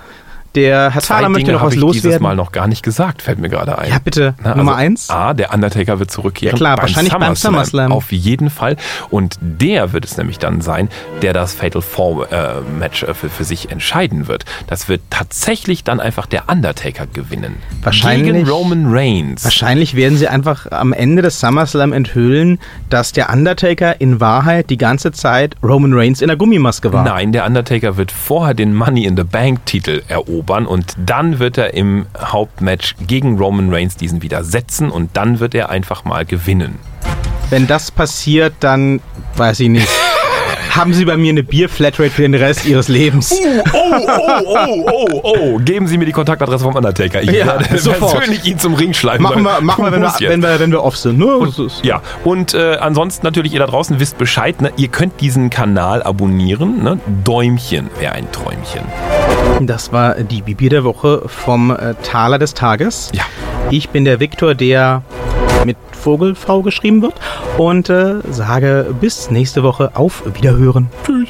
Der 0.55 0.91
Herr 0.93 1.01
Thaler 1.01 1.29
möchte 1.29 1.53
noch 1.53 1.61
was 1.61 1.75
loswerden. 1.75 1.95
Ich 1.95 2.01
dieses 2.01 2.19
Mal 2.19 2.35
noch 2.35 2.51
gar 2.51 2.67
nicht 2.67 2.83
gesagt, 2.83 3.21
fällt 3.21 3.39
mir 3.39 3.47
gerade 3.47 3.77
ein. 3.77 3.89
Ja, 3.89 3.99
bitte. 3.99 4.33
Na, 4.43 4.55
Nummer 4.55 4.73
also 4.73 4.83
eins. 4.83 5.09
A, 5.09 5.33
der 5.33 5.53
Undertaker 5.53 5.99
wird 5.99 6.11
zurückkehren. 6.11 6.55
Ja 6.55 6.57
klar, 6.57 6.75
beim 6.75 6.83
wahrscheinlich 6.83 7.13
beim 7.13 7.35
SummerSlam. 7.35 7.91
Auf 7.93 8.11
jeden 8.11 8.49
Fall. 8.49 8.75
Und 9.09 9.37
der 9.39 9.93
wird 9.93 10.03
es 10.03 10.17
nämlich 10.17 10.39
dann 10.39 10.59
sein, 10.59 10.89
der 11.21 11.31
das 11.31 11.53
Fatal 11.53 11.81
Four 11.81 12.31
äh, 12.31 12.59
Match 12.77 13.03
äh, 13.03 13.13
für, 13.13 13.29
für 13.29 13.45
sich 13.45 13.71
entscheiden 13.71 14.27
wird. 14.27 14.43
Das 14.67 14.89
wird 14.89 15.01
tatsächlich 15.09 15.85
dann 15.85 16.01
einfach 16.01 16.25
der 16.25 16.49
Undertaker 16.49 17.07
gewinnen. 17.07 17.55
Wahrscheinlich. 17.81 18.33
Gegen 18.33 18.49
Roman 18.49 18.93
Reigns. 18.93 19.45
Wahrscheinlich 19.45 19.95
werden 19.95 20.17
sie 20.17 20.27
einfach 20.27 20.69
am 20.69 20.91
Ende 20.91 21.21
des 21.21 21.39
SummerSlam 21.39 21.93
enthüllen, 21.93 22.59
dass 22.89 23.13
der 23.13 23.29
Undertaker 23.29 24.01
in 24.01 24.19
Wahrheit 24.19 24.69
die 24.69 24.77
ganze 24.77 25.13
Zeit 25.13 25.55
Roman 25.63 25.93
Reigns 25.93 26.21
in 26.21 26.27
der 26.27 26.35
Gummimaske 26.35 26.91
war. 26.91 27.05
Nein, 27.05 27.31
der 27.31 27.45
Undertaker 27.45 27.95
wird 27.95 28.11
vorher 28.11 28.53
den 28.53 28.73
Money 28.73 29.05
in 29.05 29.15
the 29.15 29.23
Bank 29.23 29.65
Titel 29.65 30.01
erobern 30.09 30.40
erobern 30.41 30.65
und 30.65 30.95
dann 30.97 31.39
wird 31.39 31.57
er 31.57 31.73
im 31.73 32.07
Hauptmatch 32.17 32.95
gegen 33.05 33.37
Roman 33.37 33.73
Reigns 33.73 33.95
diesen 33.95 34.21
widersetzen 34.21 34.89
und 34.89 35.15
dann 35.15 35.39
wird 35.39 35.53
er 35.53 35.69
einfach 35.69 36.03
mal 36.03 36.25
gewinnen. 36.25 36.79
Wenn 37.49 37.67
das 37.67 37.91
passiert, 37.91 38.53
dann 38.61 39.01
weiß 39.35 39.59
ich 39.59 39.69
nicht. 39.69 39.87
Haben 40.75 40.93
Sie 40.93 41.05
bei 41.05 41.17
mir 41.17 41.29
eine 41.29 41.43
Bierflatrate 41.43 42.09
für 42.09 42.21
den 42.23 42.33
Rest 42.33 42.65
Ihres 42.65 42.87
Lebens. 42.87 43.33
Oh, 43.73 43.77
oh, 43.93 44.41
oh, 44.45 44.85
oh, 44.91 45.07
oh, 45.11 45.21
oh. 45.23 45.57
Geben 45.59 45.87
Sie 45.87 45.97
mir 45.97 46.05
die 46.05 46.11
Kontaktadresse 46.11 46.63
vom 46.63 46.75
Undertaker. 46.75 47.21
Ich 47.21 47.31
ja, 47.31 47.45
werde 47.45 47.77
sofort. 47.77 48.17
persönlich 48.17 48.45
ihn 48.45 48.59
zum 48.59 48.73
Ring 48.73 48.93
schleifen. 48.93 49.23
Machen 49.23 49.43
wir, 49.43 49.61
machen 49.61 49.83
wir, 49.83 49.91
wenn, 49.91 50.01
wir 50.01 50.13
wenn, 50.19 50.41
wir, 50.41 50.59
wenn 50.59 50.71
wir 50.71 50.83
off 50.83 50.97
sind. 50.97 51.17
Ne? 51.17 51.35
Und, 51.35 51.83
ja, 51.83 52.01
und 52.23 52.53
äh, 52.53 52.77
ansonsten 52.77 53.25
natürlich, 53.25 53.53
ihr 53.53 53.59
da 53.59 53.67
draußen 53.67 53.99
wisst 53.99 54.17
Bescheid. 54.17 54.61
Ne? 54.61 54.71
Ihr 54.77 54.87
könnt 54.87 55.19
diesen 55.21 55.49
Kanal 55.49 56.03
abonnieren. 56.03 56.83
Ne? 56.83 56.99
Däumchen 57.23 57.89
wäre 57.99 58.13
ein 58.13 58.31
Träumchen. 58.31 58.81
Das 59.61 59.91
war 59.91 60.15
die 60.15 60.41
Bibi 60.41 60.69
der 60.69 60.83
Woche 60.83 61.23
vom 61.27 61.71
äh, 61.71 61.95
Taler 62.03 62.39
des 62.39 62.53
Tages. 62.53 63.11
Ja. 63.13 63.23
Ich 63.71 63.89
bin 63.89 64.03
der 64.03 64.19
Viktor, 64.19 64.53
der 64.53 65.01
mit 65.65 65.77
Vogelfrau 65.93 66.61
geschrieben 66.61 67.01
wird 67.01 67.13
und 67.57 67.89
äh, 67.89 68.15
sage 68.29 68.93
bis 68.99 69.31
nächste 69.31 69.63
Woche 69.63 69.91
auf 69.95 70.23
Wiederhören. 70.35 70.89
Tschüss. 71.05 71.29